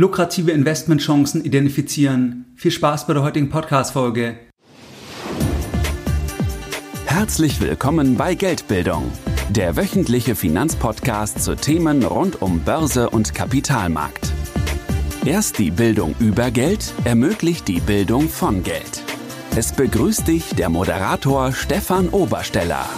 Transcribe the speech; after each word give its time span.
lukrative 0.00 0.50
Investmentchancen 0.52 1.44
identifizieren. 1.44 2.46
Viel 2.56 2.70
Spaß 2.70 3.06
bei 3.06 3.12
der 3.12 3.22
heutigen 3.22 3.50
Podcast-Folge. 3.50 4.38
Herzlich 7.04 7.60
willkommen 7.60 8.16
bei 8.16 8.34
Geldbildung, 8.34 9.12
der 9.50 9.76
wöchentliche 9.76 10.34
Finanzpodcast 10.34 11.42
zu 11.42 11.54
Themen 11.54 12.02
rund 12.02 12.40
um 12.40 12.60
Börse 12.60 13.10
und 13.10 13.34
Kapitalmarkt. 13.34 14.32
Erst 15.26 15.58
die 15.58 15.70
Bildung 15.70 16.14
über 16.18 16.50
Geld 16.50 16.94
ermöglicht 17.04 17.68
die 17.68 17.80
Bildung 17.80 18.30
von 18.30 18.62
Geld. 18.62 19.02
Es 19.54 19.72
begrüßt 19.72 20.26
dich 20.26 20.54
der 20.54 20.70
Moderator 20.70 21.52
Stefan 21.52 22.08
Obersteller. 22.08 22.88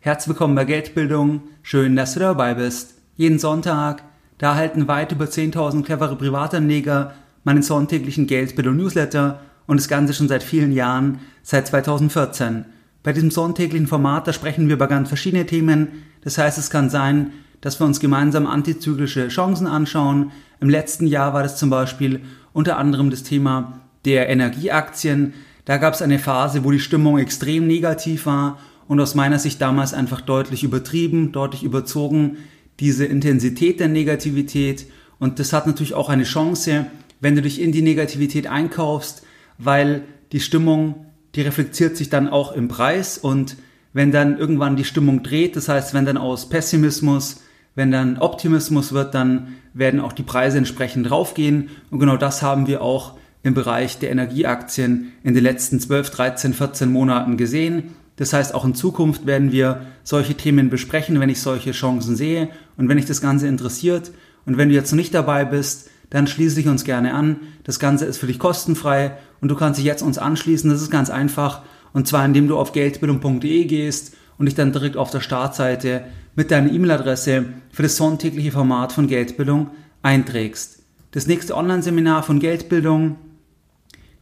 Herzlich 0.00 0.30
willkommen 0.30 0.56
bei 0.56 0.64
Geldbildung. 0.64 1.42
Schön, 1.62 1.94
dass 1.94 2.14
du 2.14 2.20
dabei 2.20 2.54
bist. 2.54 2.94
Jeden 3.14 3.38
Sonntag, 3.38 4.02
da 4.40 4.52
erhalten 4.52 4.88
weit 4.88 5.12
über 5.12 5.26
10.000 5.26 5.84
clevere 5.84 6.16
Privatanleger 6.16 7.12
meinen 7.44 7.62
sonntäglichen 7.62 8.26
Geldbildung 8.26 8.74
Newsletter 8.74 9.40
und 9.66 9.78
das 9.78 9.86
Ganze 9.86 10.14
schon 10.14 10.28
seit 10.28 10.42
vielen 10.42 10.72
Jahren, 10.72 11.20
seit 11.42 11.66
2014. 11.66 12.64
Bei 13.02 13.12
diesem 13.12 13.30
sonntäglichen 13.30 13.86
Format, 13.86 14.26
da 14.26 14.32
sprechen 14.32 14.66
wir 14.66 14.76
über 14.76 14.86
ganz 14.86 15.08
verschiedene 15.08 15.44
Themen. 15.44 15.88
Das 16.24 16.38
heißt, 16.38 16.56
es 16.56 16.70
kann 16.70 16.88
sein, 16.88 17.32
dass 17.60 17.78
wir 17.80 17.84
uns 17.86 18.00
gemeinsam 18.00 18.46
antizyklische 18.46 19.28
Chancen 19.28 19.66
anschauen. 19.66 20.32
Im 20.58 20.70
letzten 20.70 21.06
Jahr 21.06 21.34
war 21.34 21.42
das 21.42 21.58
zum 21.58 21.68
Beispiel 21.68 22.22
unter 22.54 22.78
anderem 22.78 23.10
das 23.10 23.22
Thema 23.22 23.80
der 24.06 24.30
Energieaktien. 24.30 25.34
Da 25.66 25.76
gab 25.76 25.92
es 25.92 26.00
eine 26.00 26.18
Phase, 26.18 26.64
wo 26.64 26.70
die 26.70 26.80
Stimmung 26.80 27.18
extrem 27.18 27.66
negativ 27.66 28.24
war 28.24 28.58
und 28.88 29.00
aus 29.00 29.14
meiner 29.14 29.38
Sicht 29.38 29.60
damals 29.60 29.92
einfach 29.92 30.22
deutlich 30.22 30.64
übertrieben, 30.64 31.30
deutlich 31.30 31.62
überzogen, 31.62 32.38
diese 32.80 33.04
Intensität 33.04 33.78
der 33.78 33.88
Negativität. 33.88 34.86
Und 35.18 35.38
das 35.38 35.52
hat 35.52 35.66
natürlich 35.66 35.94
auch 35.94 36.08
eine 36.08 36.24
Chance, 36.24 36.86
wenn 37.20 37.36
du 37.36 37.42
dich 37.42 37.60
in 37.60 37.72
die 37.72 37.82
Negativität 37.82 38.46
einkaufst, 38.46 39.22
weil 39.58 40.02
die 40.32 40.40
Stimmung, 40.40 41.06
die 41.34 41.42
reflektiert 41.42 41.96
sich 41.96 42.08
dann 42.08 42.28
auch 42.28 42.52
im 42.52 42.68
Preis 42.68 43.18
und 43.18 43.56
wenn 43.92 44.12
dann 44.12 44.38
irgendwann 44.38 44.76
die 44.76 44.84
Stimmung 44.84 45.22
dreht, 45.22 45.56
das 45.56 45.68
heißt, 45.68 45.94
wenn 45.94 46.06
dann 46.06 46.16
aus 46.16 46.48
Pessimismus, 46.48 47.42
wenn 47.74 47.90
dann 47.90 48.18
Optimismus 48.18 48.92
wird, 48.92 49.14
dann 49.14 49.56
werden 49.74 50.00
auch 50.00 50.12
die 50.12 50.22
Preise 50.22 50.58
entsprechend 50.58 51.10
draufgehen. 51.10 51.70
Und 51.90 51.98
genau 51.98 52.16
das 52.16 52.42
haben 52.42 52.66
wir 52.66 52.82
auch 52.82 53.16
im 53.42 53.54
Bereich 53.54 53.98
der 53.98 54.10
Energieaktien 54.10 55.12
in 55.24 55.34
den 55.34 55.42
letzten 55.42 55.80
12, 55.80 56.10
13, 56.10 56.54
14 56.54 56.90
Monaten 56.90 57.36
gesehen. 57.36 57.94
Das 58.20 58.34
heißt, 58.34 58.54
auch 58.54 58.66
in 58.66 58.74
Zukunft 58.74 59.24
werden 59.24 59.50
wir 59.50 59.80
solche 60.04 60.34
Themen 60.34 60.68
besprechen, 60.68 61.20
wenn 61.20 61.30
ich 61.30 61.40
solche 61.40 61.72
Chancen 61.72 62.16
sehe 62.16 62.50
und 62.76 62.86
wenn 62.90 62.98
dich 62.98 63.06
das 63.06 63.22
Ganze 63.22 63.48
interessiert. 63.48 64.12
Und 64.44 64.58
wenn 64.58 64.68
du 64.68 64.74
jetzt 64.74 64.92
noch 64.92 64.98
nicht 64.98 65.14
dabei 65.14 65.46
bist, 65.46 65.88
dann 66.10 66.26
schließe 66.26 66.56
dich 66.56 66.68
uns 66.68 66.84
gerne 66.84 67.14
an. 67.14 67.36
Das 67.64 67.78
Ganze 67.78 68.04
ist 68.04 68.18
für 68.18 68.26
dich 68.26 68.38
kostenfrei 68.38 69.16
und 69.40 69.48
du 69.48 69.54
kannst 69.54 69.78
dich 69.78 69.86
jetzt 69.86 70.02
uns 70.02 70.18
anschließen. 70.18 70.68
Das 70.68 70.82
ist 70.82 70.90
ganz 70.90 71.08
einfach. 71.08 71.62
Und 71.94 72.08
zwar 72.08 72.22
indem 72.26 72.46
du 72.46 72.58
auf 72.58 72.72
geldbildung.de 72.72 73.64
gehst 73.64 74.14
und 74.36 74.44
dich 74.44 74.54
dann 74.54 74.72
direkt 74.72 74.98
auf 74.98 75.10
der 75.10 75.20
Startseite 75.20 76.02
mit 76.36 76.50
deiner 76.50 76.70
E-Mail-Adresse 76.70 77.46
für 77.72 77.82
das 77.82 77.96
sonntägliche 77.96 78.52
Format 78.52 78.92
von 78.92 79.06
Geldbildung 79.06 79.70
einträgst. 80.02 80.82
Das 81.12 81.26
nächste 81.26 81.56
Online-Seminar 81.56 82.22
von 82.22 82.38
Geldbildung 82.38 83.16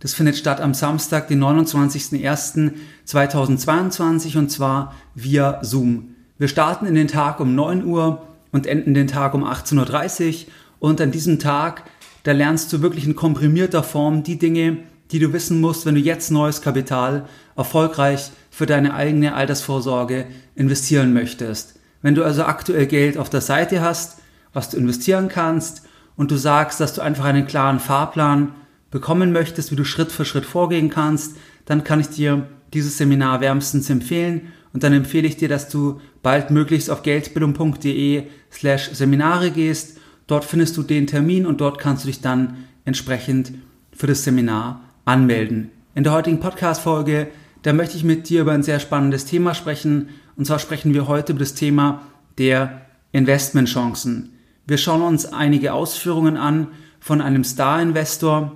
das 0.01 0.15
findet 0.15 0.37
statt 0.37 0.61
am 0.61 0.75
Samstag, 0.75 1.29
den 1.29 1.41
29.01.2022 1.43 4.37
und 4.39 4.51
zwar 4.51 4.95
via 5.15 5.61
Zoom. 5.63 6.17
Wir 6.39 6.49
starten 6.49 6.87
in 6.87 6.95
den 6.95 7.09
Tag 7.09 7.41
um 7.41 7.55
9 7.55 7.85
Uhr 7.85 8.27
und 8.53 8.67
enden 8.67 8.95
den 8.95 9.09
Tag 9.09 9.35
um 9.35 9.45
18.30 9.45 10.29
Uhr 10.29 10.35
und 10.79 11.01
an 11.01 11.11
diesem 11.11 11.41
Tag, 11.41 11.83
da 12.23 12.31
lernst 12.33 12.73
du 12.73 12.81
wirklich 12.83 13.07
in 13.07 13.17
komprimierter 13.17 13.83
Form 13.83 14.23
die 14.23 14.39
Dinge, 14.39 14.79
die 15.11 15.19
du 15.19 15.33
wissen 15.33 15.61
musst, 15.61 15.85
wenn 15.87 15.97
du 15.97 16.01
jetzt 16.01 16.31
neues 16.31 16.63
Kapital 16.63 17.27
erfolgreich 17.57 18.31
für 18.51 18.67
deine 18.67 18.95
eigene 18.95 19.35
Altersvorsorge 19.35 20.27
investieren 20.55 21.13
möchtest. 21.13 21.75
Wenn 22.03 22.15
du 22.15 22.23
also 22.23 22.45
aktuell 22.45 22.87
Geld 22.87 23.19
auf 23.19 23.31
der 23.31 23.41
Seite 23.41 23.81
hast, 23.81 24.19
was 24.53 24.71
du 24.71 24.77
investieren 24.77 25.29
kannst 25.29 25.83
und 26.17 26.31
du 26.31 26.37
sagst, 26.37 26.79
dass 26.81 26.95
du 26.95 27.01
einfach 27.01 27.25
einen 27.25 27.47
klaren 27.47 27.81
Fahrplan 27.81 28.53
bekommen 28.91 29.33
möchtest, 29.33 29.71
wie 29.71 29.77
du 29.77 29.85
Schritt 29.85 30.13
für 30.13 30.25
Schritt 30.25 30.47
vorgehen 30.47 30.91
kannst, 30.91 31.37
dann 31.65 31.85
kann 31.85 32.01
ich 32.01 32.09
dir 32.09 32.47
dieses 32.73 32.99
Seminar 32.99 33.41
wärmstens 33.41 33.91
empfehlen 33.91 34.53
und 34.73 34.83
dann 34.83 34.93
empfehle 34.93 35.27
ich 35.27 35.37
dir, 35.37 35.49
dass 35.49 35.69
du 35.69 36.01
bald 36.23 36.51
möglichst 36.51 36.91
auf 36.91 37.03
geldbildung.de 37.03 38.25
slash 38.53 38.91
Seminare 38.93 39.51
gehst. 39.51 39.99
Dort 40.27 40.45
findest 40.45 40.77
du 40.77 40.83
den 40.83 41.07
Termin 41.07 41.47
und 41.47 41.61
dort 41.61 41.79
kannst 41.79 42.05
du 42.05 42.09
dich 42.09 42.21
dann 42.21 42.65
entsprechend 42.85 43.53
für 43.93 44.07
das 44.07 44.25
Seminar 44.25 44.83
anmelden. 45.05 45.71
In 45.95 46.05
der 46.05 46.13
heutigen 46.13 46.41
Podcast-Folge, 46.41 47.29
da 47.63 47.73
möchte 47.73 47.97
ich 47.97 48.05
mit 48.05 48.29
dir 48.29 48.43
über 48.43 48.53
ein 48.53 48.63
sehr 48.63 48.79
spannendes 48.79 49.25
Thema 49.25 49.55
sprechen. 49.55 50.11
Und 50.37 50.47
zwar 50.47 50.59
sprechen 50.59 50.95
wir 50.95 51.09
heute 51.09 51.33
über 51.33 51.41
das 51.41 51.55
Thema 51.55 52.03
der 52.39 52.83
Investmentchancen. 53.13 54.35
Wir 54.67 54.79
schauen 54.79 55.03
uns 55.03 55.27
einige 55.27 55.73
Ausführungen 55.73 56.37
an 56.37 56.69
von 57.01 57.21
einem 57.21 57.43
Star-Investor, 57.43 58.53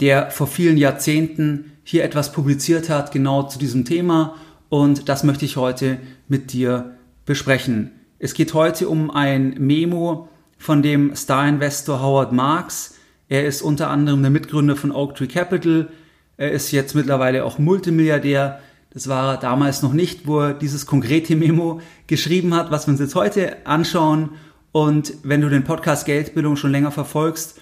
der 0.00 0.30
vor 0.30 0.46
vielen 0.46 0.76
Jahrzehnten 0.76 1.72
hier 1.82 2.04
etwas 2.04 2.32
publiziert 2.32 2.88
hat, 2.88 3.12
genau 3.12 3.44
zu 3.44 3.58
diesem 3.58 3.84
Thema. 3.84 4.36
Und 4.68 5.08
das 5.08 5.24
möchte 5.24 5.44
ich 5.44 5.56
heute 5.56 5.98
mit 6.28 6.52
dir 6.52 6.96
besprechen. 7.24 7.90
Es 8.18 8.34
geht 8.34 8.54
heute 8.54 8.88
um 8.88 9.10
ein 9.10 9.54
Memo 9.58 10.28
von 10.58 10.82
dem 10.82 11.14
Star-Investor 11.14 12.02
Howard 12.02 12.32
Marks. 12.32 12.96
Er 13.28 13.46
ist 13.46 13.62
unter 13.62 13.90
anderem 13.90 14.22
der 14.22 14.30
Mitgründer 14.30 14.76
von 14.76 14.92
Oak 14.92 15.14
Tree 15.14 15.26
Capital. 15.26 15.88
Er 16.36 16.52
ist 16.52 16.72
jetzt 16.72 16.94
mittlerweile 16.94 17.44
auch 17.44 17.58
Multimilliardär. 17.58 18.60
Das 18.90 19.08
war 19.08 19.34
er 19.34 19.36
damals 19.38 19.82
noch 19.82 19.92
nicht, 19.92 20.26
wo 20.26 20.40
er 20.40 20.54
dieses 20.54 20.86
konkrete 20.86 21.36
Memo 21.36 21.80
geschrieben 22.06 22.54
hat, 22.54 22.70
was 22.70 22.86
wir 22.86 22.92
uns 22.92 23.00
jetzt 23.00 23.14
heute 23.14 23.66
anschauen. 23.66 24.30
Und 24.72 25.14
wenn 25.22 25.40
du 25.40 25.48
den 25.48 25.64
Podcast 25.64 26.06
Geldbildung 26.06 26.56
schon 26.56 26.72
länger 26.72 26.90
verfolgst, 26.90 27.60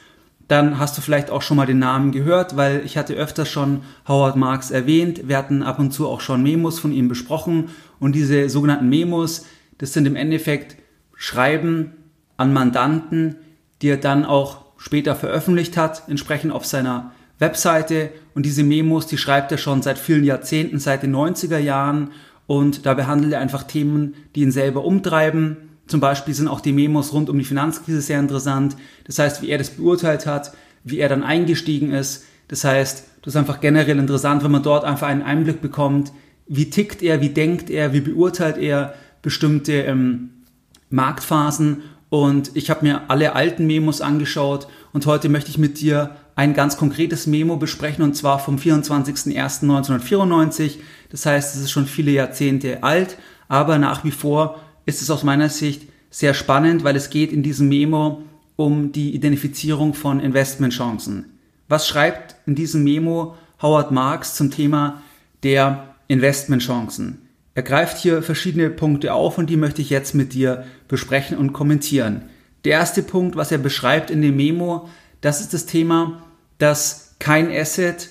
dann 0.48 0.78
hast 0.78 0.96
du 0.96 1.02
vielleicht 1.02 1.30
auch 1.30 1.42
schon 1.42 1.56
mal 1.56 1.66
den 1.66 1.80
Namen 1.80 2.12
gehört, 2.12 2.56
weil 2.56 2.82
ich 2.84 2.96
hatte 2.96 3.14
öfters 3.14 3.48
schon 3.48 3.82
Howard 4.06 4.36
Marks 4.36 4.70
erwähnt. 4.70 5.26
Wir 5.26 5.36
hatten 5.36 5.62
ab 5.62 5.78
und 5.78 5.92
zu 5.92 6.06
auch 6.06 6.20
schon 6.20 6.42
Memos 6.42 6.78
von 6.78 6.92
ihm 6.92 7.08
besprochen. 7.08 7.70
Und 7.98 8.14
diese 8.14 8.48
sogenannten 8.48 8.88
Memos, 8.88 9.44
das 9.78 9.92
sind 9.92 10.06
im 10.06 10.14
Endeffekt 10.14 10.76
Schreiben 11.16 11.92
an 12.36 12.52
Mandanten, 12.52 13.36
die 13.82 13.88
er 13.88 13.96
dann 13.96 14.24
auch 14.24 14.64
später 14.76 15.16
veröffentlicht 15.16 15.76
hat, 15.76 16.04
entsprechend 16.08 16.52
auf 16.52 16.64
seiner 16.64 17.12
Webseite. 17.40 18.10
Und 18.34 18.46
diese 18.46 18.62
Memos, 18.62 19.08
die 19.08 19.18
schreibt 19.18 19.50
er 19.50 19.58
schon 19.58 19.82
seit 19.82 19.98
vielen 19.98 20.24
Jahrzehnten, 20.24 20.78
seit 20.78 21.02
den 21.02 21.14
90er 21.14 21.58
Jahren. 21.58 22.12
Und 22.46 22.86
da 22.86 22.94
behandelt 22.94 23.32
er 23.32 23.40
einfach 23.40 23.64
Themen, 23.64 24.14
die 24.36 24.42
ihn 24.42 24.52
selber 24.52 24.84
umtreiben 24.84 25.65
zum 25.86 26.00
Beispiel 26.00 26.34
sind 26.34 26.48
auch 26.48 26.60
die 26.60 26.72
Memos 26.72 27.12
rund 27.12 27.30
um 27.30 27.38
die 27.38 27.44
Finanzkrise 27.44 28.00
sehr 28.00 28.18
interessant. 28.18 28.76
Das 29.04 29.18
heißt, 29.18 29.42
wie 29.42 29.50
er 29.50 29.58
das 29.58 29.70
beurteilt 29.70 30.26
hat, 30.26 30.52
wie 30.84 30.98
er 30.98 31.08
dann 31.08 31.22
eingestiegen 31.22 31.92
ist. 31.92 32.24
Das 32.48 32.64
heißt, 32.64 33.04
das 33.22 33.34
ist 33.34 33.38
einfach 33.38 33.60
generell 33.60 33.98
interessant, 33.98 34.44
wenn 34.44 34.52
man 34.52 34.62
dort 34.62 34.84
einfach 34.84 35.08
einen 35.08 35.22
Einblick 35.22 35.60
bekommt, 35.60 36.12
wie 36.46 36.70
tickt 36.70 37.02
er, 37.02 37.20
wie 37.20 37.30
denkt 37.30 37.70
er, 37.70 37.92
wie 37.92 38.00
beurteilt 38.00 38.56
er 38.56 38.94
bestimmte 39.22 39.72
ähm, 39.72 40.30
Marktphasen. 40.90 41.82
Und 42.08 42.52
ich 42.54 42.70
habe 42.70 42.86
mir 42.86 43.10
alle 43.10 43.34
alten 43.34 43.66
Memos 43.66 44.00
angeschaut 44.00 44.68
und 44.92 45.06
heute 45.06 45.28
möchte 45.28 45.50
ich 45.50 45.58
mit 45.58 45.80
dir 45.80 46.14
ein 46.36 46.54
ganz 46.54 46.76
konkretes 46.76 47.26
Memo 47.26 47.56
besprechen 47.56 48.04
und 48.04 48.14
zwar 48.14 48.38
vom 48.38 48.58
24.01.1994. 48.58 50.76
Das 51.10 51.26
heißt, 51.26 51.56
es 51.56 51.62
ist 51.62 51.72
schon 51.72 51.86
viele 51.86 52.12
Jahrzehnte 52.12 52.84
alt, 52.84 53.18
aber 53.48 53.78
nach 53.78 54.04
wie 54.04 54.12
vor 54.12 54.60
ist 54.86 55.02
es 55.02 55.10
aus 55.10 55.24
meiner 55.24 55.48
Sicht 55.48 55.82
sehr 56.10 56.32
spannend, 56.32 56.84
weil 56.84 56.96
es 56.96 57.10
geht 57.10 57.32
in 57.32 57.42
diesem 57.42 57.68
Memo 57.68 58.22
um 58.54 58.92
die 58.92 59.14
Identifizierung 59.14 59.92
von 59.92 60.20
Investmentchancen. 60.20 61.26
Was 61.68 61.86
schreibt 61.86 62.36
in 62.46 62.54
diesem 62.54 62.84
Memo 62.84 63.36
Howard 63.60 63.90
Marks 63.90 64.34
zum 64.34 64.50
Thema 64.50 65.02
der 65.42 65.94
Investmentchancen? 66.08 67.28
Er 67.54 67.62
greift 67.62 67.98
hier 67.98 68.22
verschiedene 68.22 68.70
Punkte 68.70 69.12
auf 69.12 69.38
und 69.38 69.50
die 69.50 69.56
möchte 69.56 69.82
ich 69.82 69.90
jetzt 69.90 70.14
mit 70.14 70.32
dir 70.32 70.64
besprechen 70.88 71.36
und 71.36 71.52
kommentieren. 71.52 72.30
Der 72.64 72.72
erste 72.72 73.02
Punkt, 73.02 73.36
was 73.36 73.50
er 73.50 73.58
beschreibt 73.58 74.10
in 74.10 74.22
dem 74.22 74.36
Memo, 74.36 74.88
das 75.20 75.40
ist 75.40 75.54
das 75.54 75.66
Thema, 75.66 76.22
dass 76.58 77.16
kein 77.18 77.50
Asset, 77.50 78.10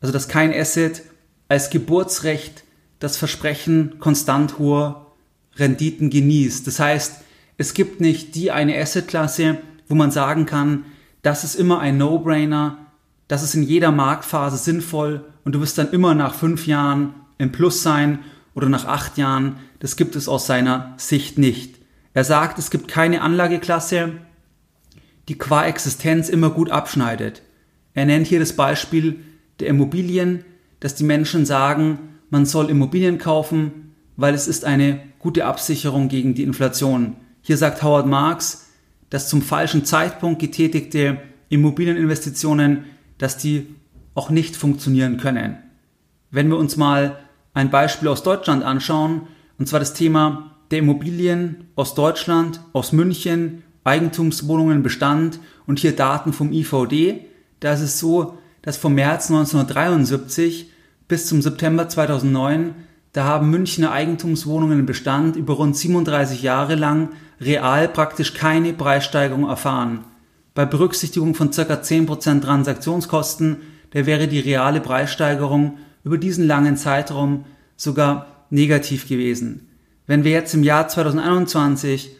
also 0.00 0.12
dass 0.12 0.28
kein 0.28 0.52
Asset 0.52 1.02
als 1.48 1.70
Geburtsrecht 1.70 2.64
das 2.98 3.16
Versprechen 3.16 3.98
konstant 3.98 4.58
hoher 4.58 5.05
Renditen 5.58 6.10
genießt. 6.10 6.66
Das 6.66 6.80
heißt, 6.80 7.22
es 7.58 7.74
gibt 7.74 8.00
nicht 8.00 8.34
die 8.34 8.50
eine 8.50 8.78
Assetklasse, 8.78 9.58
wo 9.88 9.94
man 9.94 10.10
sagen 10.10 10.46
kann, 10.46 10.84
das 11.22 11.44
ist 11.44 11.54
immer 11.54 11.80
ein 11.80 11.98
No-Brainer, 11.98 12.78
das 13.28 13.42
ist 13.42 13.54
in 13.54 13.62
jeder 13.62 13.90
Marktphase 13.90 14.56
sinnvoll 14.56 15.24
und 15.44 15.54
du 15.54 15.60
wirst 15.60 15.78
dann 15.78 15.90
immer 15.90 16.14
nach 16.14 16.34
fünf 16.34 16.66
Jahren 16.66 17.14
im 17.38 17.52
Plus 17.52 17.82
sein 17.82 18.20
oder 18.54 18.68
nach 18.68 18.84
acht 18.84 19.18
Jahren. 19.18 19.56
Das 19.80 19.96
gibt 19.96 20.16
es 20.16 20.28
aus 20.28 20.46
seiner 20.46 20.94
Sicht 20.96 21.38
nicht. 21.38 21.76
Er 22.14 22.24
sagt, 22.24 22.58
es 22.58 22.70
gibt 22.70 22.88
keine 22.88 23.20
Anlageklasse, 23.20 24.12
die 25.28 25.36
qua 25.36 25.66
Existenz 25.66 26.28
immer 26.28 26.50
gut 26.50 26.70
abschneidet. 26.70 27.42
Er 27.94 28.06
nennt 28.06 28.26
hier 28.26 28.38
das 28.38 28.54
Beispiel 28.54 29.20
der 29.60 29.68
Immobilien, 29.68 30.44
dass 30.80 30.94
die 30.94 31.04
Menschen 31.04 31.46
sagen, 31.46 31.98
man 32.30 32.46
soll 32.46 32.70
Immobilien 32.70 33.18
kaufen, 33.18 33.94
weil 34.16 34.34
es 34.34 34.48
ist 34.48 34.64
eine 34.64 35.00
gute 35.26 35.44
Absicherung 35.44 36.06
gegen 36.06 36.34
die 36.34 36.44
Inflation. 36.44 37.16
Hier 37.42 37.56
sagt 37.56 37.82
Howard 37.82 38.06
Marks, 38.06 38.68
dass 39.10 39.28
zum 39.28 39.42
falschen 39.42 39.84
Zeitpunkt 39.84 40.40
getätigte 40.40 41.20
Immobilieninvestitionen, 41.48 42.84
dass 43.18 43.36
die 43.36 43.74
auch 44.14 44.30
nicht 44.30 44.54
funktionieren 44.54 45.16
können. 45.16 45.56
Wenn 46.30 46.48
wir 46.48 46.56
uns 46.56 46.76
mal 46.76 47.18
ein 47.54 47.70
Beispiel 47.70 48.06
aus 48.06 48.22
Deutschland 48.22 48.62
anschauen, 48.62 49.22
und 49.58 49.66
zwar 49.66 49.80
das 49.80 49.94
Thema 49.94 50.52
der 50.70 50.78
Immobilien 50.78 51.70
aus 51.74 51.96
Deutschland, 51.96 52.60
aus 52.72 52.92
München, 52.92 53.64
Eigentumswohnungen 53.82 54.84
Bestand 54.84 55.40
und 55.66 55.80
hier 55.80 55.96
Daten 55.96 56.32
vom 56.34 56.52
IVD, 56.52 57.22
da 57.58 57.72
ist 57.72 57.80
es 57.80 57.98
so, 57.98 58.38
dass 58.62 58.76
vom 58.76 58.94
März 58.94 59.28
1973 59.28 60.70
bis 61.08 61.26
zum 61.26 61.42
September 61.42 61.88
2009, 61.88 62.76
da 63.16 63.24
haben 63.24 63.48
Münchner 63.50 63.92
Eigentumswohnungen 63.92 64.80
im 64.80 64.84
Bestand 64.84 65.36
über 65.36 65.54
rund 65.54 65.74
37 65.74 66.42
Jahre 66.42 66.74
lang 66.74 67.08
real 67.40 67.88
praktisch 67.88 68.34
keine 68.34 68.74
Preissteigerung 68.74 69.48
erfahren. 69.48 70.04
Bei 70.52 70.66
Berücksichtigung 70.66 71.34
von 71.34 71.50
ca. 71.50 71.62
10% 71.62 72.42
Transaktionskosten, 72.42 73.56
da 73.92 74.04
wäre 74.04 74.28
die 74.28 74.40
reale 74.40 74.82
Preissteigerung 74.82 75.78
über 76.04 76.18
diesen 76.18 76.46
langen 76.46 76.76
Zeitraum 76.76 77.46
sogar 77.74 78.26
negativ 78.50 79.08
gewesen. 79.08 79.66
Wenn 80.06 80.22
wir 80.22 80.32
jetzt 80.32 80.52
im 80.52 80.62
Jahr 80.62 80.86
2021 80.86 82.10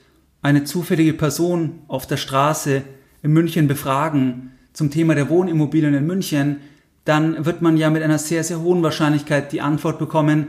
eine 0.40 0.64
zufällige 0.64 1.12
Person 1.12 1.80
auf 1.88 2.06
der 2.06 2.16
Straße 2.16 2.80
in 3.22 3.32
München 3.34 3.68
befragen 3.68 4.52
zum 4.72 4.90
Thema 4.90 5.14
der 5.14 5.28
Wohnimmobilien 5.28 5.92
in 5.92 6.06
München, 6.06 6.56
dann 7.04 7.44
wird 7.44 7.60
man 7.60 7.76
ja 7.76 7.90
mit 7.90 8.02
einer 8.02 8.18
sehr, 8.18 8.42
sehr 8.42 8.62
hohen 8.62 8.82
Wahrscheinlichkeit 8.82 9.52
die 9.52 9.60
Antwort 9.60 9.98
bekommen, 9.98 10.46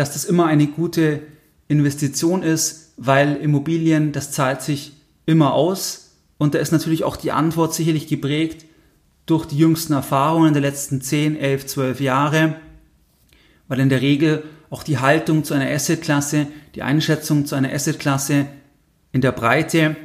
dass 0.00 0.14
das 0.14 0.24
immer 0.24 0.46
eine 0.46 0.66
gute 0.66 1.20
Investition 1.68 2.42
ist, 2.42 2.94
weil 2.96 3.36
Immobilien, 3.36 4.12
das 4.12 4.32
zahlt 4.32 4.62
sich 4.62 4.92
immer 5.26 5.52
aus. 5.52 6.16
Und 6.38 6.54
da 6.54 6.58
ist 6.58 6.72
natürlich 6.72 7.04
auch 7.04 7.18
die 7.18 7.32
Antwort 7.32 7.74
sicherlich 7.74 8.06
geprägt 8.06 8.64
durch 9.26 9.44
die 9.44 9.58
jüngsten 9.58 9.92
Erfahrungen 9.92 10.54
der 10.54 10.62
letzten 10.62 11.02
10, 11.02 11.36
11, 11.36 11.66
12 11.66 12.00
Jahre, 12.00 12.56
weil 13.68 13.78
in 13.78 13.90
der 13.90 14.00
Regel 14.00 14.42
auch 14.70 14.84
die 14.84 14.96
Haltung 14.96 15.44
zu 15.44 15.52
einer 15.52 15.70
Assetklasse, 15.70 16.46
die 16.74 16.82
Einschätzung 16.82 17.44
zu 17.44 17.54
einer 17.54 17.70
Assetklasse 17.70 18.46
in 19.12 19.20
der 19.20 19.32
Breite, 19.32 19.96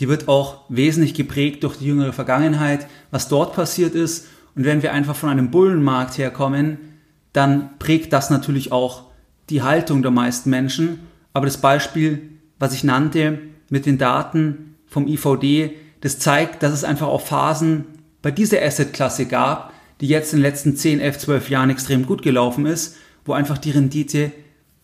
die 0.00 0.08
wird 0.08 0.26
auch 0.26 0.62
wesentlich 0.68 1.14
geprägt 1.14 1.62
durch 1.62 1.76
die 1.76 1.86
jüngere 1.86 2.12
Vergangenheit, 2.12 2.88
was 3.12 3.28
dort 3.28 3.54
passiert 3.54 3.94
ist. 3.94 4.26
Und 4.56 4.64
wenn 4.64 4.82
wir 4.82 4.92
einfach 4.92 5.14
von 5.14 5.28
einem 5.28 5.52
Bullenmarkt 5.52 6.18
herkommen, 6.18 6.78
dann 7.32 7.78
prägt 7.78 8.12
das 8.12 8.30
natürlich 8.30 8.72
auch 8.72 9.13
die 9.50 9.62
Haltung 9.62 10.02
der 10.02 10.10
meisten 10.10 10.50
Menschen. 10.50 11.00
Aber 11.32 11.46
das 11.46 11.58
Beispiel, 11.58 12.30
was 12.58 12.74
ich 12.74 12.84
nannte 12.84 13.38
mit 13.68 13.86
den 13.86 13.98
Daten 13.98 14.76
vom 14.86 15.06
IVD, 15.06 15.76
das 16.00 16.18
zeigt, 16.18 16.62
dass 16.62 16.72
es 16.72 16.84
einfach 16.84 17.08
auch 17.08 17.22
Phasen 17.22 17.86
bei 18.22 18.30
dieser 18.30 18.62
Assetklasse 18.62 19.26
gab, 19.26 19.72
die 20.00 20.08
jetzt 20.08 20.32
in 20.32 20.38
den 20.38 20.44
letzten 20.44 20.76
10, 20.76 21.00
11, 21.00 21.18
12 21.18 21.50
Jahren 21.50 21.70
extrem 21.70 22.06
gut 22.06 22.22
gelaufen 22.22 22.66
ist, 22.66 22.96
wo 23.24 23.32
einfach 23.32 23.58
die 23.58 23.70
Rendite 23.70 24.32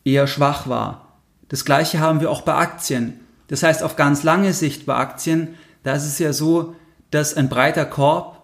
eher 0.04 0.26
schwach 0.26 0.68
war. 0.68 1.18
Das 1.48 1.64
gleiche 1.64 2.00
haben 2.00 2.20
wir 2.20 2.30
auch 2.30 2.42
bei 2.42 2.54
Aktien. 2.54 3.20
Das 3.48 3.62
heißt, 3.62 3.82
auf 3.82 3.96
ganz 3.96 4.22
lange 4.22 4.52
Sicht 4.52 4.86
bei 4.86 4.94
Aktien, 4.94 5.56
da 5.82 5.94
ist 5.94 6.06
es 6.06 6.18
ja 6.18 6.32
so, 6.32 6.76
dass 7.10 7.34
ein 7.34 7.48
breiter 7.48 7.84
Korb 7.84 8.42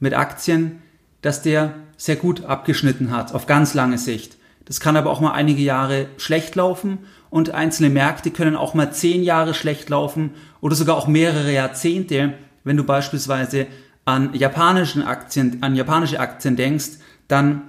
mit 0.00 0.14
Aktien, 0.14 0.82
dass 1.22 1.42
der 1.42 1.74
sehr 1.96 2.16
gut 2.16 2.44
abgeschnitten 2.44 3.10
hat, 3.10 3.34
auf 3.34 3.46
ganz 3.46 3.74
lange 3.74 3.98
Sicht. 3.98 4.37
Das 4.68 4.80
kann 4.80 4.96
aber 4.96 5.10
auch 5.10 5.20
mal 5.20 5.32
einige 5.32 5.62
Jahre 5.62 6.06
schlecht 6.18 6.54
laufen 6.54 6.98
und 7.30 7.54
einzelne 7.54 7.88
Märkte 7.88 8.30
können 8.30 8.54
auch 8.54 8.74
mal 8.74 8.92
zehn 8.92 9.24
Jahre 9.24 9.54
schlecht 9.54 9.88
laufen 9.88 10.30
oder 10.60 10.76
sogar 10.76 10.96
auch 10.96 11.08
mehrere 11.08 11.52
Jahrzehnte, 11.52 12.34
wenn 12.64 12.76
du 12.76 12.84
beispielsweise 12.84 13.66
an 14.04 14.34
japanischen 14.34 15.02
Aktien, 15.02 15.58
an 15.62 15.74
japanische 15.74 16.20
Aktien 16.20 16.56
denkst, 16.56 16.98
dann 17.28 17.62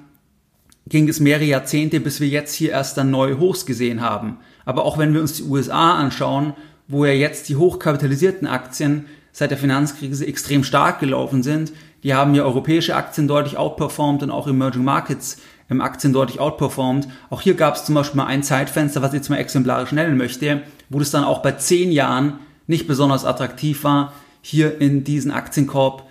ging 0.88 1.08
es 1.08 1.22
mehrere 1.22 1.46
Jahrzehnte, 1.46 2.02
bis 2.02 2.20
wir 2.20 2.28
jetzt 2.28 2.54
hier 2.54 2.72
erst 2.72 2.98
dann 2.98 3.12
neue 3.12 3.40
Hochs 3.40 3.66
gesehen 3.66 4.02
haben. 4.02 4.38
Aber 4.66 4.84
auch 4.84 4.98
wenn 4.98 5.14
wir 5.14 5.22
uns 5.22 5.34
die 5.34 5.44
USA 5.44 5.96
anschauen, 5.96 6.54
wo 6.88 7.06
ja 7.06 7.14
jetzt 7.14 7.48
die 7.48 7.56
hochkapitalisierten 7.56 8.48
Aktien 8.48 9.06
seit 9.32 9.52
der 9.52 9.58
Finanzkrise 9.58 10.28
extrem 10.28 10.64
stark 10.64 11.00
gelaufen 11.00 11.44
sind. 11.44 11.72
Die 12.04 12.14
haben 12.14 12.36
ja 12.36 12.44
europäische 12.44 12.96
Aktien 12.96 13.28
deutlich 13.28 13.58
outperformed 13.58 14.24
und 14.24 14.32
auch 14.32 14.48
Emerging 14.48 14.84
Markets 14.84 15.38
im 15.70 15.82
Aktien 15.82 16.14
deutlich 16.14 16.40
outperformed. 16.40 17.08
Auch 17.30 17.42
hier 17.42 17.54
gab 17.54 17.76
es 17.76 17.86
zum 17.86 17.96
Beispiel 17.96 18.18
mal 18.18 18.26
ein 18.26 18.44
Zeitfenster, 18.44 19.02
was 19.02 19.14
ich 19.14 19.20
jetzt 19.20 19.30
mal 19.30 19.38
exemplarisch 19.38 19.92
nennen 19.92 20.18
möchte, 20.18 20.64
wo 20.90 21.00
das 21.00 21.12
dann 21.12 21.24
auch 21.24 21.42
bei 21.42 21.54
zehn 21.54 21.92
Jahren 21.92 22.40
nicht 22.68 22.88
besonders 22.88 23.26
attraktiv 23.26 23.84
war, 23.84 24.14
hier 24.42 24.80
in 24.82 25.04
diesen 25.04 25.32
Aktienkorb 25.32 26.10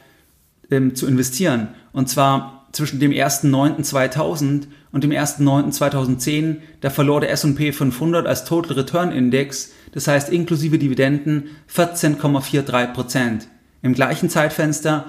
ähm, 0.71 0.95
zu 0.95 1.07
investieren. 1.07 1.69
Und 1.93 2.09
zwar 2.09 2.67
zwischen 2.73 3.01
dem 3.01 3.13
1.9.2000 3.13 4.65
und 4.93 5.05
dem 5.05 5.11
1.9.2010, 5.11 6.57
da 6.81 6.91
verlor 6.91 7.21
der 7.21 7.31
S&P 7.31 7.73
500 7.73 8.27
als 8.27 8.45
Total 8.45 8.73
Return 8.73 9.13
Index 9.13 9.73
das 9.93 10.07
heißt 10.07 10.29
inklusive 10.31 10.79
Dividenden 10.79 11.51
14,43 11.75 12.93
Prozent. 12.93 13.49
Im 13.83 13.95
gleichen 13.95 14.31
Zeitfenster, 14.31 15.07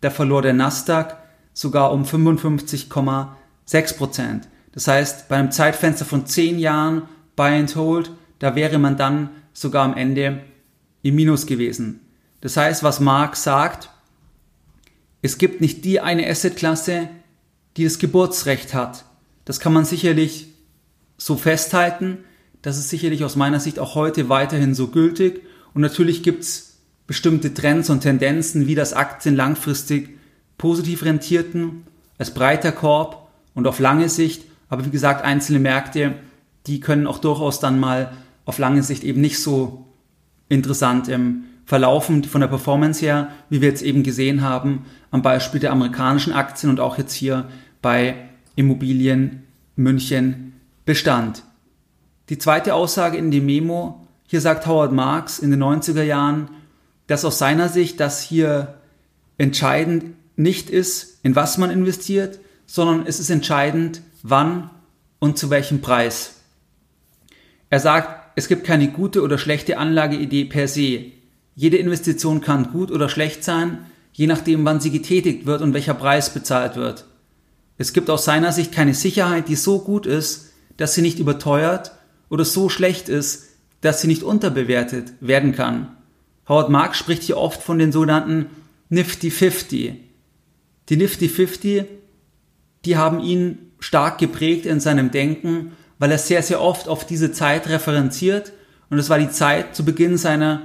da 0.00 0.10
verlor 0.10 0.42
der 0.42 0.52
Nasdaq 0.52 1.16
sogar 1.52 1.92
um 1.92 2.04
55,6 3.70 3.96
Prozent. 3.96 4.48
Das 4.72 4.86
heißt, 4.86 5.28
bei 5.28 5.36
einem 5.36 5.50
Zeitfenster 5.50 6.04
von 6.04 6.26
10 6.26 6.58
Jahren 6.58 7.02
Buy 7.36 7.58
and 7.58 7.74
Hold, 7.76 8.10
da 8.38 8.54
wäre 8.54 8.78
man 8.78 8.96
dann 8.96 9.30
sogar 9.52 9.84
am 9.84 9.96
Ende 9.96 10.40
im 11.02 11.14
Minus 11.14 11.46
gewesen. 11.46 12.00
Das 12.40 12.56
heißt, 12.56 12.82
was 12.82 13.00
Marx 13.00 13.42
sagt, 13.42 13.90
es 15.22 15.38
gibt 15.38 15.60
nicht 15.60 15.84
die 15.84 16.00
eine 16.00 16.26
Assetklasse, 16.28 17.08
die 17.76 17.84
das 17.84 17.98
Geburtsrecht 17.98 18.74
hat. 18.74 19.04
Das 19.44 19.60
kann 19.60 19.72
man 19.72 19.84
sicherlich 19.84 20.48
so 21.18 21.36
festhalten, 21.36 22.18
das 22.62 22.78
ist 22.78 22.90
sicherlich 22.90 23.24
aus 23.24 23.36
meiner 23.36 23.60
Sicht 23.60 23.78
auch 23.78 23.94
heute 23.94 24.28
weiterhin 24.28 24.74
so 24.74 24.88
gültig. 24.88 25.42
Und 25.72 25.82
natürlich 25.82 26.22
gibt's 26.22 26.78
bestimmte 27.06 27.54
Trends 27.54 27.90
und 27.90 28.00
Tendenzen, 28.00 28.66
wie 28.66 28.74
das 28.74 28.92
Aktien 28.92 29.34
langfristig 29.34 30.18
positiv 30.58 31.04
rentierten, 31.04 31.86
als 32.18 32.34
breiter 32.34 32.72
Korb 32.72 33.19
und 33.54 33.66
auf 33.66 33.78
lange 33.78 34.08
Sicht. 34.08 34.44
Aber 34.68 34.84
wie 34.84 34.90
gesagt, 34.90 35.24
einzelne 35.24 35.58
Märkte, 35.58 36.14
die 36.66 36.80
können 36.80 37.06
auch 37.06 37.18
durchaus 37.18 37.60
dann 37.60 37.80
mal 37.80 38.12
auf 38.44 38.58
lange 38.58 38.82
Sicht 38.82 39.04
eben 39.04 39.20
nicht 39.20 39.40
so 39.40 39.86
interessant 40.48 41.08
ähm, 41.08 41.44
verlaufen 41.64 42.24
von 42.24 42.40
der 42.40 42.48
Performance 42.48 43.00
her, 43.00 43.30
wie 43.48 43.60
wir 43.60 43.68
jetzt 43.68 43.82
eben 43.82 44.02
gesehen 44.02 44.42
haben, 44.42 44.86
am 45.10 45.22
Beispiel 45.22 45.60
der 45.60 45.70
amerikanischen 45.70 46.32
Aktien 46.32 46.70
und 46.70 46.80
auch 46.80 46.98
jetzt 46.98 47.12
hier 47.12 47.48
bei 47.80 48.16
Immobilien 48.56 49.44
München 49.76 50.54
Bestand. 50.84 51.44
Die 52.28 52.38
zweite 52.38 52.74
Aussage 52.74 53.16
in 53.16 53.30
dem 53.30 53.46
Memo, 53.46 54.06
hier 54.26 54.40
sagt 54.40 54.66
Howard 54.66 54.92
Marks 54.92 55.38
in 55.38 55.50
den 55.50 55.62
90er 55.62 56.02
Jahren, 56.02 56.50
dass 57.06 57.24
aus 57.24 57.38
seiner 57.38 57.68
Sicht 57.68 58.00
das 58.00 58.20
hier 58.20 58.74
entscheidend 59.38 60.04
nicht 60.36 60.70
ist, 60.70 61.20
in 61.24 61.36
was 61.36 61.58
man 61.58 61.70
investiert, 61.70 62.40
sondern 62.70 63.04
es 63.04 63.18
ist 63.18 63.30
entscheidend, 63.30 64.00
wann 64.22 64.70
und 65.18 65.36
zu 65.36 65.50
welchem 65.50 65.80
Preis. 65.80 66.36
Er 67.68 67.80
sagt, 67.80 68.30
es 68.36 68.46
gibt 68.46 68.62
keine 68.62 68.92
gute 68.92 69.22
oder 69.22 69.38
schlechte 69.38 69.76
Anlageidee 69.76 70.44
per 70.44 70.68
se. 70.68 71.06
Jede 71.56 71.78
Investition 71.78 72.40
kann 72.40 72.70
gut 72.70 72.92
oder 72.92 73.08
schlecht 73.08 73.42
sein, 73.42 73.86
je 74.12 74.28
nachdem, 74.28 74.64
wann 74.64 74.80
sie 74.80 74.92
getätigt 74.92 75.46
wird 75.46 75.62
und 75.62 75.74
welcher 75.74 75.94
Preis 75.94 76.32
bezahlt 76.32 76.76
wird. 76.76 77.06
Es 77.76 77.92
gibt 77.92 78.08
aus 78.08 78.24
seiner 78.24 78.52
Sicht 78.52 78.70
keine 78.70 78.94
Sicherheit, 78.94 79.48
die 79.48 79.56
so 79.56 79.80
gut 79.80 80.06
ist, 80.06 80.52
dass 80.76 80.94
sie 80.94 81.02
nicht 81.02 81.18
überteuert 81.18 81.90
oder 82.28 82.44
so 82.44 82.68
schlecht 82.68 83.08
ist, 83.08 83.48
dass 83.80 84.00
sie 84.00 84.06
nicht 84.06 84.22
unterbewertet 84.22 85.14
werden 85.20 85.56
kann. 85.56 85.96
Howard 86.48 86.70
Marks 86.70 86.98
spricht 86.98 87.24
hier 87.24 87.36
oft 87.36 87.60
von 87.60 87.80
den 87.80 87.90
sogenannten 87.90 88.46
Nifty 88.90 89.32
50. 89.32 89.94
Die 90.88 90.96
Nifty 90.96 91.28
50, 91.28 91.99
die 92.84 92.96
haben 92.96 93.20
ihn 93.20 93.72
stark 93.78 94.18
geprägt 94.18 94.66
in 94.66 94.80
seinem 94.80 95.10
Denken, 95.10 95.72
weil 95.98 96.10
er 96.10 96.18
sehr, 96.18 96.42
sehr 96.42 96.60
oft 96.60 96.88
auf 96.88 97.06
diese 97.06 97.32
Zeit 97.32 97.68
referenziert 97.68 98.52
und 98.88 98.98
es 98.98 99.08
war 99.08 99.18
die 99.18 99.30
Zeit 99.30 99.74
zu 99.74 99.84
Beginn 99.84 100.16
seiner 100.16 100.62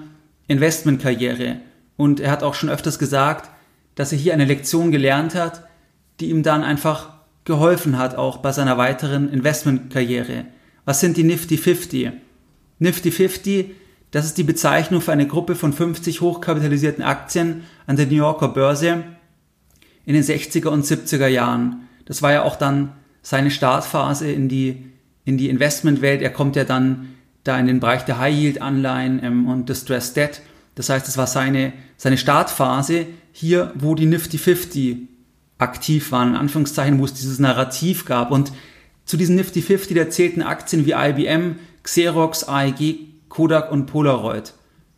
Investmentkarriere. 0.47 1.57
Und 1.97 2.19
er 2.19 2.31
hat 2.31 2.43
auch 2.43 2.53
schon 2.53 2.69
öfters 2.69 2.99
gesagt, 2.99 3.49
dass 3.95 4.11
er 4.11 4.17
hier 4.17 4.33
eine 4.33 4.45
Lektion 4.45 4.91
gelernt 4.91 5.35
hat, 5.35 5.63
die 6.19 6.29
ihm 6.29 6.43
dann 6.43 6.63
einfach 6.63 7.13
geholfen 7.45 7.97
hat, 7.97 8.15
auch 8.15 8.37
bei 8.37 8.51
seiner 8.51 8.77
weiteren 8.77 9.29
Investmentkarriere. 9.29 10.45
Was 10.83 10.99
sind 10.99 11.17
die 11.17 11.23
Nifty 11.23 11.57
50? 11.57 12.11
Nifty 12.79 13.11
50, 13.11 13.75
Das 14.11 14.25
ist 14.25 14.37
die 14.37 14.43
Bezeichnung 14.43 15.01
für 15.01 15.11
eine 15.11 15.27
Gruppe 15.27 15.55
von 15.55 15.73
50 15.73 16.21
hochkapitalisierten 16.21 17.03
Aktien 17.03 17.63
an 17.85 17.97
der 17.97 18.05
New 18.05 18.15
Yorker 18.15 18.47
Börse 18.47 19.03
in 20.05 20.13
den 20.13 20.23
60er 20.23 20.69
und 20.69 20.85
70er 20.85 21.27
Jahren. 21.27 21.87
Das 22.05 22.21
war 22.21 22.31
ja 22.31 22.43
auch 22.43 22.55
dann 22.55 22.93
seine 23.21 23.51
Startphase 23.51 24.31
in 24.31 24.47
die, 24.47 24.85
in 25.25 25.37
die 25.37 25.49
Investmentwelt. 25.49 26.21
Er 26.21 26.29
kommt 26.29 26.55
ja 26.55 26.63
dann 26.63 27.15
da 27.43 27.57
in 27.59 27.67
den 27.67 27.79
Bereich 27.79 28.05
der 28.05 28.19
High-Yield-Anleihen 28.19 29.23
ähm, 29.23 29.47
und 29.47 29.69
Distressed 29.69 30.15
Debt. 30.15 30.41
Das 30.75 30.89
heißt, 30.89 31.07
es 31.07 31.17
war 31.17 31.27
seine, 31.27 31.73
seine 31.97 32.17
Startphase 32.17 33.07
hier, 33.31 33.71
wo 33.75 33.95
die 33.95 34.05
Nifty 34.05 34.37
50 34.37 34.97
aktiv 35.57 36.11
waren, 36.11 36.29
in 36.29 36.35
Anführungszeichen, 36.35 36.99
wo 36.99 37.05
es 37.05 37.13
dieses 37.13 37.39
Narrativ 37.39 38.05
gab. 38.05 38.31
Und 38.31 38.51
zu 39.05 39.17
diesen 39.17 39.35
Nifty 39.35 39.61
50, 39.61 39.95
da 39.95 40.09
zählten 40.09 40.41
Aktien 40.41 40.85
wie 40.85 40.91
IBM, 40.91 41.57
Xerox, 41.83 42.43
AEG, 42.43 43.29
Kodak 43.29 43.71
und 43.71 43.85
Polaroid. 43.85 44.53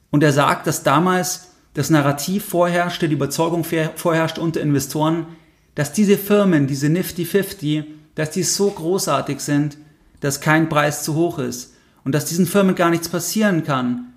Und 0.10 0.24
er 0.24 0.32
sagt, 0.32 0.68
dass 0.68 0.84
damals 0.84 1.52
das 1.74 1.90
Narrativ 1.90 2.46
vorherrschte, 2.46 3.08
die 3.08 3.16
Überzeugung 3.16 3.64
vorherrschte 3.64 4.42
unter 4.42 4.62
Investoren, 4.62 5.28
dass 5.77 5.93
diese 5.93 6.17
Firmen, 6.17 6.65
diese 6.65 6.89
Nifty 6.89 7.24
50, 7.24 7.84
dass 8.15 8.31
die 8.31 8.41
so 8.41 8.72
großartig 8.72 9.39
sind, 9.39 9.77
dass 10.22 10.41
kein 10.41 10.69
Preis 10.69 11.03
zu 11.03 11.13
hoch 11.13 11.38
ist 11.38 11.75
und 12.03 12.13
dass 12.13 12.25
diesen 12.25 12.48
Firmen 12.48 12.74
gar 12.74 12.89
nichts 12.89 13.10
passieren 13.10 13.63
kann. 13.63 14.12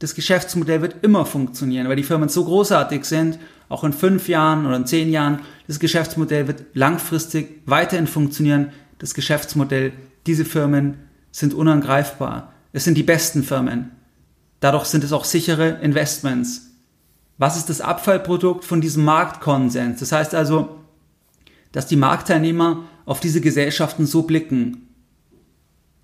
Das 0.00 0.14
Geschäftsmodell 0.14 0.82
wird 0.82 0.96
immer 1.00 1.24
funktionieren, 1.24 1.88
weil 1.88 1.96
die 1.96 2.02
Firmen 2.02 2.28
so 2.28 2.44
großartig 2.44 3.06
sind, 3.06 3.38
auch 3.70 3.84
in 3.84 3.94
fünf 3.94 4.28
Jahren 4.28 4.66
oder 4.66 4.76
in 4.76 4.84
zehn 4.84 5.10
Jahren. 5.10 5.40
Das 5.66 5.80
Geschäftsmodell 5.80 6.46
wird 6.46 6.64
langfristig 6.74 7.62
weiterhin 7.64 8.06
funktionieren. 8.06 8.72
Das 8.98 9.14
Geschäftsmodell, 9.14 9.94
diese 10.26 10.44
Firmen 10.44 10.98
sind 11.32 11.54
unangreifbar. 11.54 12.52
Es 12.74 12.84
sind 12.84 12.98
die 12.98 13.02
besten 13.02 13.44
Firmen. 13.44 13.92
Dadurch 14.60 14.84
sind 14.84 15.04
es 15.04 15.14
auch 15.14 15.24
sichere 15.24 15.78
Investments. 15.80 16.66
Was 17.38 17.56
ist 17.56 17.70
das 17.70 17.80
Abfallprodukt 17.80 18.66
von 18.66 18.82
diesem 18.82 19.06
Marktkonsens? 19.06 20.00
Das 20.00 20.12
heißt 20.12 20.34
also, 20.34 20.77
dass 21.72 21.86
die 21.86 21.96
Marktteilnehmer 21.96 22.84
auf 23.04 23.20
diese 23.20 23.40
Gesellschaften 23.40 24.06
so 24.06 24.22
blicken. 24.22 24.88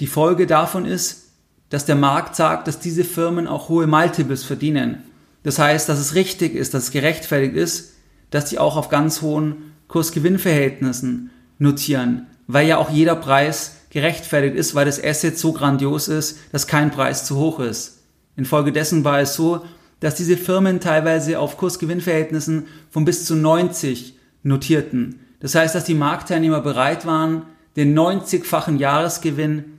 Die 0.00 0.06
Folge 0.06 0.46
davon 0.46 0.84
ist, 0.84 1.32
dass 1.70 1.86
der 1.86 1.96
Markt 1.96 2.36
sagt, 2.36 2.68
dass 2.68 2.78
diese 2.78 3.04
Firmen 3.04 3.46
auch 3.46 3.68
hohe 3.68 3.86
Multiples 3.86 4.44
verdienen. 4.44 5.02
Das 5.42 5.58
heißt, 5.58 5.88
dass 5.88 5.98
es 5.98 6.14
richtig 6.14 6.54
ist, 6.54 6.74
dass 6.74 6.84
es 6.84 6.90
gerechtfertigt 6.90 7.56
ist, 7.56 7.94
dass 8.30 8.50
sie 8.50 8.58
auch 8.58 8.76
auf 8.76 8.88
ganz 8.88 9.22
hohen 9.22 9.72
Kursgewinnverhältnissen 9.88 11.30
notieren, 11.58 12.26
weil 12.46 12.66
ja 12.66 12.78
auch 12.78 12.90
jeder 12.90 13.16
Preis 13.16 13.76
gerechtfertigt 13.90 14.56
ist, 14.56 14.74
weil 14.74 14.86
das 14.86 15.02
Asset 15.02 15.38
so 15.38 15.52
grandios 15.52 16.08
ist, 16.08 16.38
dass 16.50 16.66
kein 16.66 16.90
Preis 16.90 17.26
zu 17.26 17.36
hoch 17.36 17.60
ist. 17.60 18.02
Infolgedessen 18.36 19.04
war 19.04 19.20
es 19.20 19.34
so, 19.34 19.64
dass 20.00 20.16
diese 20.16 20.36
Firmen 20.36 20.80
teilweise 20.80 21.38
auf 21.38 21.56
Kursgewinnverhältnissen 21.56 22.66
von 22.90 23.04
bis 23.04 23.24
zu 23.24 23.36
90 23.36 24.18
notierten. 24.42 25.20
Das 25.44 25.54
heißt, 25.54 25.74
dass 25.74 25.84
die 25.84 25.92
Marktteilnehmer 25.92 26.62
bereit 26.62 27.04
waren, 27.04 27.42
den 27.76 27.94
90-fachen 27.94 28.78
Jahresgewinn 28.78 29.78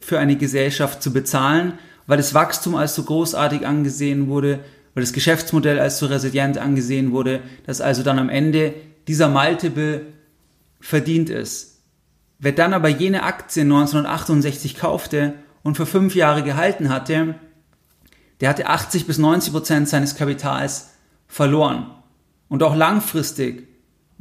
für 0.00 0.18
eine 0.18 0.36
Gesellschaft 0.36 1.02
zu 1.02 1.12
bezahlen, 1.12 1.74
weil 2.06 2.16
das 2.16 2.32
Wachstum 2.32 2.74
als 2.76 2.94
so 2.94 3.02
großartig 3.02 3.66
angesehen 3.66 4.28
wurde, 4.28 4.60
weil 4.94 5.02
das 5.02 5.12
Geschäftsmodell 5.12 5.78
als 5.78 5.98
so 5.98 6.06
resilient 6.06 6.56
angesehen 6.56 7.12
wurde, 7.12 7.42
dass 7.66 7.82
also 7.82 8.02
dann 8.02 8.18
am 8.18 8.30
Ende 8.30 8.72
dieser 9.06 9.28
Multiple 9.28 10.06
verdient 10.80 11.28
ist. 11.28 11.82
Wer 12.38 12.52
dann 12.52 12.72
aber 12.72 12.88
jene 12.88 13.24
Aktie 13.24 13.64
1968 13.64 14.78
kaufte 14.78 15.34
und 15.62 15.76
für 15.76 15.84
fünf 15.84 16.14
Jahre 16.14 16.42
gehalten 16.42 16.88
hatte, 16.88 17.34
der 18.40 18.48
hatte 18.48 18.66
80 18.66 19.06
bis 19.06 19.18
90 19.18 19.52
Prozent 19.52 19.90
seines 19.90 20.16
Kapitals 20.16 20.92
verloren. 21.28 21.90
Und 22.48 22.62
auch 22.62 22.74
langfristig 22.74 23.71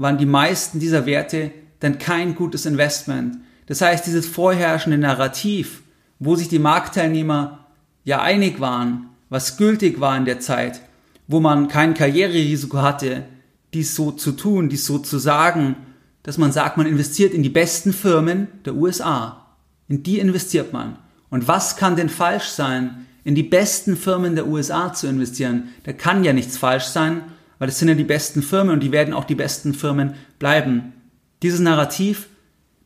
waren 0.01 0.17
die 0.17 0.25
meisten 0.25 0.79
dieser 0.79 1.05
Werte 1.05 1.51
dann 1.79 1.99
kein 1.99 2.35
gutes 2.35 2.65
Investment. 2.65 3.37
Das 3.67 3.81
heißt, 3.81 4.05
dieses 4.05 4.25
vorherrschende 4.25 4.97
Narrativ, 4.97 5.83
wo 6.19 6.35
sich 6.35 6.49
die 6.49 6.59
Marktteilnehmer 6.59 7.65
ja 8.03 8.21
einig 8.21 8.59
waren, 8.59 9.09
was 9.29 9.57
gültig 9.57 9.99
war 9.99 10.17
in 10.17 10.25
der 10.25 10.39
Zeit, 10.39 10.81
wo 11.27 11.39
man 11.39 11.67
kein 11.67 11.93
Karriererisiko 11.93 12.81
hatte, 12.81 13.23
dies 13.73 13.95
so 13.95 14.11
zu 14.11 14.33
tun, 14.33 14.69
dies 14.69 14.85
so 14.85 14.97
zu 14.97 15.17
sagen, 15.19 15.75
dass 16.23 16.37
man 16.37 16.51
sagt, 16.51 16.77
man 16.77 16.87
investiert 16.87 17.33
in 17.33 17.43
die 17.43 17.49
besten 17.49 17.93
Firmen 17.93 18.47
der 18.65 18.75
USA. 18.75 19.45
In 19.87 20.03
die 20.03 20.19
investiert 20.19 20.73
man. 20.73 20.97
Und 21.29 21.47
was 21.47 21.77
kann 21.77 21.95
denn 21.95 22.09
falsch 22.09 22.49
sein, 22.49 23.07
in 23.23 23.35
die 23.35 23.43
besten 23.43 23.95
Firmen 23.95 24.35
der 24.35 24.47
USA 24.47 24.93
zu 24.93 25.07
investieren? 25.07 25.69
Da 25.83 25.93
kann 25.93 26.23
ja 26.23 26.33
nichts 26.33 26.57
falsch 26.57 26.85
sein, 26.85 27.21
weil 27.61 27.69
es 27.69 27.77
sind 27.77 27.89
ja 27.89 27.93
die 27.93 28.03
besten 28.03 28.41
Firmen 28.41 28.73
und 28.73 28.79
die 28.79 28.91
werden 28.91 29.13
auch 29.13 29.23
die 29.23 29.35
besten 29.35 29.75
Firmen 29.75 30.15
bleiben. 30.39 30.93
Dieses 31.43 31.59
Narrativ, 31.59 32.27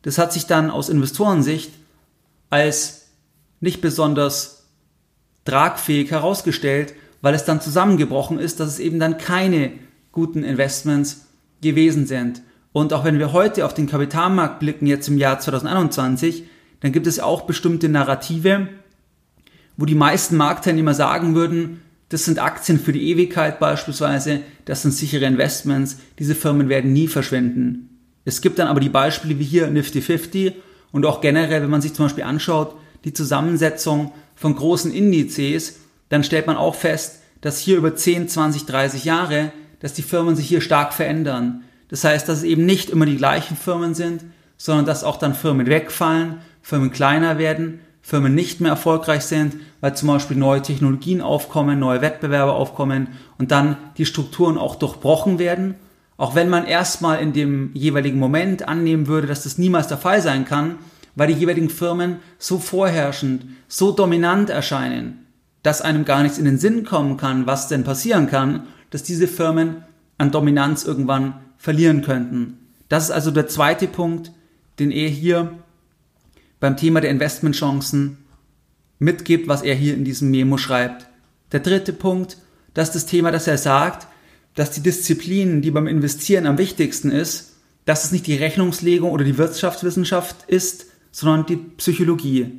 das 0.02 0.18
hat 0.18 0.34
sich 0.34 0.44
dann 0.44 0.70
aus 0.70 0.90
Investorensicht 0.90 1.72
als 2.50 3.06
nicht 3.58 3.80
besonders 3.80 4.66
tragfähig 5.46 6.10
herausgestellt, 6.10 6.92
weil 7.22 7.32
es 7.32 7.46
dann 7.46 7.62
zusammengebrochen 7.62 8.38
ist, 8.38 8.60
dass 8.60 8.68
es 8.68 8.78
eben 8.78 9.00
dann 9.00 9.16
keine 9.16 9.72
guten 10.12 10.44
Investments 10.44 11.24
gewesen 11.62 12.06
sind. 12.06 12.42
Und 12.72 12.92
auch 12.92 13.02
wenn 13.02 13.18
wir 13.18 13.32
heute 13.32 13.64
auf 13.64 13.72
den 13.72 13.86
Kapitalmarkt 13.86 14.60
blicken, 14.60 14.86
jetzt 14.86 15.08
im 15.08 15.16
Jahr 15.16 15.40
2021, 15.40 16.44
dann 16.80 16.92
gibt 16.92 17.06
es 17.06 17.18
auch 17.18 17.46
bestimmte 17.46 17.88
Narrative, 17.88 18.68
wo 19.78 19.86
die 19.86 19.94
meisten 19.94 20.36
Marktteilnehmer 20.36 20.92
sagen 20.92 21.34
würden, 21.34 21.80
das 22.08 22.24
sind 22.24 22.38
Aktien 22.38 22.78
für 22.78 22.92
die 22.92 23.10
Ewigkeit 23.10 23.58
beispielsweise, 23.58 24.40
das 24.64 24.82
sind 24.82 24.92
sichere 24.92 25.24
Investments, 25.24 25.98
diese 26.18 26.34
Firmen 26.34 26.68
werden 26.68 26.92
nie 26.92 27.08
verschwinden. 27.08 27.90
Es 28.24 28.40
gibt 28.40 28.58
dann 28.58 28.68
aber 28.68 28.80
die 28.80 28.88
Beispiele 28.88 29.38
wie 29.38 29.44
hier 29.44 29.68
Nifty 29.68 30.00
50 30.00 30.54
und 30.92 31.04
auch 31.06 31.20
generell, 31.20 31.62
wenn 31.62 31.70
man 31.70 31.82
sich 31.82 31.94
zum 31.94 32.06
Beispiel 32.06 32.24
anschaut, 32.24 32.76
die 33.04 33.12
Zusammensetzung 33.12 34.12
von 34.34 34.54
großen 34.54 34.92
Indizes, 34.92 35.80
dann 36.08 36.24
stellt 36.24 36.46
man 36.46 36.56
auch 36.56 36.74
fest, 36.74 37.20
dass 37.40 37.58
hier 37.58 37.76
über 37.76 37.94
10, 37.94 38.28
20, 38.28 38.66
30 38.66 39.04
Jahre, 39.04 39.52
dass 39.80 39.92
die 39.92 40.02
Firmen 40.02 40.36
sich 40.36 40.48
hier 40.48 40.60
stark 40.60 40.92
verändern. 40.92 41.62
Das 41.88 42.04
heißt, 42.04 42.28
dass 42.28 42.38
es 42.38 42.44
eben 42.44 42.66
nicht 42.66 42.90
immer 42.90 43.06
die 43.06 43.16
gleichen 43.16 43.56
Firmen 43.56 43.94
sind, 43.94 44.24
sondern 44.56 44.86
dass 44.86 45.04
auch 45.04 45.16
dann 45.16 45.34
Firmen 45.34 45.66
wegfallen, 45.66 46.38
Firmen 46.62 46.90
kleiner 46.90 47.38
werden, 47.38 47.80
Firmen 48.06 48.36
nicht 48.36 48.60
mehr 48.60 48.70
erfolgreich 48.70 49.24
sind, 49.24 49.56
weil 49.80 49.96
zum 49.96 50.06
Beispiel 50.06 50.36
neue 50.36 50.62
Technologien 50.62 51.20
aufkommen, 51.20 51.80
neue 51.80 52.02
Wettbewerber 52.02 52.54
aufkommen 52.54 53.08
und 53.36 53.50
dann 53.50 53.76
die 53.98 54.06
Strukturen 54.06 54.58
auch 54.58 54.76
durchbrochen 54.76 55.40
werden. 55.40 55.74
Auch 56.16 56.36
wenn 56.36 56.48
man 56.48 56.66
erstmal 56.66 57.20
in 57.20 57.32
dem 57.32 57.72
jeweiligen 57.74 58.20
Moment 58.20 58.68
annehmen 58.68 59.08
würde, 59.08 59.26
dass 59.26 59.42
das 59.42 59.58
niemals 59.58 59.88
der 59.88 59.98
Fall 59.98 60.22
sein 60.22 60.44
kann, 60.44 60.76
weil 61.16 61.26
die 61.26 61.40
jeweiligen 61.40 61.68
Firmen 61.68 62.18
so 62.38 62.60
vorherrschend, 62.60 63.44
so 63.66 63.90
dominant 63.90 64.50
erscheinen, 64.50 65.26
dass 65.64 65.82
einem 65.82 66.04
gar 66.04 66.22
nichts 66.22 66.38
in 66.38 66.44
den 66.44 66.58
Sinn 66.58 66.84
kommen 66.84 67.16
kann, 67.16 67.48
was 67.48 67.66
denn 67.66 67.82
passieren 67.82 68.28
kann, 68.28 68.68
dass 68.90 69.02
diese 69.02 69.26
Firmen 69.26 69.82
an 70.16 70.30
Dominanz 70.30 70.84
irgendwann 70.84 71.40
verlieren 71.58 72.02
könnten. 72.02 72.58
Das 72.88 73.06
ist 73.06 73.10
also 73.10 73.32
der 73.32 73.48
zweite 73.48 73.88
Punkt, 73.88 74.30
den 74.78 74.92
er 74.92 75.08
hier 75.08 75.58
beim 76.66 76.76
Thema 76.76 77.00
der 77.00 77.10
Investmentchancen 77.10 78.18
mitgibt, 78.98 79.46
was 79.46 79.62
er 79.62 79.76
hier 79.76 79.94
in 79.94 80.04
diesem 80.04 80.32
Memo 80.32 80.58
schreibt. 80.58 81.06
Der 81.52 81.60
dritte 81.60 81.92
Punkt, 81.92 82.38
das 82.74 82.88
ist 82.88 82.94
das 82.96 83.06
Thema, 83.06 83.30
dass 83.30 83.46
er 83.46 83.56
sagt, 83.56 84.08
dass 84.56 84.72
die 84.72 84.80
Disziplin, 84.80 85.62
die 85.62 85.70
beim 85.70 85.86
Investieren 85.86 86.44
am 86.44 86.58
wichtigsten 86.58 87.12
ist, 87.12 87.52
dass 87.84 88.02
es 88.02 88.10
nicht 88.10 88.26
die 88.26 88.34
Rechnungslegung 88.34 89.12
oder 89.12 89.24
die 89.24 89.38
Wirtschaftswissenschaft 89.38 90.38
ist, 90.48 90.86
sondern 91.12 91.46
die 91.46 91.54
Psychologie. 91.76 92.58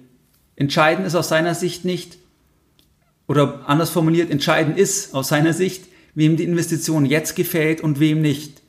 Entscheidend 0.56 1.06
ist 1.06 1.16
aus 1.16 1.28
seiner 1.28 1.54
Sicht 1.54 1.84
nicht, 1.84 2.18
oder 3.28 3.64
anders 3.68 3.90
formuliert, 3.90 4.32
entscheidend 4.32 4.78
ist 4.78 5.14
aus 5.14 5.28
seiner 5.28 5.52
Sicht, 5.52 5.84
wem 6.16 6.38
die 6.38 6.46
Investition 6.46 7.06
jetzt 7.06 7.36
gefällt 7.36 7.82
und 7.82 8.00
wem 8.00 8.22
nicht. 8.22 8.62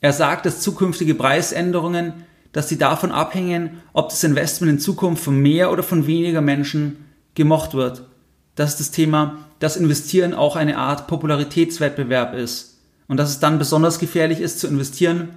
Er 0.00 0.14
sagt, 0.14 0.46
dass 0.46 0.62
zukünftige 0.62 1.14
Preisänderungen 1.14 2.24
dass 2.52 2.68
sie 2.68 2.78
davon 2.78 3.12
abhängen, 3.12 3.82
ob 3.92 4.08
das 4.08 4.24
Investment 4.24 4.72
in 4.72 4.78
Zukunft 4.78 5.22
von 5.22 5.36
mehr 5.36 5.70
oder 5.70 5.82
von 5.82 6.06
weniger 6.06 6.40
Menschen 6.40 7.04
gemocht 7.34 7.74
wird. 7.74 8.02
Das 8.56 8.70
ist 8.70 8.80
das 8.80 8.90
Thema, 8.90 9.38
dass 9.60 9.76
Investieren 9.76 10.34
auch 10.34 10.56
eine 10.56 10.78
Art 10.78 11.06
Popularitätswettbewerb 11.06 12.34
ist. 12.34 12.78
Und 13.06 13.16
dass 13.16 13.30
es 13.30 13.40
dann 13.40 13.58
besonders 13.58 13.98
gefährlich 13.98 14.40
ist 14.40 14.60
zu 14.60 14.66
investieren, 14.66 15.30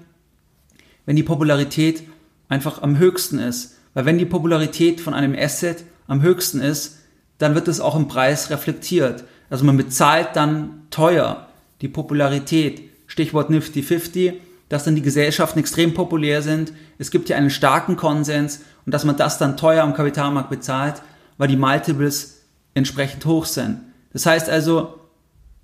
wenn 1.06 1.16
die 1.16 1.24
Popularität 1.24 2.04
einfach 2.50 2.82
am 2.82 2.98
höchsten 2.98 3.40
ist. 3.40 3.78
Weil 3.94 4.06
wenn 4.06 4.18
die 4.18 4.26
Popularität 4.26 5.02
von 5.02 5.14
einem 5.14 5.36
Asset 5.36 5.84
am 6.08 6.22
höchsten 6.22 6.62
ist, 6.62 7.00
dann 7.38 7.56
wird 7.56 7.68
es 7.68 7.80
auch 7.80 7.96
im 7.96 8.08
Preis 8.08 8.50
reflektiert. 8.50 9.24
Also 9.50 9.66
man 9.66 9.78
bezahlt 9.78 10.30
dann 10.36 10.84
teuer 10.90 11.48
die 11.82 11.88
Popularität. 11.88 12.90
Stichwort 13.08 13.50
Nifty 13.50 13.84
50 13.84 14.34
dass 14.74 14.86
dann 14.86 14.96
die 14.96 15.04
Gesellschaften 15.04 15.60
extrem 15.60 15.94
populär 15.94 16.42
sind. 16.42 16.74
Es 16.98 17.12
gibt 17.12 17.28
hier 17.28 17.38
einen 17.38 17.52
starken 17.52 17.96
Konsens 17.96 18.62
und 18.88 18.92
dass 18.92 19.06
man 19.06 19.16
das 19.16 19.38
dann 19.38 19.56
teuer 19.56 19.84
am 19.84 19.94
Kapitalmarkt 19.94 20.50
bezahlt, 20.50 21.04
weil 21.38 21.48
die 21.48 21.58
Multiples 21.58 22.42
entsprechend 22.74 23.24
hoch 23.28 23.46
sind. 23.46 23.82
Das 24.14 24.26
heißt 24.26 24.50
also, 24.50 24.96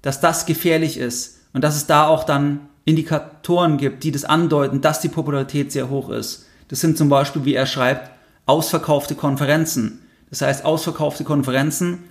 dass 0.04 0.22
das 0.22 0.46
gefährlich 0.46 1.00
ist 1.00 1.40
und 1.54 1.64
dass 1.64 1.76
es 1.76 1.88
da 1.88 2.06
auch 2.06 2.24
dann 2.24 2.70
Indikatoren 2.86 3.78
gibt, 3.78 4.04
die 4.04 4.12
das 4.12 4.26
andeuten, 4.26 4.80
dass 4.80 5.02
die 5.02 5.10
Popularität 5.10 5.72
sehr 5.72 5.90
hoch 5.90 6.12
ist. 6.12 6.46
Das 6.68 6.80
sind 6.80 6.96
zum 6.96 7.10
Beispiel, 7.10 7.46
wie 7.46 7.56
er 7.56 7.66
schreibt, 7.66 8.12
ausverkaufte 8.46 9.16
Konferenzen. 9.16 10.02
Das 10.30 10.44
heißt, 10.44 10.66
ausverkaufte 10.66 11.24
Konferenzen 11.24 12.04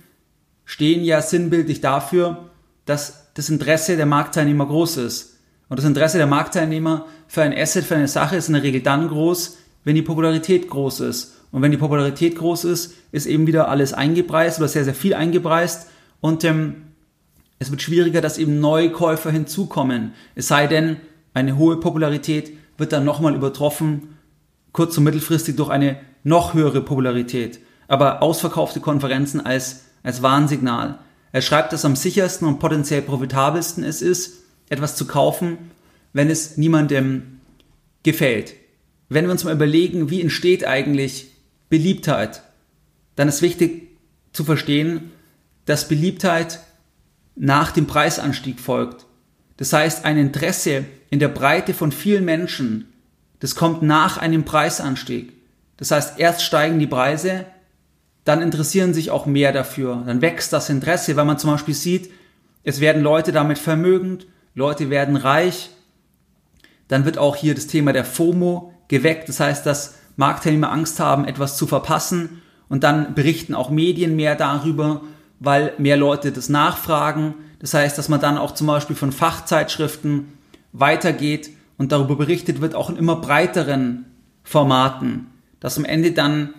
stehen 0.65 1.05
ja 1.05 1.21
sinnbildlich 1.21 1.79
dafür, 1.79 2.49
dass 2.85 3.31
das 3.35 3.47
Interesse 3.47 3.95
der 3.95 4.05
Marktteilnehmer 4.05 4.65
groß 4.65 4.97
ist. 4.97 5.38
Und 5.69 5.77
das 5.77 5.85
Interesse 5.85 6.17
der 6.17 6.27
Marktteilnehmer 6.27 7.05
für 7.27 7.43
ein 7.43 7.55
Asset, 7.55 7.85
für 7.85 7.95
eine 7.95 8.07
Sache 8.07 8.35
ist 8.35 8.47
in 8.47 8.55
der 8.55 8.63
Regel 8.63 8.81
dann 8.81 9.07
groß, 9.07 9.57
wenn 9.83 9.95
die 9.95 10.01
Popularität 10.01 10.67
groß 10.67 11.01
ist. 11.01 11.35
Und 11.51 11.61
wenn 11.61 11.71
die 11.71 11.77
Popularität 11.77 12.35
groß 12.35 12.65
ist, 12.65 12.95
ist 13.11 13.25
eben 13.25 13.47
wieder 13.47 13.69
alles 13.69 13.93
eingepreist 13.93 14.59
oder 14.59 14.67
sehr, 14.67 14.83
sehr 14.83 14.93
viel 14.93 15.13
eingepreist. 15.13 15.87
Und 16.21 16.43
ähm, 16.43 16.75
es 17.59 17.71
wird 17.71 17.81
schwieriger, 17.81 18.21
dass 18.21 18.37
eben 18.37 18.59
neue 18.59 18.91
Käufer 18.91 19.31
hinzukommen. 19.31 20.13
Es 20.35 20.47
sei 20.47 20.67
denn, 20.67 20.97
eine 21.33 21.57
hohe 21.57 21.77
Popularität 21.77 22.51
wird 22.77 22.91
dann 22.91 23.05
nochmal 23.05 23.35
übertroffen, 23.35 24.17
kurz- 24.71 24.97
und 24.97 25.03
mittelfristig 25.03 25.55
durch 25.55 25.69
eine 25.69 25.97
noch 26.23 26.53
höhere 26.53 26.81
Popularität. 26.81 27.59
Aber 27.87 28.21
ausverkaufte 28.21 28.79
Konferenzen 28.79 29.45
als, 29.45 29.85
als 30.03 30.21
Warnsignal. 30.21 30.99
Er 31.31 31.41
schreibt, 31.41 31.73
dass 31.73 31.85
am 31.85 31.95
sichersten 31.95 32.47
und 32.47 32.59
potenziell 32.59 33.01
profitabelsten 33.01 33.83
es 33.83 34.01
ist, 34.01 34.43
etwas 34.69 34.95
zu 34.95 35.05
kaufen, 35.05 35.57
wenn 36.13 36.29
es 36.29 36.57
niemandem 36.57 37.39
gefällt. 38.03 38.53
Wenn 39.09 39.25
wir 39.25 39.31
uns 39.31 39.43
mal 39.43 39.53
überlegen, 39.53 40.09
wie 40.09 40.21
entsteht 40.21 40.65
eigentlich 40.65 41.27
Beliebtheit, 41.69 42.43
dann 43.15 43.27
ist 43.27 43.41
wichtig 43.41 43.89
zu 44.31 44.43
verstehen, 44.43 45.11
dass 45.65 45.87
Beliebtheit 45.87 46.59
nach 47.35 47.71
dem 47.71 47.87
Preisanstieg 47.87 48.59
folgt. 48.59 49.05
Das 49.57 49.73
heißt, 49.73 50.05
ein 50.05 50.17
Interesse 50.17 50.85
in 51.09 51.19
der 51.19 51.27
Breite 51.27 51.73
von 51.73 51.91
vielen 51.91 52.25
Menschen, 52.25 52.85
das 53.39 53.55
kommt 53.55 53.81
nach 53.81 54.17
einem 54.17 54.45
Preisanstieg. 54.45 55.33
Das 55.77 55.91
heißt, 55.91 56.19
erst 56.19 56.43
steigen 56.43 56.79
die 56.79 56.87
Preise, 56.87 57.45
dann 58.25 58.41
interessieren 58.41 58.93
sich 58.93 59.11
auch 59.11 59.25
mehr 59.25 59.51
dafür, 59.51 60.03
dann 60.05 60.21
wächst 60.21 60.53
das 60.53 60.69
Interesse, 60.69 61.15
weil 61.15 61.25
man 61.25 61.39
zum 61.39 61.51
Beispiel 61.51 61.73
sieht, 61.73 62.11
es 62.63 62.79
werden 62.79 63.01
Leute 63.01 63.31
damit 63.31 63.57
vermögend, 63.57 64.27
Leute 64.55 64.89
werden 64.89 65.15
reich, 65.15 65.69
dann 66.87 67.05
wird 67.05 67.17
auch 67.17 67.35
hier 67.35 67.55
das 67.55 67.67
Thema 67.67 67.93
der 67.93 68.05
FOMO 68.05 68.73
geweckt, 68.87 69.29
das 69.29 69.39
heißt, 69.39 69.65
dass 69.65 69.95
Marktteilnehmer 70.17 70.71
Angst 70.71 70.99
haben, 70.99 71.25
etwas 71.25 71.55
zu 71.55 71.67
verpassen 71.67 72.41
und 72.67 72.83
dann 72.83 73.15
berichten 73.15 73.55
auch 73.55 73.69
Medien 73.69 74.15
mehr 74.15 74.35
darüber, 74.35 75.01
weil 75.39 75.73
mehr 75.77 75.97
Leute 75.97 76.31
das 76.31 76.49
nachfragen. 76.49 77.35
Das 77.59 77.73
heißt, 77.73 77.97
dass 77.97 78.09
man 78.09 78.19
dann 78.19 78.37
auch 78.37 78.53
zum 78.53 78.67
Beispiel 78.67 78.95
von 78.95 79.11
Fachzeitschriften 79.11 80.33
weitergeht 80.73 81.51
und 81.77 81.91
darüber 81.91 82.15
berichtet 82.15 82.61
wird, 82.61 82.75
auch 82.75 82.89
in 82.89 82.97
immer 82.97 83.15
breiteren 83.15 84.05
Formaten, 84.43 85.27
dass 85.59 85.77
am 85.77 85.85
Ende 85.85 86.11
dann 86.11 86.53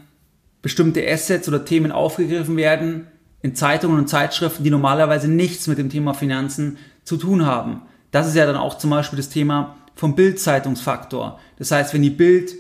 bestimmte 0.63 1.07
Assets 1.07 1.49
oder 1.49 1.65
Themen 1.65 1.93
aufgegriffen 1.93 2.57
werden 2.57 3.07
in 3.43 3.55
Zeitungen 3.55 3.99
und 3.99 4.09
Zeitschriften, 4.09 4.65
die 4.65 4.71
normalerweise 4.71 5.29
nichts 5.29 5.67
mit 5.67 5.79
dem 5.79 5.91
Thema 5.91 6.15
Finanzen 6.15 6.79
zu 7.11 7.17
tun 7.17 7.45
haben. 7.45 7.83
Das 8.13 8.29
ist 8.29 8.37
ja 8.37 8.47
dann 8.47 8.57
auch 8.57 8.79
zum 8.79 8.91
Beispiel 8.91 9.17
das 9.17 9.29
Thema 9.29 9.75
vom 9.97 10.15
Bildzeitungsfaktor. 10.15 11.41
Das 11.59 11.73
heißt, 11.73 11.93
wenn 11.93 12.03
die 12.03 12.11
Bild 12.11 12.55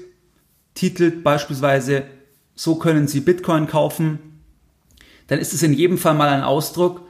titelt 0.74 1.22
beispielsweise, 1.22 2.02
so 2.56 2.74
können 2.74 3.06
Sie 3.06 3.20
Bitcoin 3.20 3.68
kaufen, 3.68 4.18
dann 5.28 5.38
ist 5.38 5.54
es 5.54 5.62
in 5.62 5.72
jedem 5.72 5.98
Fall 5.98 6.14
mal 6.14 6.28
ein 6.28 6.42
Ausdruck, 6.42 7.02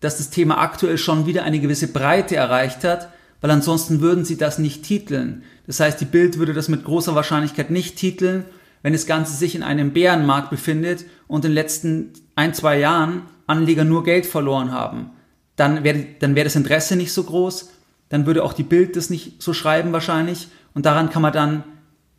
dass 0.00 0.16
das 0.16 0.30
Thema 0.30 0.58
aktuell 0.58 0.96
schon 0.96 1.26
wieder 1.26 1.42
eine 1.42 1.60
gewisse 1.60 1.88
Breite 1.88 2.34
erreicht 2.34 2.82
hat, 2.82 3.10
weil 3.42 3.50
ansonsten 3.50 4.00
würden 4.00 4.24
Sie 4.24 4.38
das 4.38 4.58
nicht 4.58 4.82
titeln. 4.82 5.42
Das 5.66 5.80
heißt, 5.80 6.00
die 6.00 6.06
Bild 6.06 6.38
würde 6.38 6.54
das 6.54 6.68
mit 6.68 6.84
großer 6.84 7.14
Wahrscheinlichkeit 7.14 7.70
nicht 7.70 7.96
titeln, 7.96 8.46
wenn 8.82 8.94
das 8.94 9.06
Ganze 9.06 9.36
sich 9.36 9.54
in 9.54 9.62
einem 9.62 9.92
Bärenmarkt 9.92 10.48
befindet 10.48 11.04
und 11.28 11.44
in 11.44 11.50
den 11.50 11.56
letzten 11.56 12.12
ein, 12.36 12.54
zwei 12.54 12.78
Jahren 12.78 13.22
Anleger 13.46 13.84
nur 13.84 14.02
Geld 14.02 14.24
verloren 14.24 14.72
haben. 14.72 15.10
Dann 15.56 15.84
wäre 15.84 16.06
dann 16.18 16.34
wäre 16.34 16.44
das 16.44 16.56
Interesse 16.56 16.96
nicht 16.96 17.12
so 17.12 17.24
groß, 17.24 17.70
dann 18.08 18.26
würde 18.26 18.44
auch 18.44 18.52
die 18.52 18.62
Bild 18.62 18.96
das 18.96 19.10
nicht 19.10 19.42
so 19.42 19.52
schreiben 19.52 19.92
wahrscheinlich 19.92 20.48
und 20.74 20.86
daran 20.86 21.10
kann 21.10 21.22
man 21.22 21.32
dann 21.32 21.64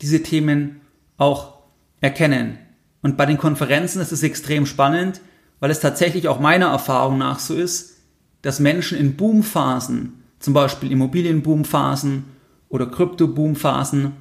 diese 0.02 0.22
Themen 0.22 0.80
auch 1.16 1.54
erkennen. 2.00 2.58
Und 3.02 3.16
bei 3.16 3.26
den 3.26 3.38
Konferenzen 3.38 4.00
ist 4.00 4.12
es 4.12 4.22
extrem 4.22 4.66
spannend, 4.66 5.20
weil 5.60 5.70
es 5.70 5.80
tatsächlich 5.80 6.28
auch 6.28 6.40
meiner 6.40 6.66
Erfahrung 6.66 7.18
nach 7.18 7.38
so 7.38 7.54
ist, 7.54 7.96
dass 8.42 8.60
Menschen 8.60 8.98
in 8.98 9.16
Boomphasen, 9.16 10.22
zum 10.38 10.54
Beispiel 10.54 10.92
Immobilienboomphasen 10.92 12.24
oder 12.68 12.86
Krypto-Boomphasen, 12.86 14.12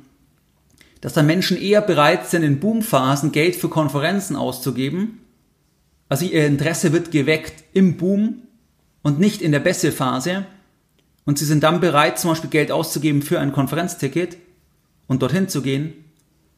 dass 1.01 1.13
dann 1.13 1.27
Menschen 1.27 1.57
eher 1.57 1.81
bereit 1.81 2.27
sind, 2.27 2.43
in 2.43 2.59
Boomphasen 2.59 3.31
Geld 3.31 3.55
für 3.55 3.69
Konferenzen 3.69 4.35
auszugeben. 4.35 5.19
Also 6.09 6.25
ihr 6.25 6.47
Interesse 6.47 6.91
wird 6.91 7.11
geweckt 7.11 7.63
im 7.73 7.97
Boom 7.97 8.41
und 9.07 9.21
nicht 9.21 9.41
in 9.41 9.53
der 9.53 9.61
Bässe-Phase. 9.61 10.45
Und 11.23 11.39
sie 11.39 11.45
sind 11.45 11.63
dann 11.63 11.79
bereit, 11.79 12.19
zum 12.19 12.31
Beispiel 12.31 12.49
Geld 12.49 12.73
auszugeben 12.73 13.21
für 13.21 13.39
ein 13.39 13.53
Konferenzticket 13.53 14.35
und 15.07 15.21
dorthin 15.21 15.47
zu 15.47 15.61
gehen. 15.61 15.93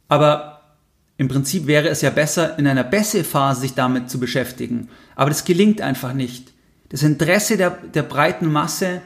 Aber 0.07 0.77
im 1.17 1.27
Prinzip 1.27 1.67
wäre 1.67 1.89
es 1.89 2.01
ja 2.01 2.09
besser, 2.09 2.57
in 2.57 2.65
einer 2.65 2.83
Bässe-Phase 2.83 3.61
sich 3.61 3.75
damit 3.75 4.09
zu 4.09 4.19
beschäftigen. 4.19 4.89
Aber 5.15 5.29
das 5.29 5.45
gelingt 5.45 5.81
einfach 5.81 6.13
nicht. 6.13 6.51
Das 6.89 7.03
Interesse 7.03 7.55
der, 7.55 7.69
der 7.69 8.01
breiten 8.01 8.51
Masse, 8.51 9.03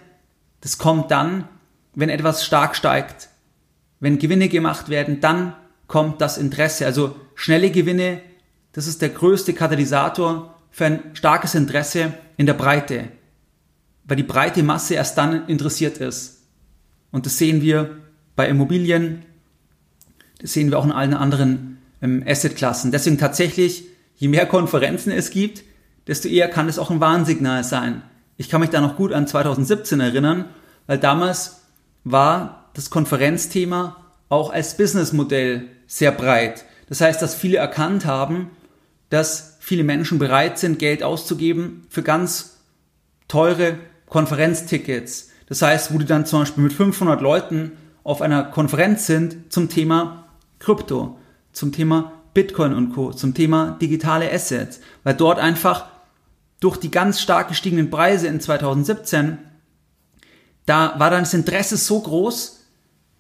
das 0.62 0.78
kommt 0.78 1.12
dann, 1.12 1.46
wenn 1.96 2.08
etwas 2.08 2.46
stark 2.46 2.78
steigt. 2.78 3.28
Wenn 4.00 4.20
Gewinne 4.20 4.48
gemacht 4.48 4.88
werden, 4.88 5.20
dann 5.20 5.54
kommt 5.88 6.22
das 6.22 6.38
Interesse. 6.38 6.86
Also 6.86 7.18
schnelle 7.36 7.72
Gewinne, 7.72 8.22
das 8.72 8.88
ist 8.88 9.02
der 9.02 9.10
größte 9.10 9.52
Katalysator 9.52 10.56
für 10.72 10.86
ein 10.86 11.00
starkes 11.12 11.56
Interesse 11.56 12.14
in 12.38 12.46
der 12.46 12.54
Breite. 12.54 13.10
Weil 14.06 14.18
die 14.18 14.24
breite 14.24 14.64
Masse 14.64 14.96
erst 14.96 15.18
dann 15.18 15.48
interessiert 15.48 15.98
ist. 15.98 16.44
Und 17.12 17.26
das 17.26 17.38
sehen 17.38 17.62
wir 17.62 17.98
bei 18.36 18.48
Immobilien, 18.48 19.24
das 20.42 20.54
sehen 20.54 20.72
wir 20.72 20.80
auch 20.80 20.86
in 20.86 20.92
allen 20.92 21.14
anderen 21.14 21.78
ähm, 22.02 22.24
Assetklassen. 22.28 22.92
Deswegen 22.92 23.18
tatsächlich, 23.18 23.86
je 24.16 24.28
mehr 24.28 24.46
Konferenzen 24.46 25.12
es 25.12 25.30
gibt, 25.30 25.64
desto 26.08 26.28
eher 26.28 26.50
kann 26.50 26.68
es 26.68 26.80
auch 26.80 26.92
ein 26.92 27.00
Warnsignal 27.00 27.64
sein. 27.64 28.02
Ich 28.36 28.50
kann 28.50 28.62
mich 28.62 28.72
da 28.72 28.82
noch 28.82 28.98
gut 28.98 29.14
an 29.14 29.28
2017 29.28 30.00
erinnern, 30.00 30.46
weil 30.88 30.98
damals 30.98 31.62
war 32.04 32.70
das 32.74 32.90
Konferenzthema 32.90 33.98
auch 34.30 34.52
als 34.52 34.76
Businessmodell 34.76 35.68
sehr 35.88 36.12
breit. 36.12 36.66
Das 36.90 37.02
heißt, 37.02 37.22
dass 37.22 37.36
viele 37.36 37.58
erkannt 37.58 38.06
haben, 38.06 38.50
dass 39.10 39.58
viele 39.60 39.84
Menschen 39.84 40.20
bereit 40.20 40.58
sind, 40.58 40.80
Geld 40.80 41.04
auszugeben 41.04 41.86
für 41.90 42.04
ganz 42.04 42.58
teure 43.28 43.78
Konferenztickets. 44.14 45.32
Das 45.50 45.64
heißt, 45.64 45.92
wo 45.92 45.98
die 45.98 46.06
dann 46.06 46.28
zum 46.28 46.42
Beispiel 46.42 46.64
mit 46.64 46.72
500 46.72 47.20
Leuten 47.20 47.72
auf 48.04 48.22
einer 48.22 48.44
Konferenz 48.44 49.08
sind 49.08 49.52
zum 49.52 49.70
Thema 49.70 50.26
Krypto, 50.60 51.18
zum 51.52 51.72
Thema 51.72 52.12
Bitcoin 52.36 52.76
und 52.76 52.94
Co., 52.94 53.12
zum 53.12 53.34
Thema 53.34 53.76
digitale 53.82 54.32
Assets, 54.32 54.82
weil 55.04 55.16
dort 55.16 55.40
einfach 55.40 55.88
durch 56.60 56.78
die 56.78 56.92
ganz 56.92 57.22
stark 57.22 57.48
gestiegenen 57.48 57.90
Preise 57.90 58.28
in 58.28 58.40
2017, 58.40 59.40
da 60.68 60.94
war 61.00 61.10
dann 61.10 61.24
das 61.24 61.34
Interesse 61.34 61.76
so 61.76 62.00
groß, 62.00 62.68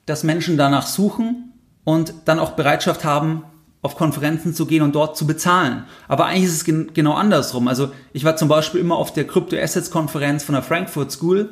dass 0.06 0.24
Menschen 0.24 0.58
danach 0.58 0.86
suchen 0.86 1.54
und 1.84 2.14
dann 2.26 2.38
auch 2.38 2.52
Bereitschaft 2.52 3.04
haben, 3.04 3.46
auf 3.84 3.96
Konferenzen 3.96 4.56
zu 4.56 4.66
gehen 4.66 4.82
und 4.82 4.96
dort 4.96 5.16
zu 5.16 5.28
bezahlen. 5.28 5.84
Aber 6.08 6.26
eigentlich 6.26 6.46
ist 6.46 6.56
es 6.56 6.64
gen 6.64 6.92
genau 6.94 7.14
andersrum. 7.14 7.68
Also 7.68 7.92
ich 8.14 8.24
war 8.24 8.36
zum 8.36 8.48
Beispiel 8.48 8.82
immer 8.82 8.96
auf 8.96 9.14
der 9.14 9.28
Crypto 9.28 9.56
Assets 9.56 9.92
Konferenz 9.92 10.44
von 10.44 10.56
der 10.56 10.64
Frankfurt 10.64 11.12
School 11.12 11.50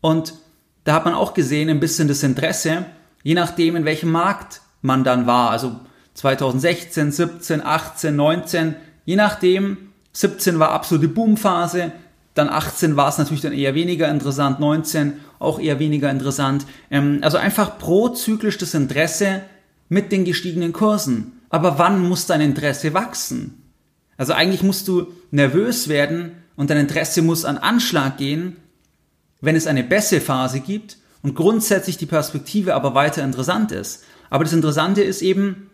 und 0.00 0.34
da 0.84 0.94
hat 0.94 1.04
man 1.04 1.14
auch 1.14 1.34
gesehen 1.34 1.70
ein 1.70 1.80
bisschen 1.80 2.08
das 2.08 2.22
Interesse, 2.22 2.84
je 3.22 3.34
nachdem 3.34 3.74
in 3.74 3.84
welchem 3.84 4.12
Markt 4.12 4.60
man 4.82 5.02
dann 5.02 5.26
war. 5.26 5.50
Also 5.50 5.80
2016, 6.14 7.10
17, 7.10 7.64
18, 7.64 8.14
19, 8.14 8.76
je 9.04 9.16
nachdem. 9.16 9.78
17 10.12 10.58
war 10.58 10.72
absolute 10.72 11.08
Boomphase, 11.08 11.92
dann 12.34 12.50
18 12.50 12.96
war 12.96 13.08
es 13.08 13.16
natürlich 13.16 13.40
dann 13.40 13.54
eher 13.54 13.74
weniger 13.74 14.10
interessant, 14.10 14.60
19 14.60 15.14
auch 15.38 15.58
eher 15.58 15.78
weniger 15.78 16.10
interessant. 16.10 16.66
Ähm, 16.90 17.20
also 17.22 17.38
einfach 17.38 17.78
prozyklisch 17.78 18.58
das 18.58 18.74
Interesse 18.74 19.40
mit 19.88 20.12
den 20.12 20.24
gestiegenen 20.24 20.72
Kursen. 20.72 21.32
Aber 21.52 21.78
wann 21.78 22.08
muss 22.08 22.26
dein 22.26 22.40
Interesse 22.40 22.94
wachsen? 22.94 23.62
Also 24.16 24.32
eigentlich 24.32 24.62
musst 24.62 24.88
du 24.88 25.12
nervös 25.30 25.86
werden 25.86 26.32
und 26.56 26.70
dein 26.70 26.78
Interesse 26.78 27.20
muss 27.20 27.44
an 27.44 27.58
Anschlag 27.58 28.16
gehen, 28.16 28.56
wenn 29.42 29.54
es 29.54 29.66
eine 29.66 29.84
Bässe-Phase 29.84 30.60
gibt 30.60 30.96
und 31.22 31.34
grundsätzlich 31.34 31.98
die 31.98 32.06
Perspektive 32.06 32.74
aber 32.74 32.94
weiter 32.94 33.22
interessant 33.22 33.70
ist. 33.70 34.04
Aber 34.30 34.44
das 34.44 34.54
Interessante 34.54 35.02
ist 35.02 35.20
eben, 35.20 35.70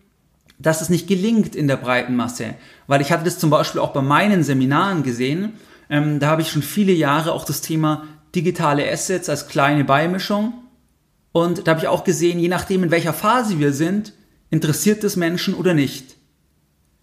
dass 0.58 0.80
es 0.80 0.88
nicht 0.88 1.06
gelingt 1.06 1.54
in 1.54 1.68
der 1.68 1.76
breiten 1.76 2.16
Masse. 2.16 2.56
Weil 2.88 3.00
ich 3.00 3.12
hatte 3.12 3.24
das 3.24 3.38
zum 3.38 3.50
Beispiel 3.50 3.80
auch 3.80 3.92
bei 3.92 4.02
meinen 4.02 4.42
Seminaren 4.42 5.04
gesehen. 5.04 5.52
Ähm, 5.88 6.18
da 6.18 6.26
habe 6.26 6.42
ich 6.42 6.50
schon 6.50 6.62
viele 6.62 6.92
Jahre 6.92 7.32
auch 7.32 7.44
das 7.44 7.60
Thema 7.60 8.04
digitale 8.34 8.90
Assets 8.90 9.28
als 9.28 9.46
kleine 9.46 9.84
Beimischung. 9.84 10.54
Und 11.30 11.68
da 11.68 11.70
habe 11.70 11.80
ich 11.82 11.88
auch 11.88 12.02
gesehen, 12.02 12.40
je 12.40 12.48
nachdem, 12.48 12.82
in 12.82 12.90
welcher 12.90 13.12
Phase 13.12 13.60
wir 13.60 13.72
sind, 13.72 14.12
interessiert 14.50 15.04
es 15.04 15.16
Menschen 15.16 15.54
oder 15.54 15.74
nicht. 15.74 16.16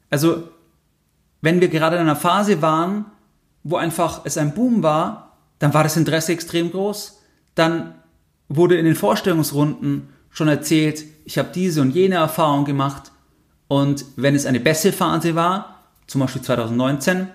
Also, 0.09 0.49
wenn 1.41 1.61
wir 1.61 1.67
gerade 1.67 1.97
in 1.97 2.01
einer 2.01 2.15
Phase 2.15 2.61
waren, 2.61 3.05
wo 3.63 3.77
einfach 3.77 4.21
es 4.25 4.37
ein 4.37 4.53
Boom 4.53 4.83
war, 4.83 5.37
dann 5.59 5.73
war 5.73 5.83
das 5.83 5.97
Interesse 5.97 6.31
extrem 6.31 6.71
groß. 6.71 7.19
Dann 7.55 7.95
wurde 8.47 8.77
in 8.77 8.85
den 8.85 8.95
Vorstellungsrunden 8.95 10.09
schon 10.29 10.47
erzählt, 10.47 11.03
ich 11.23 11.37
habe 11.37 11.49
diese 11.53 11.81
und 11.81 11.91
jene 11.91 12.15
Erfahrung 12.15 12.65
gemacht. 12.65 13.11
Und 13.67 14.05
wenn 14.15 14.35
es 14.35 14.45
eine 14.45 14.59
bessere 14.59 14.93
Phase 14.93 15.35
war, 15.35 15.83
zum 16.07 16.21
Beispiel 16.21 16.41
2019, 16.41 17.27